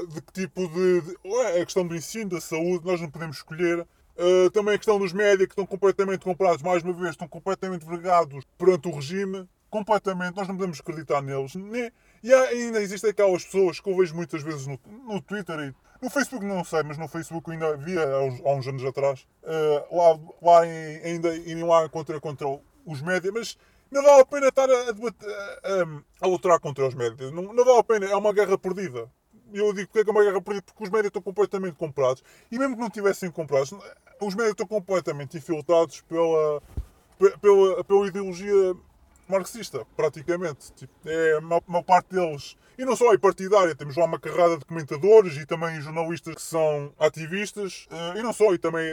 de 0.09 0.21
que 0.21 0.33
tipo 0.33 0.67
de. 0.67 1.01
de 1.01 1.17
é 1.45 1.61
a 1.61 1.65
questão 1.65 1.87
do 1.87 1.95
ensino, 1.95 2.31
da 2.31 2.41
saúde, 2.41 2.85
nós 2.85 2.99
não 2.99 3.09
podemos 3.09 3.37
escolher. 3.37 3.87
também 4.51 4.73
a 4.73 4.77
questão 4.77 4.99
dos 4.99 5.13
médias 5.13 5.47
que 5.47 5.53
estão 5.53 5.65
completamente 5.65 6.25
comprados, 6.25 6.61
mais 6.61 6.83
uma 6.83 6.91
vez, 6.91 7.11
estão 7.11 7.29
completamente 7.29 7.85
vergados 7.85 8.43
perante 8.57 8.89
o 8.89 8.95
regime. 8.95 9.47
Completamente, 9.69 10.35
nós 10.35 10.47
não 10.47 10.57
podemos 10.57 10.79
acreditar 10.79 11.21
neles. 11.21 11.55
Nem, 11.55 11.91
e 12.23 12.33
ainda 12.33 12.81
existem 12.81 13.09
aquelas 13.09 13.43
pessoas 13.43 13.79
que 13.79 13.89
eu 13.89 13.97
vejo 13.97 14.15
muitas 14.15 14.41
vezes 14.41 14.67
no, 14.67 14.79
no 15.07 15.21
Twitter 15.21 15.59
e 15.59 15.75
no 16.01 16.09
Facebook 16.09 16.45
não 16.45 16.63
sei, 16.63 16.81
mas 16.83 16.97
no 16.97 17.07
Facebook 17.07 17.51
ainda 17.51 17.73
havia 17.73 18.01
há 18.01 18.23
uns, 18.23 18.41
há 18.45 18.49
uns 18.53 18.67
anos 18.67 18.85
atrás. 18.85 19.27
Uh, 19.43 19.95
lá 19.95 20.19
lá 20.41 20.65
em, 20.65 21.01
ainda 21.03 21.35
irem 21.35 21.63
lá 21.63 21.87
contra, 21.89 22.19
contra 22.19 22.47
os 22.85 23.01
médias, 23.01 23.33
mas 23.33 23.57
não 23.91 24.03
vale 24.03 24.21
a 24.21 24.25
pena 24.25 24.47
estar 24.47 24.69
a, 24.69 24.73
a, 24.73 26.25
a, 26.25 26.27
lutar 26.27 26.59
contra 26.59 26.87
os 26.87 26.93
médias. 26.93 27.31
Não, 27.31 27.41
não, 27.41 27.65
vale 27.65 27.79
a 27.79 27.83
pena, 27.83 28.05
é 28.05 28.15
uma 28.15 28.31
guerra 28.31 28.57
perdida. 28.57 29.11
Eu 29.51 29.73
digo 29.73 29.91
que 29.91 29.99
é 29.99 30.11
uma 30.11 30.23
guerra 30.23 30.41
perdida 30.41 30.65
porque 30.67 30.83
os 30.83 30.89
médias 30.89 31.07
estão 31.07 31.21
completamente 31.21 31.75
comprados. 31.75 32.23
E 32.51 32.57
mesmo 32.57 32.75
que 32.75 32.81
não 32.81 32.89
tivessem 32.89 33.29
comprados, 33.31 33.73
os 34.21 34.35
médias 34.35 34.51
estão 34.51 34.67
completamente 34.67 35.37
infiltrados 35.37 36.01
pela, 36.01 36.61
pela, 37.41 37.83
pela 37.83 38.07
ideologia 38.07 38.75
marxista, 39.31 39.85
praticamente. 39.95 40.71
Tipo, 40.73 40.93
é 41.05 41.37
uma, 41.37 41.61
uma, 41.67 41.83
parte 41.83 42.15
deles. 42.15 42.55
E 42.77 42.85
não 42.85 42.95
só 42.95 43.13
é 43.13 43.17
partidária, 43.17 43.75
temos 43.75 43.95
lá 43.95 44.05
uma 44.05 44.19
carrada 44.19 44.57
de 44.57 44.65
comentadores 44.65 45.37
e 45.37 45.45
também 45.45 45.81
jornalistas 45.81 46.35
que 46.35 46.41
são 46.41 46.93
ativistas. 46.97 47.87
Eh, 47.91 48.19
e 48.19 48.23
não 48.23 48.33
só, 48.33 48.53
e 48.53 48.57
também 48.57 48.85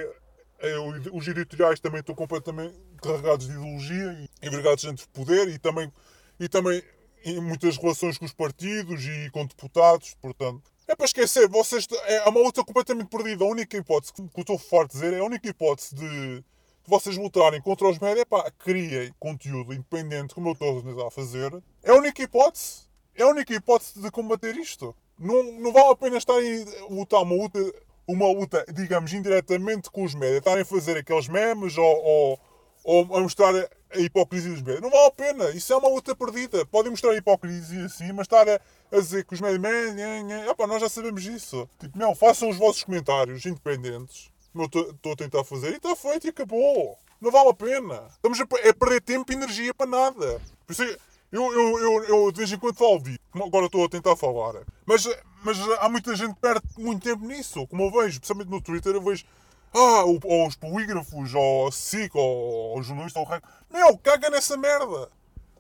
é, 0.59 0.79
os 1.13 1.29
editoriais 1.29 1.81
também 1.81 2.01
estão 2.01 2.15
completamente 2.15 2.75
carregados 3.03 3.47
de 3.47 3.53
ideologia 3.53 4.13
e 4.43 4.47
envergados 4.47 4.85
entre 4.85 5.07
poder 5.09 5.49
e 5.49 5.59
também, 5.59 5.93
e 6.41 6.49
também 6.49 6.83
em 7.25 7.41
muitas 7.41 7.77
relações 7.77 8.19
com 8.19 8.25
os 8.25 8.33
partidos 8.33 9.05
e 9.05 9.31
com 9.31 9.47
deputados, 9.47 10.15
portanto. 10.21 10.63
É 10.89 10.95
para 10.95 11.07
esquecer, 11.07 11.49
vocês, 11.49 11.87
é 12.05 12.29
uma 12.29 12.41
luta 12.41 12.65
completamente 12.65 13.09
perdida. 13.09 13.45
A 13.45 13.49
única 13.49 13.77
hipótese 13.77 14.13
que 14.13 14.23
eu 14.23 14.31
estou 14.37 14.57
farto 14.57 14.93
de 14.93 15.01
dizer 15.01 15.13
é 15.15 15.19
a 15.19 15.25
única 15.25 15.49
hipótese 15.49 15.95
de 15.95 16.45
vocês 16.87 17.17
lutarem 17.17 17.61
contra 17.61 17.89
os 17.89 17.99
médias, 17.99 18.25
pá, 18.25 18.51
criem 18.59 19.13
conteúdo 19.19 19.73
independente, 19.73 20.35
como 20.35 20.49
eu 20.49 20.53
estou 20.53 21.07
a 21.07 21.11
fazer. 21.11 21.53
É 21.83 21.91
a 21.91 21.95
única 21.95 22.23
hipótese. 22.23 22.87
É 23.15 23.23
a 23.23 23.29
única 23.29 23.55
hipótese 23.55 24.01
de 24.01 24.11
combater 24.11 24.57
isto. 24.57 24.95
Não, 25.19 25.43
não 25.61 25.73
vale 25.73 25.91
a 25.91 25.97
pena 25.97 26.19
estarem 26.19 26.63
a 26.63 26.93
lutar 26.93 27.23
uma 27.23 27.35
luta, 27.35 27.75
uma 28.07 28.29
luta, 28.29 28.65
digamos, 28.73 29.13
indiretamente 29.13 29.91
com 29.91 30.05
os 30.05 30.15
médias. 30.15 30.39
Estarem 30.39 30.63
a 30.63 30.67
fazer 30.67 30.99
aqueles 30.99 31.29
memes 31.29 31.79
ou, 31.79 32.05
ou, 32.05 32.41
ou 32.85 33.17
a 33.17 33.21
mostrar 33.21 33.55
a 33.55 33.99
hipocrisia 33.99 34.53
dos 34.53 34.63
médias. 34.63 34.83
Não 34.83 34.91
vale 34.91 35.07
a 35.07 35.11
pena. 35.11 35.51
Isso 35.51 35.73
é 35.73 35.77
uma 35.77 35.89
luta 35.89 36.15
perdida. 36.15 36.67
Podem 36.67 36.91
mostrar 36.91 37.13
a 37.13 37.17
hipocrisia 37.17 37.89
sim, 37.89 38.13
mas 38.13 38.27
estar 38.27 38.47
a, 38.49 38.61
a 38.93 39.01
dizer 39.01 39.25
que 39.25 39.35
os 39.35 39.41
médias. 39.41 39.61
Opa, 40.51 40.67
nós 40.67 40.83
já 40.83 40.89
sabemos 40.89 41.25
isso. 41.25 41.69
Tipo, 41.81 41.99
não, 41.99 42.15
façam 42.15 42.51
os 42.51 42.59
vossos 42.59 42.85
comentários 42.85 43.47
independentes 43.47 44.31
como 44.57 44.71
eu 44.73 44.91
estou 44.91 45.13
a 45.13 45.17
tentar 45.17 45.45
fazer, 45.45 45.73
e 45.73 45.77
está 45.77 45.95
feito 45.95 46.27
e 46.27 46.31
acabou. 46.31 46.99
Não 47.21 47.31
vale 47.31 47.51
a 47.51 47.55
pena. 47.55 48.03
Estamos 48.11 48.41
a, 48.41 48.47
é 48.67 48.73
perder 48.73 49.03
tempo 49.03 49.31
e 49.31 49.35
energia 49.35 49.75
para 49.75 49.87
nada. 49.87 50.41
Por 50.67 50.73
isso 50.73 50.83
é, 50.83 50.97
eu, 51.31 51.53
eu, 51.53 51.79
eu, 51.79 52.05
eu 52.05 52.33
de 52.33 52.39
vez 52.39 52.51
em 52.51 52.59
quando 52.59 52.77
falo 52.77 52.99
disso, 53.01 53.19
agora 53.35 53.67
estou 53.67 53.85
a 53.85 53.89
tentar 53.89 54.17
falar. 54.17 54.63
Mas, 54.87 55.07
mas 55.43 55.59
há 55.79 55.89
muita 55.89 56.17
gente 56.17 56.35
que 56.35 56.41
perde 56.41 56.63
muito 56.79 57.03
tempo 57.03 57.25
nisso, 57.27 57.67
como 57.67 57.83
eu 57.85 57.91
vejo, 57.91 58.15
especialmente 58.15 58.51
no 58.51 58.61
Twitter, 58.61 58.95
eu 58.95 59.03
vejo. 59.03 59.25
Ah, 59.75 60.05
ou, 60.05 60.47
os 60.47 60.57
polígrafos, 60.57 61.35
ou 61.35 61.69
a 61.69 61.73
SIC, 61.73 62.15
ou 62.15 62.79
o 62.79 62.83
jornalista, 62.83 63.21
ou 63.21 63.29
Meu, 63.71 63.99
caga 63.99 64.31
nessa 64.31 64.57
merda! 64.57 65.11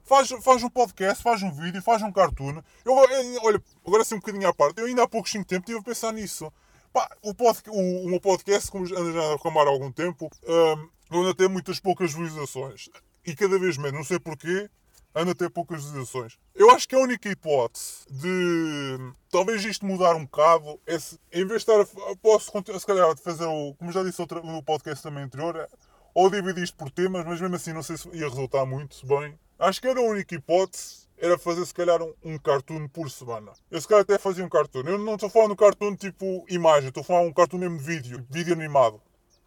Faz, 0.04 0.28
faz 0.42 0.62
um 0.62 0.70
podcast, 0.70 1.22
faz 1.22 1.42
um 1.42 1.50
vídeo, 1.50 1.82
faz 1.82 2.00
um 2.00 2.12
cartoon. 2.12 2.62
Eu, 2.84 2.94
olha, 2.94 3.60
agora 3.84 4.02
assim 4.02 4.14
um 4.14 4.20
bocadinho 4.20 4.48
à 4.48 4.54
parte, 4.54 4.80
eu 4.80 4.86
ainda 4.86 5.02
há 5.02 5.08
pouco 5.08 5.28
tempo 5.30 5.54
estive 5.54 5.78
a 5.80 5.82
pensar 5.82 6.12
nisso. 6.12 6.50
Pá, 6.96 7.10
o, 7.20 7.34
pod, 7.34 7.60
o, 7.68 8.14
o 8.16 8.18
podcast, 8.22 8.70
como 8.70 8.86
anda 8.86 9.12
já 9.12 9.20
a 9.20 9.32
reclamar 9.32 9.66
há 9.66 9.68
algum 9.68 9.92
tempo, 9.92 10.30
um, 10.48 11.18
anda 11.20 11.32
a 11.32 11.34
ter 11.34 11.46
muitas 11.46 11.78
poucas 11.78 12.14
visualizações. 12.14 12.88
E 13.26 13.36
cada 13.36 13.58
vez 13.58 13.76
menos, 13.76 13.92
não 13.92 14.02
sei 14.02 14.18
porquê, 14.18 14.70
anda 15.14 15.32
a 15.32 15.34
ter 15.34 15.50
poucas 15.50 15.84
visualizações. 15.84 16.38
Eu 16.54 16.70
acho 16.70 16.88
que 16.88 16.94
a 16.94 16.98
única 16.98 17.28
hipótese 17.28 18.06
de 18.10 19.12
talvez 19.30 19.62
isto 19.66 19.84
mudar 19.84 20.16
um 20.16 20.24
bocado 20.24 20.80
é 20.86 20.98
se, 20.98 21.20
em 21.30 21.46
vez 21.46 21.66
de 21.66 21.70
estar. 21.70 21.78
A, 21.78 22.16
posso, 22.16 22.50
se 22.78 22.86
calhar, 22.86 23.14
fazer 23.18 23.44
o. 23.44 23.74
Como 23.74 23.92
já 23.92 24.02
disse 24.02 24.18
outra, 24.18 24.40
no 24.40 24.62
podcast 24.62 25.02
também 25.02 25.24
anterior, 25.24 25.54
é, 25.54 25.68
ou 26.14 26.30
dividir 26.30 26.64
isto 26.64 26.78
por 26.78 26.90
temas, 26.90 27.26
mas 27.26 27.38
mesmo 27.38 27.56
assim 27.56 27.74
não 27.74 27.82
sei 27.82 27.98
se 27.98 28.08
ia 28.16 28.26
resultar 28.26 28.64
muito 28.64 29.06
bem. 29.06 29.38
Acho 29.58 29.82
que 29.82 29.88
era 29.88 30.00
a 30.00 30.02
única 30.02 30.34
hipótese 30.34 31.05
era 31.18 31.38
fazer 31.38 31.64
se 31.64 31.74
calhar 31.74 32.02
um, 32.02 32.14
um 32.24 32.38
cartoon 32.38 32.88
por 32.88 33.10
semana. 33.10 33.52
Eu 33.70 33.80
se 33.80 33.88
calhar 33.88 34.02
até 34.02 34.18
fazia 34.18 34.44
um 34.44 34.48
cartoon. 34.48 34.82
Eu 34.86 34.98
não 34.98 35.14
estou 35.14 35.30
falando 35.30 35.50
de 35.50 35.56
cartoon 35.56 35.96
tipo 35.96 36.44
imagem, 36.48 36.88
estou 36.88 37.02
falando 37.04 37.24
de 37.24 37.30
um 37.30 37.34
cartoon 37.34 37.58
mesmo 37.58 37.78
de 37.78 37.84
vídeo, 37.84 38.26
vídeo 38.30 38.52
animado. 38.52 39.00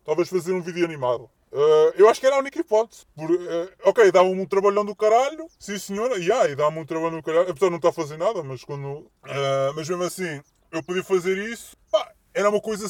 Talvez 0.04 0.30
fazer 0.30 0.54
um 0.54 0.62
vídeo 0.62 0.86
animado. 0.86 1.30
Uh, 1.52 1.92
eu 1.96 2.08
acho 2.08 2.20
que 2.20 2.28
era 2.28 2.36
a 2.36 2.40
única 2.40 2.60
hipótese. 2.60 3.06
Por, 3.16 3.32
uh, 3.32 3.72
ok, 3.84 4.12
dava-me 4.12 4.40
um 4.40 4.46
trabalhão 4.46 4.86
do 4.86 4.96
caralho, 4.96 5.48
sim 5.58 5.80
senhora, 5.80 6.16
yeah, 6.18 6.50
e 6.50 6.56
dá-me 6.56 6.80
um 6.80 6.86
trabalhão 6.86 7.18
do 7.18 7.24
caralho, 7.24 7.50
apesar 7.50 7.68
de 7.68 7.72
não 7.72 7.78
estar 7.78 7.90
a 7.90 7.94
fazer 7.94 8.18
nada, 8.18 8.44
mas 8.44 8.64
quando. 8.64 8.88
Uh, 8.88 9.74
mas 9.76 9.90
mesmo 9.90 10.04
assim, 10.04 10.42
eu 10.72 10.84
podia 10.84 11.04
fazer 11.04 11.38
isso, 11.38 11.76
pá, 11.92 12.12
era 12.34 12.50
uma 12.50 12.62
coisa 12.62 12.88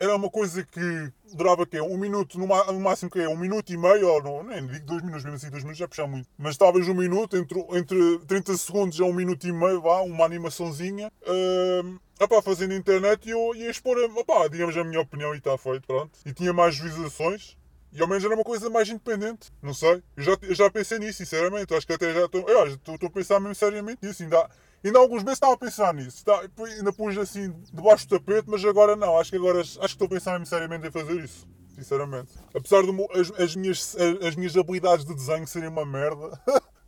era 0.00 0.16
uma 0.16 0.30
coisa 0.30 0.64
que 0.64 1.12
durava 1.34 1.66
que 1.66 1.78
um 1.78 1.98
minuto, 1.98 2.38
no, 2.38 2.48
máximo 2.80 3.10
que 3.10 3.20
é 3.20 3.28
um 3.28 3.36
minuto 3.36 3.70
e 3.70 3.76
meio, 3.76 4.08
ou 4.08 4.22
não, 4.22 4.42
nem 4.42 4.66
digo 4.66 4.86
dois 4.86 5.02
minutos, 5.02 5.24
mesmo 5.24 5.36
assim 5.36 5.50
dois 5.50 5.62
minutos 5.62 5.78
já 5.78 5.86
puxar 5.86 6.06
muito. 6.06 6.26
Mas 6.38 6.56
talvez 6.56 6.88
um 6.88 6.94
minuto, 6.94 7.36
entre, 7.36 7.60
entre 7.72 8.18
30 8.20 8.56
segundos 8.56 8.98
a 8.98 9.04
um 9.04 9.12
minuto 9.12 9.46
e 9.46 9.52
meio, 9.52 9.82
vá, 9.82 10.00
uma 10.00 10.24
animaçãozinha. 10.24 11.12
Uh, 11.22 12.00
opá, 12.18 12.40
fazendo 12.40 12.72
internet 12.72 13.28
e 13.28 13.32
eu 13.32 13.54
ia 13.54 13.70
expor, 13.70 13.98
opá, 14.16 14.48
digamos, 14.48 14.74
a 14.74 14.82
minha 14.82 15.00
opinião 15.02 15.34
e 15.34 15.38
está 15.38 15.58
feito, 15.58 15.86
pronto. 15.86 16.18
E 16.24 16.32
tinha 16.32 16.52
mais 16.54 16.78
visualizações. 16.78 17.58
E 17.92 18.00
ao 18.00 18.06
menos 18.06 18.24
era 18.24 18.34
uma 18.34 18.44
coisa 18.44 18.70
mais 18.70 18.88
independente. 18.88 19.52
Não 19.60 19.74
sei. 19.74 20.02
Eu 20.16 20.22
já, 20.22 20.36
eu 20.42 20.54
já 20.54 20.70
pensei 20.70 20.98
nisso, 20.98 21.18
sinceramente. 21.18 21.74
Acho 21.74 21.86
que 21.86 21.92
até 21.92 22.14
já 22.14 22.24
estou. 22.24 22.46
Estou 22.94 23.08
a 23.08 23.10
pensar 23.10 23.40
mesmo 23.40 23.54
seriamente 23.54 23.98
nisso. 24.06 24.22
Ainda, 24.22 24.48
Ainda 24.82 24.98
há 24.98 25.02
alguns 25.02 25.22
meses 25.22 25.36
estava 25.36 25.54
a 25.54 25.58
pensar 25.58 25.92
nisso. 25.92 26.24
Ainda 26.58 26.92
pus 26.92 27.16
assim 27.18 27.50
debaixo 27.72 28.08
do 28.08 28.18
tapete, 28.18 28.48
mas 28.48 28.64
agora 28.64 28.96
não. 28.96 29.18
Acho 29.18 29.30
que 29.30 29.36
agora 29.36 29.60
acho 29.60 29.78
que 29.78 29.86
estou 29.86 30.06
a 30.06 30.08
pensar 30.08 30.32
mesmo 30.32 30.46
seriamente 30.46 30.86
em 30.86 30.90
fazer 30.90 31.22
isso. 31.22 31.46
Sinceramente. 31.74 32.32
Apesar 32.54 32.82
de 32.82 32.90
as, 33.12 33.40
as 33.40 33.56
minhas, 33.56 33.96
as, 33.96 34.26
as 34.28 34.36
minhas 34.36 34.56
habilidades 34.56 35.04
de 35.04 35.14
desenho 35.14 35.46
serem 35.46 35.68
uma 35.68 35.84
merda. 35.84 36.40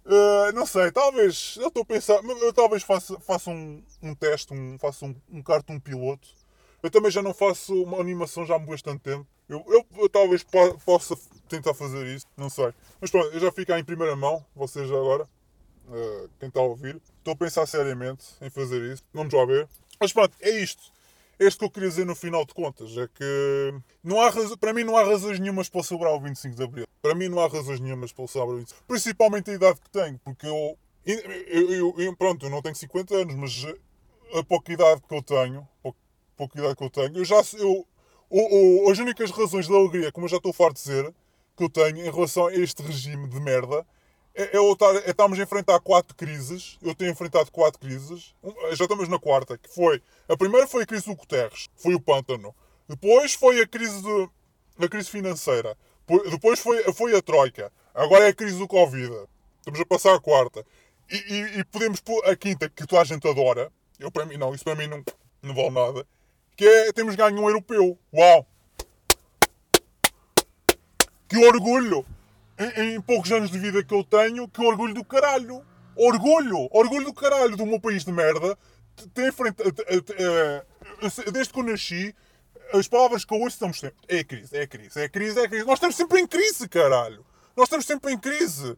Uh, 0.05 0.53
não 0.55 0.67
sei, 0.67 0.91
talvez. 0.91 1.57
Eu 1.61 1.69
estou 1.69 1.83
a 1.83 1.87
pensar. 1.87 2.21
Eu 2.25 2.53
talvez 2.53 2.83
faça, 2.83 3.19
faça 3.21 3.51
um, 3.51 3.83
um 4.03 4.15
teste, 4.15 4.55
um, 4.55 4.79
faça 4.79 5.05
um, 5.05 5.15
um 5.31 5.43
cartoon 5.43 5.79
piloto. 5.79 6.29
Eu 6.83 6.91
também 6.91 7.11
já 7.11 7.23
não 7.23 7.33
faço 7.33 7.75
uma 7.83 8.01
animação 8.01 8.45
já 8.45 8.57
há 8.57 8.59
bastante 8.59 9.01
tempo. 9.01 9.27
Eu, 9.49 9.63
eu, 9.69 9.87
eu 9.99 10.09
talvez 10.09 10.43
po 10.43 10.79
possa 10.85 11.15
tentar 11.49 11.75
fazer 11.75 12.07
isso, 12.07 12.27
não 12.37 12.49
sei. 12.49 12.73
Mas 13.01 13.11
pronto, 13.11 13.29
eu 13.33 13.39
já 13.39 13.53
fico 13.53 13.73
em 13.73 13.85
primeira 13.85 14.17
mão, 14.17 14.45
vocês 14.55 14.91
agora, 14.91 15.29
uh, 15.89 16.31
quem 16.39 16.49
está 16.49 16.61
a 16.61 16.65
ouvir. 16.65 17.01
Estou 17.19 17.35
a 17.35 17.37
pensar 17.37 17.67
seriamente 17.67 18.25
em 18.41 18.51
fazer 18.51 18.83
isso. 18.93 19.03
Vamos 19.13 19.33
lá 19.33 19.45
ver. 19.45 19.69
Mas 20.01 20.13
pronto, 20.13 20.37
é 20.41 20.51
isto. 20.51 20.83
É 21.39 21.47
isto 21.47 21.59
que 21.59 21.65
eu 21.65 21.71
queria 21.71 21.89
dizer 21.89 22.07
no 22.07 22.15
final 22.15 22.45
de 22.45 22.55
contas. 22.55 22.97
É 22.97 23.09
que 23.09 23.75
não 24.03 24.21
há 24.21 24.31
para 24.59 24.73
mim 24.73 24.85
não 24.85 24.97
há 24.97 25.05
razões 25.05 25.39
nenhumas 25.39 25.69
para 25.69 25.83
celebrar 25.83 26.15
o 26.15 26.21
25 26.21 26.57
de 26.57 26.63
Abril. 26.63 26.87
Para 27.01 27.15
mim 27.15 27.29
não 27.29 27.41
há 27.41 27.49
razões 27.49 27.81
nenhumas 27.81 28.13
para 28.13 28.27
celebrar 28.27 28.55
o 28.55 28.59
25 28.59 28.85
Principalmente 28.87 29.51
a 29.51 29.55
idade 29.55 29.81
que 29.81 29.91
tenho. 29.91 30.21
Porque 30.25 30.47
eu, 30.47 30.79
eu, 31.05 31.71
eu, 31.71 31.95
eu 31.99 32.17
pronto, 32.17 32.47
eu 32.47 32.51
não 32.51 32.63
tenho 32.63 32.75
50 32.75 33.15
anos, 33.15 33.35
mas 33.35 33.67
a 34.39 34.43
pouca 34.45 34.73
idade 34.73 35.03
que 35.07 35.15
eu 35.15 35.23
tenho, 35.23 35.69
pouca 36.37 36.59
idade 36.59 36.77
que 36.77 36.85
eu 36.85 36.91
tenho, 36.91 37.17
eu 37.17 37.25
já 37.25 37.43
eu, 37.59 37.87
as 38.91 38.99
únicas 38.99 39.31
razões 39.31 39.67
de 39.67 39.75
alegria, 39.75 40.11
como 40.11 40.27
eu 40.27 40.31
já 40.31 40.39
estou 40.39 40.53
farto 40.53 40.77
de 40.77 40.83
dizer, 40.83 41.15
que 41.57 41.65
eu 41.65 41.69
tenho 41.69 41.99
em 41.99 42.11
relação 42.11 42.47
a 42.47 42.55
este 42.55 42.83
regime 42.83 43.29
de 43.29 43.39
merda, 43.41 43.87
é, 44.35 44.57
é, 44.57 44.73
estar, 44.73 44.97
é 44.97 45.11
estarmos 45.11 45.39
a 45.39 45.43
enfrentar 45.43 45.81
quatro 45.81 46.15
crises. 46.15 46.79
Eu 46.83 46.95
tenho 46.95 47.11
enfrentado 47.11 47.51
quatro 47.51 47.81
crises. 47.81 48.35
Já 48.73 48.85
estamos 48.85 49.09
na 49.09 49.19
quarta, 49.19 49.59
que 49.59 49.69
foi. 49.69 50.03
A 50.29 50.37
primeira 50.37 50.67
foi 50.67 50.83
a 50.83 50.87
crise 50.87 51.07
do 51.07 51.15
Guterres, 51.15 51.69
foi 51.77 51.95
o 51.95 52.01
pântano. 52.01 52.55
Depois 52.89 53.35
foi 53.35 53.61
a 53.61 53.67
crise, 53.67 54.03
de, 54.03 54.85
a 54.85 54.89
crise 54.89 55.11
financeira. 55.11 55.77
Depois 56.31 56.61
foi, 56.61 56.83
foi 56.93 57.17
a 57.17 57.23
Troika. 57.23 57.73
Agora 57.95 58.25
é 58.25 58.29
a 58.29 58.35
crise 58.35 58.59
do 58.59 58.69
Covid. 58.69 59.13
Estamos 59.59 59.81
a 59.81 59.87
passar 59.87 60.15
a 60.15 60.21
quarta. 60.21 60.65
E, 61.11 61.17
e, 61.17 61.59
e 61.61 61.65
podemos 61.65 62.01
pôr 62.01 62.25
a 62.27 62.35
quinta, 62.35 62.69
que 62.69 62.87
toda 62.87 63.03
a 63.03 63.05
gente 63.05 63.27
adora. 63.29 63.71
Eu, 63.99 64.11
para 64.11 64.25
mim, 64.25 64.37
não. 64.37 64.55
Isso 64.55 64.65
para 64.65 64.75
mim 64.75 64.87
não, 64.87 65.05
não 65.43 65.55
vale 65.55 65.71
nada 65.71 66.07
que 66.57 66.67
é 66.67 66.93
temos 66.93 67.15
ganho 67.15 67.41
um 67.41 67.49
europeu. 67.49 67.99
Uau! 68.13 68.47
Que 71.29 71.45
orgulho! 71.45 72.05
Em, 72.77 72.95
em, 72.95 73.01
poucos 73.01 73.33
anos 73.33 73.51
de 73.51 73.59
vida 73.59 73.83
que 73.83 73.95
eu 73.95 74.05
tenho, 74.05 74.49
que 74.49 74.65
orgulho 74.65 74.95
do 74.95 75.05
caralho! 75.05 75.65
Orgulho! 75.97 76.69
Orgulho 76.71 77.07
do 77.07 77.15
caralho 77.15 77.57
do 77.57 77.67
meu 77.67 77.81
país 77.81 78.05
de 78.05 78.13
merda. 78.13 78.57
Tem 79.15 79.33
frente, 79.33 79.57
desde 81.33 81.53
que 81.53 81.59
eu 81.59 81.65
nasci, 81.65 82.15
as 82.75 82.87
palavras 82.87 83.25
que 83.25 83.35
eu 83.35 83.39
ouço 83.39 83.57
estamos 83.57 83.81
sempre. 83.81 83.97
É 84.09 84.23
crise, 84.23 84.57
é 84.57 84.67
crise, 84.67 85.01
é 85.01 85.09
crise, 85.09 85.41
é 85.41 85.49
crise. 85.49 85.65
Nós 85.65 85.75
estamos 85.75 85.97
sempre 85.97 86.21
em 86.21 86.27
crise, 86.27 86.69
caralho! 86.69 87.25
Nós 87.57 87.67
estamos 87.67 87.87
sempre 87.87 88.13
em 88.13 88.19
crise. 88.19 88.77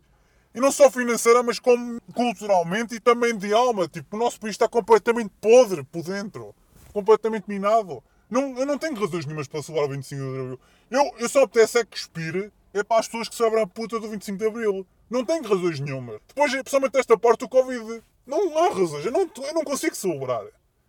E 0.55 0.61
não 0.61 0.70
só 0.70 0.91
financeira, 0.91 1.43
mas 1.43 1.59
como 1.59 2.01
culturalmente 2.14 2.95
e 2.95 3.01
também 3.01 3.37
de 3.37 3.53
alma. 3.53 3.89
Tipo, 3.89 4.16
o 4.16 4.18
nosso 4.18 4.39
país 4.39 4.55
está 4.55 4.68
completamente 4.68 5.32
podre 5.41 5.82
por 5.82 6.05
dentro 6.05 6.55
completamente 6.95 7.49
minado. 7.49 8.03
Não, 8.30 8.57
eu 8.57 8.64
não 8.64 8.78
tenho 8.78 8.95
razões 8.95 9.26
nenhumas 9.26 9.49
para 9.49 9.62
celebrar 9.62 9.91
o 9.91 9.93
25 9.93 10.22
de 10.22 10.41
Abril. 10.41 10.61
Eu, 10.91 11.14
eu 11.18 11.28
só 11.28 11.43
apetece 11.43 11.78
é 11.78 11.85
que 11.85 11.97
expire 11.99 12.53
é 12.75 12.83
para 12.83 12.99
as 12.99 13.07
pessoas 13.07 13.29
que 13.29 13.37
celebram 13.37 13.62
a 13.62 13.66
puta 13.66 14.01
do 14.01 14.09
25 14.09 14.37
de 14.37 14.47
Abril. 14.47 14.87
Não 15.09 15.25
tenho 15.25 15.43
razões 15.45 15.79
nenhumas. 15.79 16.20
Depois, 16.29 16.51
principalmente 16.53 16.99
esta 16.99 17.16
parte 17.16 17.41
do 17.41 17.49
Covid. 17.49 18.03
Não 18.27 18.59
há 18.59 18.68
razões. 18.68 19.07
Eu 19.07 19.12
não, 19.12 19.20
eu 19.20 19.55
não 19.55 19.64
consigo 19.64 19.95
celebrar. 19.95 20.45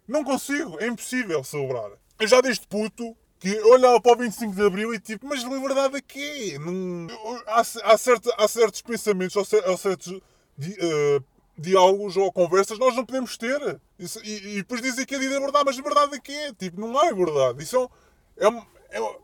Não 0.08 0.24
consigo. 0.24 0.80
É 0.80 0.88
impossível 0.88 1.44
celebrar. 1.44 1.92
Eu 2.20 2.28
já 2.28 2.42
deste 2.42 2.68
puto 2.68 3.16
que 3.40 3.60
olhava 3.62 4.02
para 4.02 4.14
o 4.14 4.18
25 4.18 4.56
de 4.56 4.66
Abril 4.66 4.94
e 4.94 5.00
tipo, 5.00 5.28
mas 5.28 5.44
liberdade 5.44 5.96
aqui? 5.98 6.58
Não... 6.58 7.08
Há, 7.46 7.60
há, 7.60 7.98
certo, 7.98 8.34
há 8.38 8.48
certos 8.48 8.82
pensamentos, 8.82 9.38
há 9.38 9.78
certos 9.78 10.08
uh, 10.08 11.24
diálogos 11.58 12.18
ou 12.18 12.32
conversas 12.32 12.80
nós 12.80 12.96
não 12.96 13.06
podemos 13.06 13.38
ter. 13.38 13.80
Isso, 14.00 14.20
e, 14.24 14.54
e, 14.54 14.56
depois 14.58 14.82
dizem 14.82 15.06
que 15.06 15.14
é 15.14 15.20
de 15.20 15.28
liberdade, 15.28 15.66
mas 15.66 15.76
liberdade 15.76 16.16
aqui? 16.16 16.54
Tipo, 16.58 16.80
não 16.80 16.98
há 16.98 17.12
liberdade. 17.12 17.62
Isso 17.62 17.90
é, 18.38 18.48
é, 18.48 19.00
é, 19.00 19.16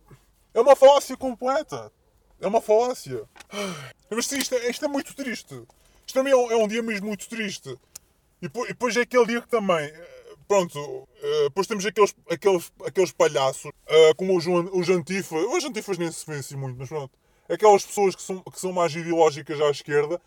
é 0.53 0.61
uma 0.61 0.75
falácia 0.75 1.15
completa. 1.17 1.91
É 2.41 2.47
uma 2.47 2.61
falácia. 2.61 3.23
Mas 4.09 4.25
sim, 4.25 4.39
isto 4.39 4.55
é, 4.55 4.69
isto 4.69 4.83
é 4.83 4.87
muito 4.87 5.15
triste. 5.15 5.53
Isto 6.05 6.13
também 6.13 6.33
é 6.33 6.35
um, 6.35 6.51
é 6.51 6.55
um 6.55 6.67
dia 6.67 6.81
mesmo 6.81 7.07
muito 7.07 7.29
triste. 7.29 7.77
E 8.41 8.49
depois 8.49 8.97
é 8.97 9.01
aquele 9.01 9.27
dia 9.27 9.41
que 9.41 9.47
também. 9.47 9.85
Eh, 9.85 10.35
pronto, 10.47 11.07
eh, 11.21 11.43
depois 11.43 11.67
temos 11.67 11.85
aqueles, 11.85 12.13
aqueles, 12.29 12.73
aqueles 12.85 13.11
palhaços, 13.11 13.71
eh, 13.87 14.13
como 14.15 14.35
os, 14.35 14.45
os 14.47 14.89
antifas. 14.89 15.45
Os 15.45 15.63
antifas 15.63 15.97
nem 15.97 16.11
se 16.11 16.25
vê 16.25 16.39
assim 16.39 16.55
muito, 16.55 16.77
mas 16.77 16.89
pronto. 16.89 17.11
Aquelas 17.47 17.85
pessoas 17.85 18.15
que 18.15 18.21
são, 18.21 18.39
que 18.41 18.59
são 18.59 18.73
mais 18.73 18.95
ideológicas 18.95 19.61
à 19.61 19.69
esquerda, 19.69 20.19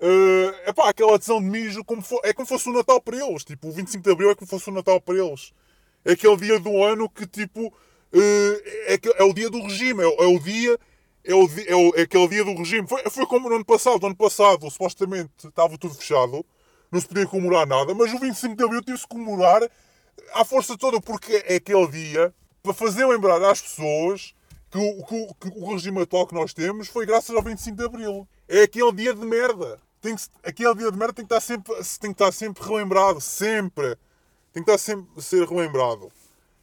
Uh, 0.00 0.54
epá, 0.70 0.88
aquela 0.88 1.16
adesão 1.16 1.40
de 1.40 1.46
mijo 1.46 1.84
como 1.84 2.00
for, 2.00 2.20
é 2.22 2.32
como 2.32 2.46
se 2.46 2.52
fosse 2.54 2.68
o 2.68 2.72
Natal 2.72 3.00
para 3.00 3.16
eles. 3.16 3.44
Tipo, 3.44 3.68
o 3.68 3.72
25 3.72 4.04
de 4.04 4.10
Abril 4.12 4.30
é 4.30 4.34
como 4.34 4.46
se 4.46 4.50
fosse 4.50 4.70
o 4.70 4.72
Natal 4.72 5.00
para 5.00 5.16
eles. 5.16 5.52
É 6.04 6.12
aquele 6.12 6.36
dia 6.36 6.60
do 6.60 6.82
ano 6.84 7.10
que, 7.10 7.26
tipo, 7.26 7.66
uh, 7.66 7.72
é, 8.86 8.96
é, 9.16 9.24
o 9.24 9.34
dia 9.34 9.50
do 9.50 9.60
regime. 9.60 10.02
É, 10.02 10.06
é 10.06 10.26
o 10.26 10.38
dia. 10.38 10.78
É, 11.28 11.34
o, 11.34 11.46
é, 11.66 11.76
o, 11.76 11.94
é 11.96 12.02
aquele 12.02 12.28
dia 12.28 12.44
do 12.44 12.54
regime. 12.54 12.88
Foi, 12.88 13.02
foi 13.10 13.26
como 13.26 13.48
no 13.48 13.56
ano 13.56 13.64
passado. 13.64 14.00
No 14.00 14.06
ano 14.06 14.16
passado, 14.16 14.70
supostamente, 14.70 15.46
estava 15.46 15.76
tudo 15.76 15.94
fechado. 15.94 16.44
Não 16.90 17.00
se 17.00 17.06
podia 17.06 17.26
comemorar 17.26 17.66
nada. 17.66 17.94
Mas 17.94 18.12
o 18.12 18.18
25 18.18 18.56
de 18.56 18.64
Abril 18.64 18.82
teve-se 18.82 19.06
comemorar 19.06 19.62
à 20.32 20.44
força 20.44 20.76
toda. 20.76 21.00
Porque 21.00 21.44
é 21.46 21.56
aquele 21.56 21.86
dia 21.88 22.34
para 22.62 22.72
fazer 22.72 23.06
lembrar 23.06 23.42
às 23.44 23.60
pessoas 23.60 24.34
que 24.70 24.78
o, 24.78 25.04
que, 25.04 25.50
que 25.50 25.58
o 25.58 25.72
regime 25.72 26.02
atual 26.02 26.26
que 26.26 26.34
nós 26.34 26.52
temos 26.54 26.88
foi 26.88 27.06
graças 27.06 27.34
ao 27.36 27.42
25 27.42 27.76
de 27.76 27.84
Abril. 27.84 28.28
É 28.48 28.62
aquele 28.62 28.92
dia 28.92 29.14
de 29.14 29.24
merda 29.24 29.78
tem 30.00 30.14
que, 30.14 30.22
aquele 30.42 30.74
dia 30.74 30.90
de 30.90 30.98
merda 30.98 31.12
tem 31.12 31.26
que 31.26 31.34
estar 31.34 31.40
sempre, 31.40 31.74
tem 31.74 32.12
que 32.12 32.22
estar 32.22 32.32
sempre 32.32 32.64
relembrado. 32.64 33.20
Sempre. 33.20 33.96
Tem 34.52 34.62
que 34.62 34.70
estar 34.70 34.78
sempre 34.78 35.06
a 35.16 35.20
ser 35.20 35.46
relembrado. 35.46 36.10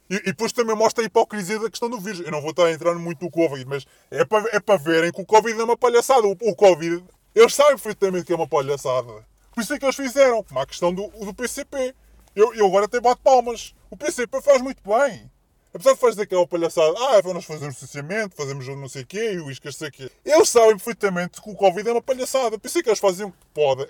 E, 0.08 0.16
e, 0.16 0.20
depois 0.26 0.52
também 0.52 0.76
mostra 0.76 1.02
a 1.04 1.06
hipocrisia 1.06 1.58
da 1.58 1.68
questão 1.68 1.90
do 1.90 2.00
vírus. 2.00 2.20
Eu 2.20 2.30
não 2.30 2.40
vou 2.40 2.50
estar 2.50 2.66
a 2.66 2.72
entrar 2.72 2.94
muito 2.94 3.24
no 3.24 3.30
Covid, 3.30 3.64
mas 3.66 3.84
é 4.10 4.24
para, 4.24 4.48
é 4.52 4.60
para 4.60 4.76
verem 4.76 5.12
que 5.12 5.20
o 5.20 5.26
Covid 5.26 5.60
é 5.60 5.64
uma 5.64 5.76
palhaçada. 5.76 6.26
O, 6.26 6.32
o 6.32 6.54
Covid, 6.54 7.04
eles 7.34 7.54
sabem 7.54 7.72
perfeitamente 7.72 8.24
que 8.24 8.32
é 8.32 8.36
uma 8.36 8.48
palhaçada. 8.48 9.26
Por 9.52 9.62
isso 9.62 9.74
é 9.74 9.78
que 9.78 9.84
eles 9.84 9.96
fizeram. 9.96 10.42
Como 10.44 10.60
a 10.60 10.66
questão 10.66 10.92
do, 10.92 11.08
do 11.08 11.34
PCP. 11.34 11.94
Eu, 12.34 12.54
eu 12.54 12.66
agora 12.66 12.84
até 12.84 13.00
bato 13.00 13.22
palmas. 13.22 13.74
O 13.90 13.96
PCP 13.96 14.42
faz 14.42 14.60
muito 14.60 14.82
bem. 14.84 15.30
Apesar 15.76 15.92
de 15.92 16.00
fazer 16.00 16.22
aquela 16.22 16.46
palhaçada, 16.46 16.94
ah, 16.98 17.20
vamos 17.20 17.44
fazer 17.44 17.66
um 17.66 17.68
licenciamento, 17.68 18.34
fazemos 18.34 18.66
não 18.66 18.88
sei 18.88 19.02
o 19.02 19.06
quê, 19.06 19.32
e 19.34 19.40
o 19.40 19.50
isca 19.50 19.70
sei 19.70 19.88
o 19.88 19.92
quê. 19.92 20.10
Eles 20.24 20.48
sabem 20.48 20.70
perfeitamente 20.70 21.42
que 21.42 21.50
o 21.50 21.54
Covid 21.54 21.86
é 21.86 21.92
uma 21.92 22.00
palhaçada. 22.00 22.58
Pensei 22.58 22.82
que 22.82 22.88
eles 22.88 22.98
faziam 22.98 23.28
o 23.28 23.32
que 23.32 23.46
podem. 23.52 23.86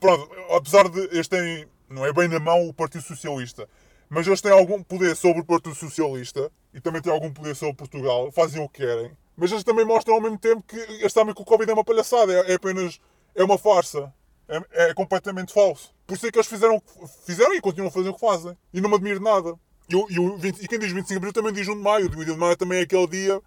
Pronto, 0.00 0.30
apesar 0.56 0.88
de 0.88 1.00
eles 1.00 1.28
terem, 1.28 1.66
não 1.88 2.06
é 2.06 2.14
bem 2.14 2.28
na 2.28 2.40
mão 2.40 2.66
o 2.66 2.72
Partido 2.72 3.04
Socialista, 3.04 3.68
mas 4.08 4.26
eles 4.26 4.40
têm 4.40 4.52
algum 4.52 4.82
poder 4.82 5.16
sobre 5.16 5.42
o 5.42 5.44
Partido 5.44 5.74
Socialista 5.74 6.50
e 6.72 6.80
também 6.80 7.02
têm 7.02 7.12
algum 7.12 7.32
poder 7.32 7.54
sobre 7.54 7.74
Portugal, 7.74 8.30
fazem 8.32 8.62
o 8.62 8.68
que 8.68 8.82
querem. 8.82 9.10
Mas 9.36 9.50
eles 9.52 9.62
também 9.62 9.84
mostram 9.84 10.14
ao 10.14 10.20
mesmo 10.20 10.38
tempo 10.38 10.62
que 10.62 10.76
eles 10.76 11.12
sabem 11.12 11.34
que 11.34 11.42
o 11.42 11.44
Covid 11.44 11.70
é 11.70 11.74
uma 11.74 11.84
palhaçada, 11.84 12.32
é, 12.32 12.52
é 12.52 12.54
apenas 12.54 12.98
é 13.34 13.44
uma 13.44 13.58
farsa. 13.58 14.12
É, 14.48 14.88
é, 14.88 14.94
completamente 14.94 15.52
falso. 15.52 15.94
Por 16.06 16.14
isso 16.14 16.26
é 16.26 16.32
que 16.32 16.38
eles 16.38 16.48
fizeram, 16.48 16.82
fizeram 17.26 17.54
e 17.54 17.60
continuam 17.60 17.88
a 17.88 17.92
fazer 17.92 18.08
o 18.08 18.14
que 18.14 18.20
fazem. 18.20 18.56
E 18.72 18.80
não 18.80 18.88
me 18.88 18.96
admiro 18.96 19.20
nada. 19.20 19.54
E, 19.90 19.94
e, 19.94 20.36
20, 20.38 20.64
e 20.64 20.66
quem 20.66 20.78
diz 20.78 20.90
25 20.90 21.06
de 21.06 21.16
Abril 21.16 21.32
também 21.34 21.52
diz 21.52 21.68
1 21.68 21.76
de 21.76 21.82
Maio. 21.82 22.06
O 22.06 22.24
dia 22.24 22.24
de 22.24 22.36
Maio 22.36 22.56
também 22.56 22.78
é 22.78 22.82
aquele 22.82 23.06
dia. 23.08 23.42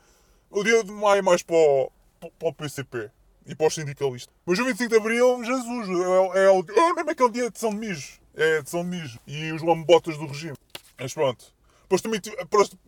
O 0.51 0.63
dia 0.63 0.83
de 0.83 0.91
Maio 0.91 1.17
é 1.17 1.21
mais 1.23 1.41
para 1.41 1.55
o, 1.55 1.91
para 2.37 2.49
o 2.49 2.53
PCP 2.53 3.09
e 3.47 3.55
para 3.55 3.65
os 3.65 3.73
sindicalistas. 3.73 4.31
Mas 4.45 4.59
o 4.59 4.65
25 4.65 4.89
de 4.89 4.95
Abril, 4.95 5.43
Jesus, 5.43 5.89
é, 5.89 6.39
é, 6.39 6.45
é, 6.45 6.89
é 6.89 6.93
mesmo 6.93 7.09
aquele 7.09 7.31
dia 7.31 7.49
de 7.49 7.57
São 7.57 7.71
Mijo. 7.71 8.20
É 8.35 8.61
de 8.61 8.69
São 8.69 8.83
de 8.83 8.89
Mijo. 8.89 9.19
E 9.27 9.51
os 9.51 9.61
lambotas 9.61 10.17
do 10.17 10.27
regime. 10.27 10.57
Mas 10.99 11.13
pronto. 11.13 11.53
Depois 11.83 12.01
também, 12.01 12.21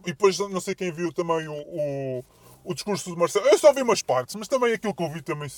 e 0.06 0.12
depois 0.12 0.39
não 0.39 0.62
sei 0.62 0.76
quem 0.76 0.91
viu 0.91 1.12
também 1.12 1.48
o, 1.48 1.54
o, 1.54 2.26
o 2.64 2.74
discurso 2.74 3.12
de 3.12 3.18
Marcelo. 3.18 3.48
Eu 3.48 3.58
só 3.58 3.74
vi 3.74 3.82
umas 3.82 4.02
partes, 4.02 4.36
mas 4.36 4.48
também 4.48 4.74
aquilo 4.74 4.94
que 4.94 5.04
eu 5.04 5.12
vi 5.12 5.22
também. 5.22 5.50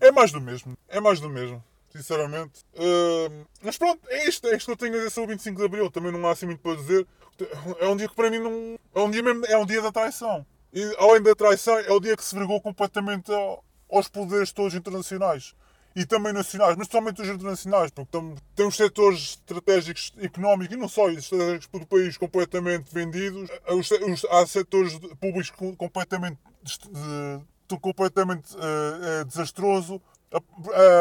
É 0.00 0.10
mais 0.10 0.32
do 0.32 0.40
mesmo. 0.40 0.76
É 0.88 1.00
mais 1.00 1.20
do 1.20 1.28
mesmo 1.28 1.62
sinceramente. 1.90 2.64
Uh, 2.74 3.46
mas 3.62 3.76
pronto, 3.76 4.00
é 4.08 4.28
isto, 4.28 4.46
é 4.46 4.56
isto 4.56 4.66
que 4.66 4.72
eu 4.72 4.76
tenho 4.76 4.94
a 4.94 4.96
dizer 4.98 5.10
sobre 5.10 5.32
o 5.32 5.36
25 5.36 5.58
de 5.58 5.64
Abril. 5.64 5.90
Também 5.90 6.12
não 6.12 6.26
há 6.26 6.32
assim 6.32 6.46
muito 6.46 6.60
para 6.60 6.76
dizer. 6.76 7.06
É 7.78 7.88
um 7.88 7.96
dia 7.96 8.08
que 8.08 8.14
para 8.14 8.30
mim 8.30 8.38
não. 8.38 8.78
É 8.94 9.00
um 9.00 9.10
dia 9.10 9.22
mesmo. 9.22 9.46
É 9.46 9.56
um 9.56 9.66
dia 9.66 9.82
da 9.82 9.92
traição. 9.92 10.46
E 10.72 10.94
além 10.98 11.22
da 11.22 11.34
traição, 11.34 11.78
é 11.78 11.90
o 11.92 12.00
dia 12.00 12.16
que 12.16 12.24
se 12.24 12.34
vergou 12.34 12.60
completamente 12.60 13.32
aos 13.90 14.08
poderes 14.08 14.52
todos 14.52 14.74
internacionais. 14.74 15.54
E 15.98 16.06
também 16.06 16.32
nacionais, 16.32 16.76
mas 16.76 16.86
somente 16.86 17.20
os 17.20 17.26
internacionais, 17.26 17.90
porque 17.90 18.16
temos 18.54 18.76
setores 18.76 19.18
estratégicos 19.30 20.12
económicos 20.22 20.72
e 20.72 20.78
não 20.78 20.88
só 20.88 21.10
estratégicos 21.10 21.80
do 21.80 21.86
país 21.88 22.16
completamente 22.16 22.94
vendidos. 22.94 23.50
Há 24.30 24.46
setores 24.46 24.96
públicos 25.20 25.50
completamente, 25.76 26.38
completamente 27.80 28.54
uh, 28.54 29.24
desastroso. 29.24 30.00
A, 30.32 30.38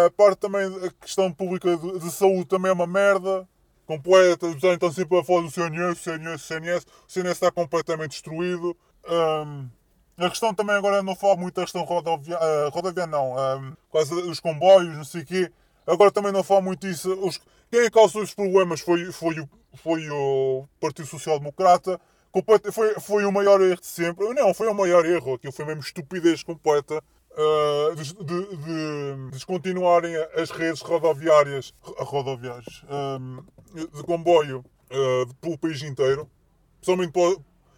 a, 0.07 0.09
parte 0.17 0.39
também 0.39 0.67
da 0.79 0.89
questão 0.89 1.31
pública 1.31 1.77
de, 1.77 1.99
de, 1.99 2.09
saúde 2.09 2.45
também 2.45 2.71
é 2.71 2.73
uma 2.73 2.87
merda 2.87 3.47
completa. 3.85 4.47
Estão 4.47 4.91
sempre 4.91 5.19
a 5.19 5.23
falar 5.23 5.43
do 5.43 5.51
CNS, 5.51 5.99
CNS, 5.99 6.41
CNS. 6.41 6.85
O 7.07 7.11
CNS 7.11 7.33
está 7.33 7.51
completamente 7.51 8.13
destruído. 8.13 8.75
Um, 9.07 9.69
A 10.17 10.29
questão 10.29 10.51
também 10.51 10.75
agora 10.75 11.03
não 11.03 11.15
falo 11.15 11.37
muito 11.37 11.55
da 11.55 11.61
questão 11.61 11.83
rodoviária, 11.83 12.67
uh, 12.67 12.69
rodoviária 12.71 13.11
não, 13.11 13.33
uh, 13.33 13.77
quase 13.89 14.13
os 14.13 14.39
comboios, 14.39 14.95
não 14.95 15.03
sei 15.03 15.21
o 15.21 15.25
quê. 15.25 15.51
Agora 15.85 16.11
também 16.11 16.31
não 16.31 16.43
falo 16.43 16.63
muito 16.63 16.87
disso. 16.87 17.13
Os, 17.23 17.39
quem 17.69 17.81
é 17.81 17.89
causou 17.89 18.23
esses 18.23 18.33
problemas 18.33 18.81
foi, 18.81 19.11
foi, 19.11 19.39
o, 19.39 19.49
foi 19.75 20.09
o 20.09 20.67
Partido 20.79 21.07
Social 21.07 21.37
Democrata. 21.37 21.99
Foi, 22.71 22.93
foi 22.99 23.25
o 23.25 23.31
maior 23.31 23.61
erro 23.61 23.79
de 23.79 23.85
sempre. 23.85 24.27
Não, 24.33 24.53
foi 24.53 24.67
o 24.67 24.73
maior 24.73 25.05
erro. 25.05 25.35
Aquilo 25.35 25.53
foi 25.53 25.65
mesmo 25.65 25.81
estupidez 25.81 26.43
completa. 26.43 27.01
Uh, 27.31 27.95
de, 27.95 28.13
de, 28.15 28.57
de, 28.57 29.31
descontinuarem 29.31 30.15
as 30.35 30.49
redes 30.49 30.81
rodoviárias, 30.81 31.71
rodoviárias 31.83 32.83
um, 32.89 33.43
de 33.75 34.03
comboio 34.03 34.65
uh, 34.91 35.33
pelo 35.35 35.55
país 35.55 35.83
inteiro, 35.83 36.27
principalmente, 36.81 37.11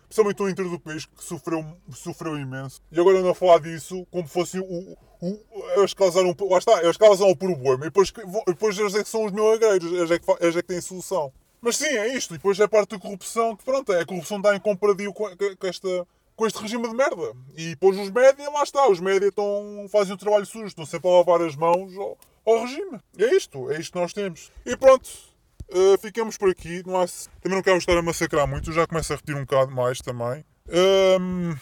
principalmente 0.10 0.41
o 0.41 0.49
interior 0.49 0.72
do 0.72 0.80
país 0.80 1.05
que 1.05 1.24
sofreu, 1.24 1.64
sofreu 1.93 2.38
imenso. 2.38 2.82
E 2.91 2.99
agora 2.99 3.22
não 3.22 3.30
a 3.30 3.36
falar 3.36 3.60
disso 3.60 4.05
como 4.12 4.28
fosse 4.28 4.60
o, 4.60 4.97
o, 5.22 5.39
eles 5.78 5.93
causaram, 5.93 6.36
lá 6.49 6.57
está, 6.57 6.84
eles 6.84 6.97
causaram 6.97 7.32
o 7.32 7.38
problema 7.38 7.86
e 7.86 7.89
depois, 7.89 8.12
depois 8.47 8.78
eles 8.78 8.95
é 8.95 9.03
que 9.03 9.10
são 9.10 9.26
os 9.26 9.32
milagreiros, 9.32 9.91
eles 9.91 10.12
é 10.12 10.18
que, 10.20 10.26
eles 10.41 10.55
é 10.55 10.62
que 10.62 10.68
têm 10.68 10.82
solução. 10.82 11.32
Mas 11.62 11.78
sim, 11.78 11.86
é 11.86 12.16
isto. 12.16 12.34
E 12.34 12.38
depois 12.38 12.60
é 12.60 12.68
parte 12.68 12.91
da 12.91 12.99
corrupção 12.99 13.55
que, 13.55 13.64
pronto, 13.64 13.91
é 13.93 14.01
a 14.01 14.05
corrupção 14.05 14.39
dá 14.41 14.55
em 14.55 14.60
com, 14.60 14.76
com, 14.78 15.68
esta, 15.68 16.07
com 16.36 16.47
este 16.47 16.62
regime 16.62 16.88
de 16.88 16.95
merda. 16.95 17.36
E 17.55 17.72
depois 17.72 17.97
os 17.97 18.10
média, 18.10 18.49
lá 18.49 18.64
está, 18.64 18.89
os 18.89 18.99
média 18.99 19.28
estão, 19.28 19.86
fazem 19.91 20.14
o 20.14 20.18
trabalho 20.18 20.45
sujo, 20.45 20.68
estão 20.68 20.86
sempre 20.86 21.10
a 21.10 21.18
lavar 21.18 21.41
as 21.41 21.55
mãos 21.55 21.95
ao, 21.97 22.18
ao 22.45 22.62
regime. 22.62 22.99
E 23.18 23.26
é 23.26 23.36
isto, 23.36 23.70
é 23.70 23.80
isto 23.80 23.91
que 23.91 23.99
nós 23.99 24.14
temos. 24.14 24.51
E 24.66 24.76
pronto, 24.78 25.10
uh, 25.72 25.97
ficamos 25.99 26.38
por 26.38 26.49
aqui. 26.49 26.84
Não 26.86 27.01
há, 27.01 27.05
também 27.41 27.57
não 27.57 27.61
quero 27.61 27.78
estar 27.78 27.97
a 27.97 28.01
massacrar 28.01 28.47
muito, 28.47 28.72
já 28.72 28.86
começo 28.88 29.13
a 29.13 29.15
repetir 29.15 29.36
um 29.36 29.45
bocado 29.45 29.72
mais 29.72 29.99
também. 29.99 30.43
Um, 30.72 31.55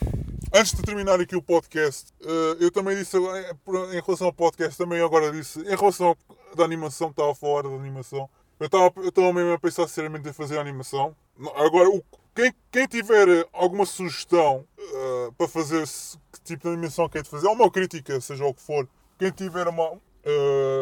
antes 0.53 0.73
de 0.73 0.81
terminar 0.81 1.19
aqui 1.19 1.35
o 1.35 1.41
podcast, 1.41 2.11
uh, 2.21 2.57
eu 2.59 2.69
também 2.71 2.95
disse, 2.97 3.17
em 3.17 4.01
relação 4.05 4.27
ao 4.27 4.33
podcast, 4.33 4.77
também 4.77 5.01
agora 5.01 5.31
disse, 5.31 5.59
em 5.61 5.75
relação 5.75 6.15
à 6.57 6.63
animação, 6.63 7.09
estava 7.09 7.31
a 7.31 7.35
falar 7.35 7.63
da 7.63 7.69
animação, 7.69 8.29
eu 8.59 8.65
estava, 8.65 8.91
eu 8.97 9.09
estava 9.09 9.31
mesmo 9.31 9.53
a 9.53 9.59
pensar 9.59 9.87
seriamente 9.87 10.27
em 10.27 10.33
fazer 10.33 10.57
animação. 10.59 11.15
Agora, 11.55 11.89
o, 11.89 12.03
quem, 12.35 12.53
quem 12.71 12.87
tiver 12.87 13.47
alguma 13.53 13.85
sugestão 13.85 14.65
uh, 14.77 15.31
para 15.37 15.47
fazer 15.47 15.87
que 16.33 16.41
tipo 16.43 16.63
de 16.63 16.73
animação 16.73 17.07
quer 17.07 17.25
fazer, 17.25 17.47
ou 17.47 17.53
uma 17.53 17.71
crítica, 17.71 18.19
seja 18.19 18.45
o 18.45 18.53
que 18.53 18.61
for, 18.61 18.87
quem 19.17 19.31
tiver 19.31 19.67
uma, 19.67 19.91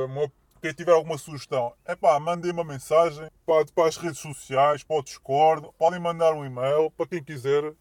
uma 0.07 0.31
quem 0.65 0.73
tiver 0.73 0.93
alguma 0.93 1.15
sugestão, 1.15 1.75
é 1.85 1.95
pá, 1.95 2.19
mandem 2.19 2.51
uma 2.51 2.63
mensagem 2.63 3.29
para, 3.45 3.63
para 3.67 3.87
as 3.87 3.97
redes 3.97 4.17
sociais, 4.17 4.83
para 4.83 4.97
o 4.97 5.03
Discord, 5.03 5.69
podem 5.77 5.99
mandar 5.99 6.33
um 6.33 6.43
e-mail 6.43 6.89
para 6.89 7.05
quem 7.05 7.23
quiser, 7.23 7.71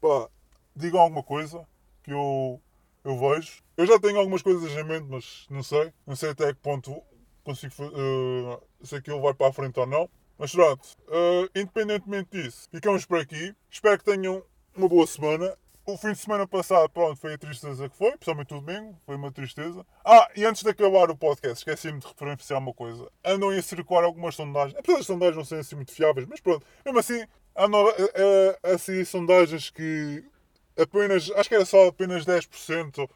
pá, 0.00 0.30
digam 0.74 0.98
alguma 0.98 1.22
coisa 1.22 1.66
que 2.02 2.10
eu, 2.10 2.58
eu 3.04 3.18
vejo. 3.18 3.62
Eu 3.76 3.86
já 3.86 4.00
tenho 4.00 4.16
algumas 4.16 4.40
coisas 4.40 4.72
em 4.72 4.82
mente, 4.82 5.06
mas 5.10 5.46
não 5.50 5.62
sei, 5.62 5.92
não 6.06 6.16
sei 6.16 6.30
até 6.30 6.54
que 6.54 6.60
ponto 6.60 7.02
consigo 7.44 7.74
uh, 7.84 8.62
se 8.82 8.96
aquilo 8.96 9.20
vai 9.20 9.34
para 9.34 9.48
a 9.48 9.52
frente 9.52 9.78
ou 9.78 9.86
não. 9.86 10.08
Mas 10.38 10.52
pronto, 10.52 10.88
uh, 11.08 11.50
independentemente 11.54 12.30
disso, 12.30 12.66
ficamos 12.70 13.04
por 13.04 13.20
aqui. 13.20 13.54
Espero 13.70 13.98
que 13.98 14.06
tenham 14.06 14.42
uma 14.74 14.88
boa 14.88 15.06
semana. 15.06 15.54
O 15.84 15.96
fim 15.96 16.12
de 16.12 16.18
semana 16.18 16.46
passado, 16.46 16.88
pronto, 16.90 17.16
foi 17.16 17.34
a 17.34 17.38
tristeza 17.38 17.88
que 17.88 17.96
foi, 17.96 18.12
principalmente 18.12 18.54
o 18.54 18.60
domingo, 18.60 18.96
foi 19.04 19.16
uma 19.16 19.32
tristeza. 19.32 19.84
Ah, 20.04 20.28
e 20.36 20.44
antes 20.44 20.62
de 20.62 20.70
acabar 20.70 21.10
o 21.10 21.16
podcast, 21.16 21.58
esqueci-me 21.58 21.98
de 21.98 22.06
referenciar 22.06 22.60
uma 22.60 22.72
coisa. 22.72 23.10
Andam 23.24 23.50
a 23.50 23.60
circular 23.60 24.04
algumas 24.04 24.36
sondagens, 24.36 24.78
apesar 24.78 24.98
das 24.98 25.06
sondagens 25.06 25.36
não 25.36 25.44
serem 25.44 25.60
assim 25.60 25.74
muito 25.74 25.92
fiáveis, 25.92 26.24
mas 26.28 26.38
pronto, 26.40 26.64
mesmo 26.84 27.00
assim, 27.00 27.26
andam 27.56 27.84
a, 27.88 28.70
a, 28.70 28.74
a 28.74 28.78
seguir 28.78 29.04
sondagens 29.04 29.70
que 29.70 30.24
apenas, 30.78 31.28
acho 31.32 31.48
que 31.48 31.54
era 31.56 31.64
só 31.64 31.88
apenas 31.88 32.24
10%. 32.24 33.08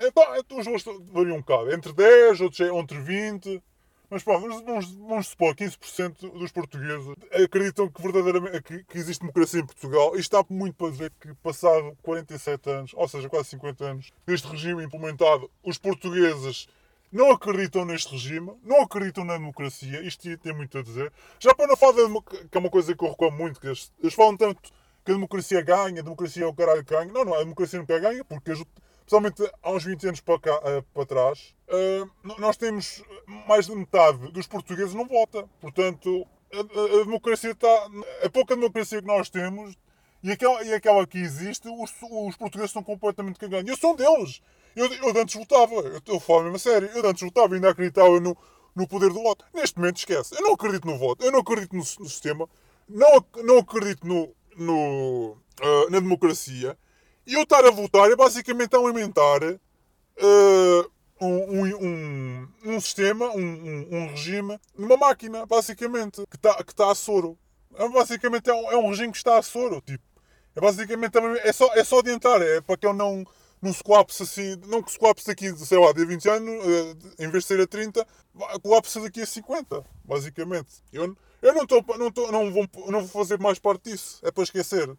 Então, 0.00 0.58
os 0.58 0.64
valores 0.64 0.84
variam 1.12 1.36
um 1.36 1.40
bocado, 1.40 1.72
entre 1.72 1.92
10, 1.92 2.40
outros 2.40 2.60
é 2.60 2.74
entre 2.74 2.98
20. 2.98 3.62
Mas 4.12 4.22
vamos, 4.24 4.94
vamos 4.94 5.28
supor 5.28 5.54
que 5.54 5.64
15% 5.64 6.38
dos 6.38 6.52
portugueses 6.52 7.14
acreditam 7.32 7.88
que 7.88 8.02
verdadeiramente 8.02 8.62
que, 8.62 8.84
que, 8.84 8.98
existe 8.98 9.20
democracia 9.20 9.60
em 9.60 9.64
Portugal. 9.64 10.08
Isto 10.16 10.36
está 10.36 10.54
muito 10.54 10.74
para 10.74 10.90
dizer 10.90 11.12
que, 11.18 11.32
passado 11.36 11.96
47 12.02 12.70
anos, 12.70 12.90
ou 12.94 13.08
seja, 13.08 13.26
quase 13.30 13.48
50 13.48 13.82
anos, 13.82 14.12
deste 14.26 14.46
regime 14.48 14.84
implementado, 14.84 15.50
os 15.62 15.78
portugueses 15.78 16.68
não 17.10 17.30
acreditam 17.30 17.86
neste 17.86 18.12
regime, 18.12 18.52
não 18.62 18.82
acreditam 18.82 19.24
na 19.24 19.38
democracia. 19.38 20.02
Isto 20.02 20.36
tem 20.36 20.54
muito 20.54 20.76
a 20.76 20.82
dizer. 20.82 21.10
Já 21.40 21.54
para 21.54 21.68
não 21.68 21.76
falar 21.76 21.94
que 21.94 22.58
é 22.58 22.60
uma 22.60 22.68
coisa 22.68 22.94
que 22.94 23.02
eu 23.02 23.08
reclamo 23.08 23.38
muito, 23.38 23.58
que 23.58 23.66
eles, 23.66 23.90
eles 23.98 24.12
falam 24.12 24.36
tanto 24.36 24.60
que 25.06 25.10
a 25.10 25.14
democracia 25.14 25.62
ganha, 25.62 26.00
a 26.00 26.04
democracia 26.04 26.44
é 26.44 26.46
o 26.46 26.52
caralho 26.52 26.84
que 26.84 26.92
ganha. 26.92 27.10
Não, 27.10 27.24
não, 27.24 27.32
a 27.32 27.38
democracia 27.38 27.78
nunca 27.78 27.98
ganha, 27.98 28.22
porque 28.26 28.52
Principalmente 29.02 29.52
há 29.62 29.70
uns 29.70 29.84
20 29.84 30.06
anos 30.06 30.20
para, 30.20 30.38
cá, 30.38 30.58
uh, 30.58 30.82
para 30.94 31.06
trás, 31.06 31.54
uh, 31.68 32.38
nós 32.38 32.56
temos 32.56 33.02
mais 33.46 33.66
de 33.66 33.74
metade 33.74 34.30
dos 34.32 34.46
portugueses 34.46 34.94
não 34.94 35.06
vota. 35.06 35.48
Portanto, 35.60 36.26
a, 36.52 37.04
democracia 37.04 37.50
está. 37.50 37.90
A 38.24 38.30
pouca 38.30 38.54
democracia 38.54 39.00
que 39.00 39.06
nós 39.06 39.28
temos 39.30 39.76
e 40.22 40.30
aquela, 40.30 40.62
e 40.62 40.72
aquela 40.72 41.06
que 41.06 41.18
existe, 41.18 41.68
os, 41.68 41.90
os 42.00 42.36
portugueses 42.36 42.70
estão 42.70 42.82
completamente 42.82 43.38
cagando. 43.38 43.68
Eu 43.68 43.76
sou 43.76 43.92
um 43.92 43.96
deles. 43.96 44.40
Eu, 44.76 44.86
eu 44.86 45.20
antes 45.20 45.34
votava, 45.34 45.74
eu, 45.74 46.00
eu 46.06 46.20
falo 46.20 46.44
mesmo 46.44 46.56
a 46.56 46.58
sério, 46.58 46.88
eu 46.94 47.06
antes 47.06 47.22
votava 47.22 47.52
e 47.52 47.56
ainda 47.56 47.70
acreditava 47.70 48.20
no, 48.20 48.36
no 48.74 48.86
poder 48.86 49.08
do 49.08 49.22
voto. 49.22 49.44
Neste 49.52 49.78
momento, 49.78 49.96
esquece. 49.96 50.34
Eu 50.34 50.42
não 50.42 50.52
acredito 50.54 50.86
no 50.86 50.96
voto, 50.96 51.24
eu 51.24 51.32
não 51.32 51.40
acredito 51.40 51.72
no, 51.72 51.78
no 51.80 52.08
sistema, 52.08 52.48
não, 52.88 53.24
não 53.42 53.58
acredito 53.58 54.06
no, 54.06 54.32
no, 54.56 55.36
uh, 55.60 55.90
na 55.90 55.98
democracia. 56.00 56.78
E 57.26 57.34
eu 57.34 57.42
estar 57.42 57.64
a 57.64 57.70
votar 57.70 58.10
é 58.10 58.16
basicamente 58.16 58.74
aumentar 58.74 59.42
uh, 59.44 60.90
um, 61.20 61.76
um, 61.76 62.48
um, 62.64 62.80
sistema, 62.80 63.26
um, 63.30 63.88
um, 63.90 64.08
regime, 64.08 64.58
numa 64.76 64.96
máquina, 64.96 65.46
basicamente, 65.46 66.26
que 66.28 66.36
está 66.36 66.64
que 66.64 66.74
tá 66.74 66.90
a 66.90 66.94
soro. 66.94 67.38
É, 67.74 67.88
basicamente 67.88 68.50
é 68.50 68.54
um, 68.54 68.72
é 68.72 68.76
um 68.76 68.88
regime 68.90 69.12
que 69.12 69.18
está 69.18 69.38
a 69.38 69.42
soro. 69.42 69.80
Tipo, 69.80 70.02
é 70.56 70.60
basicamente 70.60 71.16
é 71.44 71.52
só, 71.52 71.72
é 71.74 71.84
só 71.84 72.00
adiantar, 72.00 72.42
é 72.42 72.60
para 72.60 72.76
que 72.76 72.86
ele 72.86 72.98
não, 72.98 73.24
não 73.62 73.72
se 73.72 73.84
colapse 73.84 74.24
assim, 74.24 74.56
não 74.66 74.82
que 74.82 74.90
se 74.90 74.98
colapse 74.98 75.26
daqui, 75.26 75.56
sei 75.56 75.78
lá, 75.78 75.92
de 75.92 76.04
20 76.04 76.28
anos, 76.28 76.66
uh, 76.66 76.96
em 77.20 77.30
vez 77.30 77.44
de 77.44 77.48
ser 77.48 77.60
a 77.60 77.66
30, 77.68 78.04
colapse 78.60 79.00
daqui 79.00 79.22
a 79.22 79.26
50, 79.26 79.84
basicamente. 80.04 80.82
Eu, 80.92 81.16
eu 81.40 81.54
não, 81.54 81.66
tô, 81.66 81.82
não, 81.96 82.10
tô, 82.10 82.32
não, 82.32 82.50
vou, 82.50 82.68
não 82.88 83.06
vou 83.06 83.08
fazer 83.08 83.38
mais 83.38 83.60
parte 83.60 83.90
disso, 83.90 84.18
é 84.24 84.32
para 84.32 84.42
esquecer 84.42 84.92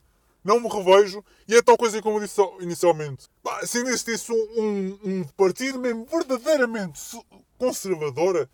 não 0.44 0.60
me 0.60 0.68
revejo, 0.68 1.24
e 1.48 1.56
é 1.56 1.62
tal 1.62 1.78
coisa 1.78 2.02
como 2.02 2.18
eu 2.18 2.22
disse 2.22 2.42
inicialmente. 2.60 3.28
Bah, 3.44 3.66
se 3.66 3.80
existisse 3.80 4.32
um, 4.32 4.36
um, 4.36 5.00
um, 5.04 5.24
partido 5.38 5.80
mesmo 5.80 6.06
verdadeiramente 6.06 7.00
conservador, 7.58 8.50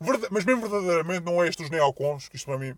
verdade, 0.00 0.28
mas 0.30 0.44
mesmo 0.44 0.68
verdadeiramente, 0.68 1.24
não 1.24 1.42
é 1.42 1.48
estes 1.48 1.66
os 1.66 1.70
neocons, 1.70 2.28
que 2.28 2.36
isto 2.36 2.46
para 2.46 2.58
mim, 2.58 2.76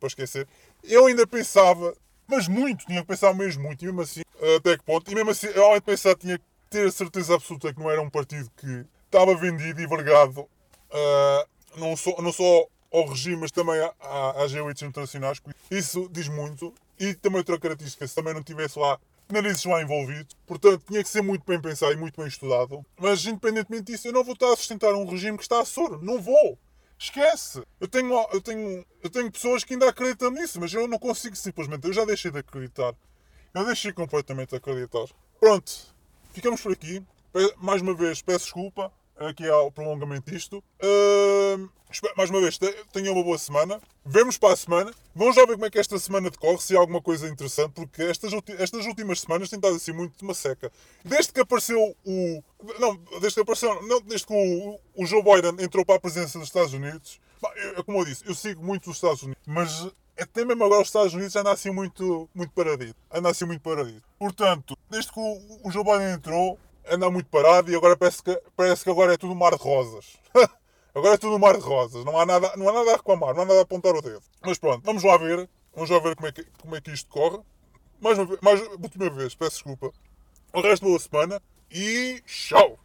para 0.00 0.06
esquecer, 0.06 0.48
eu 0.82 1.06
ainda 1.06 1.26
pensava, 1.26 1.94
mas 2.26 2.48
muito, 2.48 2.86
tinha 2.86 3.02
que 3.02 3.08
pensar 3.08 3.34
mesmo 3.34 3.62
muito, 3.62 3.82
e 3.82 3.86
mesmo 3.86 4.00
assim, 4.00 4.22
até 4.56 4.76
que 4.76 4.84
ponto, 4.84 5.10
e 5.10 5.14
mesmo 5.14 5.30
assim, 5.30 5.48
eu 5.48 5.64
além 5.64 5.76
de 5.76 5.82
pensar, 5.82 6.16
tinha 6.16 6.38
que 6.38 6.44
ter 6.70 6.88
a 6.88 6.92
certeza 6.92 7.34
absoluta 7.34 7.72
que 7.72 7.78
não 7.78 7.90
era 7.90 8.00
um 8.00 8.10
partido 8.10 8.50
que 8.56 8.84
estava 9.04 9.34
vendido 9.34 9.80
e 9.80 9.86
vergado, 9.86 10.40
uh, 10.40 11.48
não, 11.76 11.96
só, 11.96 12.20
não 12.20 12.32
só 12.32 12.66
ao 12.94 13.06
regime, 13.08 13.36
mas 13.36 13.50
também 13.50 13.80
às 14.36 14.52
elites 14.52 14.82
internacionais. 14.82 15.40
Isso 15.70 16.08
diz 16.12 16.28
muito. 16.28 16.72
E 16.98 17.14
também 17.14 17.38
outra 17.38 17.58
característica, 17.58 18.06
se 18.06 18.14
também 18.14 18.34
não 18.34 18.42
tivesse 18.42 18.78
lá 18.78 18.98
narizes 19.30 19.64
lá 19.64 19.82
envolvidos. 19.82 20.36
Portanto, 20.46 20.84
tinha 20.86 21.02
que 21.02 21.08
ser 21.08 21.22
muito 21.22 21.44
bem 21.46 21.60
pensado 21.60 21.92
e 21.92 21.96
muito 21.96 22.16
bem 22.16 22.28
estudado. 22.28 22.84
Mas, 22.98 23.24
independentemente 23.24 23.84
disso, 23.84 24.08
eu 24.08 24.12
não 24.12 24.22
vou 24.22 24.34
estar 24.34 24.52
a 24.52 24.56
sustentar 24.56 24.92
um 24.94 25.06
regime 25.06 25.36
que 25.36 25.44
está 25.44 25.60
a 25.60 25.64
soro. 25.64 26.00
Não 26.02 26.20
vou. 26.20 26.58
Esquece. 26.98 27.62
Eu 27.80 27.88
tenho, 27.88 28.14
eu 28.32 28.40
tenho, 28.40 28.84
eu 29.02 29.10
tenho 29.10 29.30
pessoas 29.30 29.64
que 29.64 29.74
ainda 29.74 29.88
acreditam 29.88 30.30
nisso, 30.30 30.60
mas 30.60 30.72
eu 30.72 30.86
não 30.86 30.98
consigo 30.98 31.34
simplesmente. 31.36 31.86
Eu 31.86 31.92
já 31.92 32.04
deixei 32.04 32.30
de 32.30 32.38
acreditar. 32.38 32.94
Eu 33.52 33.64
deixei 33.64 33.92
completamente 33.92 34.50
de 34.50 34.56
acreditar. 34.56 35.06
Pronto. 35.40 35.72
Ficamos 36.32 36.60
por 36.60 36.72
aqui. 36.72 37.02
Mais 37.56 37.82
uma 37.82 37.94
vez, 37.94 38.22
peço 38.22 38.44
desculpa 38.44 38.92
aqui 39.18 39.48
ao 39.48 39.70
prolongamento 39.70 40.30
disto. 40.30 40.62
Uh, 40.82 41.68
mais 42.16 42.30
uma 42.30 42.40
vez, 42.40 42.58
tenham 42.92 43.14
uma 43.14 43.22
boa 43.22 43.38
semana. 43.38 43.80
Vemos 44.04 44.36
para 44.36 44.52
a 44.52 44.56
semana. 44.56 44.92
Vamos 45.14 45.36
já 45.36 45.46
ver 45.46 45.54
como 45.54 45.66
é 45.66 45.70
que 45.70 45.78
esta 45.78 45.98
semana 45.98 46.30
decorre, 46.30 46.58
se 46.58 46.76
há 46.76 46.80
alguma 46.80 47.00
coisa 47.00 47.28
interessante, 47.28 47.72
porque 47.72 48.02
estas, 48.02 48.32
estas 48.58 48.86
últimas 48.86 49.20
semanas 49.20 49.48
têm 49.48 49.58
estado 49.58 49.76
assim 49.76 49.92
muito 49.92 50.16
de 50.16 50.24
uma 50.24 50.34
seca. 50.34 50.72
Desde 51.04 51.32
que 51.32 51.40
apareceu 51.40 51.96
o. 52.04 52.42
Não, 52.80 52.96
desde 53.20 53.34
que 53.34 53.40
apareceu. 53.40 53.82
Não, 53.82 54.00
desde 54.00 54.26
que 54.26 54.34
o, 54.34 54.80
o 54.96 55.06
Joe 55.06 55.22
Biden 55.22 55.64
entrou 55.64 55.84
para 55.84 55.96
a 55.96 56.00
presidência 56.00 56.38
dos 56.38 56.48
Estados 56.48 56.72
Unidos. 56.72 57.20
É 57.76 57.82
como 57.82 57.98
eu 57.98 58.04
disse, 58.06 58.26
eu 58.26 58.34
sigo 58.34 58.64
muito 58.64 58.88
os 58.88 58.96
Estados 58.96 59.22
Unidos, 59.22 59.42
mas 59.46 59.86
até 60.18 60.44
mesmo 60.44 60.64
agora 60.64 60.80
os 60.80 60.88
Estados 60.88 61.12
Unidos 61.12 61.36
anda 61.36 61.52
assim 61.52 61.70
muito, 61.70 62.28
muito 62.34 62.52
paradito. 62.52 62.96
Anda 63.10 63.30
assim 63.30 63.44
muito 63.44 63.60
paradito. 63.60 64.02
Portanto, 64.18 64.76
desde 64.88 65.12
que 65.12 65.20
o, 65.20 65.60
o 65.62 65.70
Joe 65.70 65.84
Biden 65.84 66.12
entrou, 66.12 66.58
anda 66.90 67.10
muito 67.10 67.28
parado 67.28 67.70
e 67.70 67.76
agora 67.76 67.96
parece 67.96 68.22
que, 68.22 68.42
parece 68.56 68.84
que 68.84 68.90
agora 68.90 69.14
é 69.14 69.16
tudo 69.16 69.32
um 69.32 69.36
mar 69.36 69.56
de 69.56 69.62
rosas. 69.62 70.16
agora 70.94 71.14
é 71.14 71.18
tudo 71.18 71.36
um 71.36 71.38
mar 71.38 71.56
de 71.56 71.62
rosas. 71.62 72.04
Não 72.04 72.18
há, 72.18 72.26
nada, 72.26 72.52
não 72.56 72.68
há 72.68 72.72
nada 72.72 72.92
a 72.92 72.96
reclamar, 72.96 73.34
não 73.34 73.42
há 73.42 73.44
nada 73.44 73.60
a 73.60 73.62
apontar 73.62 73.94
o 73.94 74.02
dedo. 74.02 74.22
Mas 74.42 74.58
pronto, 74.58 74.82
vamos 74.84 75.02
lá 75.02 75.16
ver. 75.16 75.48
Vamos 75.74 75.90
lá 75.90 75.98
ver 75.98 76.14
como 76.14 76.28
é 76.28 76.32
que, 76.32 76.44
como 76.60 76.76
é 76.76 76.80
que 76.80 76.92
isto 76.92 77.10
corre. 77.10 77.40
Mais 78.00 78.18
uma, 78.18 78.38
mais, 78.40 78.60
última 78.60 79.10
vez, 79.10 79.34
peço 79.34 79.56
desculpa. 79.56 79.92
O 80.52 80.60
resto, 80.60 80.84
boa 80.84 80.98
semana 80.98 81.42
e 81.70 82.22
tchau! 82.26 82.78